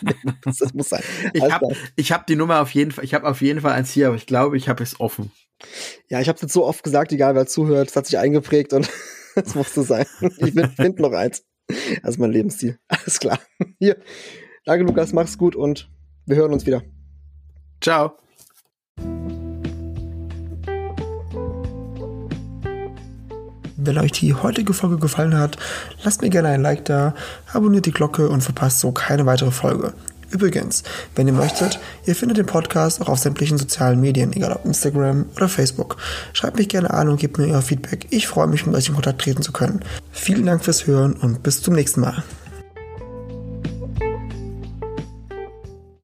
das 0.44 0.74
muss 0.74 0.90
sein. 0.90 1.02
Ich 1.32 1.42
habe 1.42 1.74
hab 1.98 2.26
die 2.26 2.36
Nummer 2.36 2.60
auf 2.60 2.70
jeden 2.72 2.92
Fall, 2.92 3.04
ich 3.04 3.14
habe 3.14 3.26
auf 3.26 3.40
jeden 3.40 3.62
Fall 3.62 3.72
eins 3.72 3.90
hier, 3.90 4.08
aber 4.08 4.16
ich 4.16 4.26
glaube, 4.26 4.56
ich 4.58 4.68
habe 4.68 4.82
es 4.82 5.00
offen. 5.00 5.30
Ja, 6.08 6.20
ich 6.20 6.28
habe 6.28 6.36
es 6.36 6.42
jetzt 6.42 6.52
so 6.52 6.66
oft 6.66 6.82
gesagt, 6.82 7.12
egal 7.12 7.34
wer 7.34 7.46
zuhört, 7.46 7.88
es 7.88 7.96
hat 7.96 8.06
sich 8.06 8.18
eingeprägt 8.18 8.74
und 8.74 8.90
es 9.36 9.54
musste 9.54 9.82
sein. 9.82 10.06
Ich 10.20 10.52
finde 10.52 10.68
find 10.68 10.98
noch 10.98 11.12
eins. 11.12 11.44
Das 12.02 12.12
ist 12.12 12.18
mein 12.18 12.32
Lebensstil. 12.32 12.78
Alles 12.88 13.18
klar. 13.20 13.38
Hier. 13.78 13.96
Danke, 14.64 14.84
Lukas. 14.84 15.12
Mach's 15.12 15.38
gut 15.38 15.56
und 15.56 15.90
wir 16.26 16.36
hören 16.36 16.52
uns 16.52 16.66
wieder. 16.66 16.82
Ciao. 17.80 18.12
Wenn 23.82 23.98
euch 23.98 24.12
die 24.12 24.34
heutige 24.34 24.74
Folge 24.74 24.98
gefallen 24.98 25.38
hat, 25.38 25.56
lasst 26.04 26.20
mir 26.20 26.28
gerne 26.28 26.48
ein 26.48 26.60
Like 26.60 26.84
da, 26.84 27.14
abonniert 27.50 27.86
die 27.86 27.92
Glocke 27.92 28.28
und 28.28 28.42
verpasst 28.42 28.80
so 28.80 28.92
keine 28.92 29.24
weitere 29.24 29.50
Folge. 29.50 29.94
Übrigens, 30.30 30.84
wenn 31.16 31.26
ihr 31.26 31.32
möchtet, 31.32 31.80
ihr 32.06 32.14
findet 32.14 32.38
den 32.38 32.46
Podcast 32.46 33.00
auch 33.00 33.08
auf 33.08 33.18
sämtlichen 33.18 33.58
sozialen 33.58 34.00
Medien, 34.00 34.32
egal 34.32 34.52
ob 34.52 34.64
Instagram 34.64 35.26
oder 35.36 35.48
Facebook. 35.48 35.96
Schreibt 36.32 36.56
mich 36.56 36.68
gerne 36.68 36.90
an 36.90 37.08
und 37.08 37.20
gebt 37.20 37.38
mir 37.38 37.48
euer 37.48 37.62
Feedback. 37.62 38.06
Ich 38.10 38.28
freue 38.28 38.46
mich, 38.46 38.64
mit 38.64 38.74
euch 38.74 38.88
in 38.88 38.94
Kontakt 38.94 39.20
treten 39.20 39.42
zu 39.42 39.52
können. 39.52 39.80
Vielen 40.12 40.46
Dank 40.46 40.64
fürs 40.64 40.86
Hören 40.86 41.14
und 41.14 41.42
bis 41.42 41.62
zum 41.62 41.74
nächsten 41.74 42.00
Mal. 42.00 42.22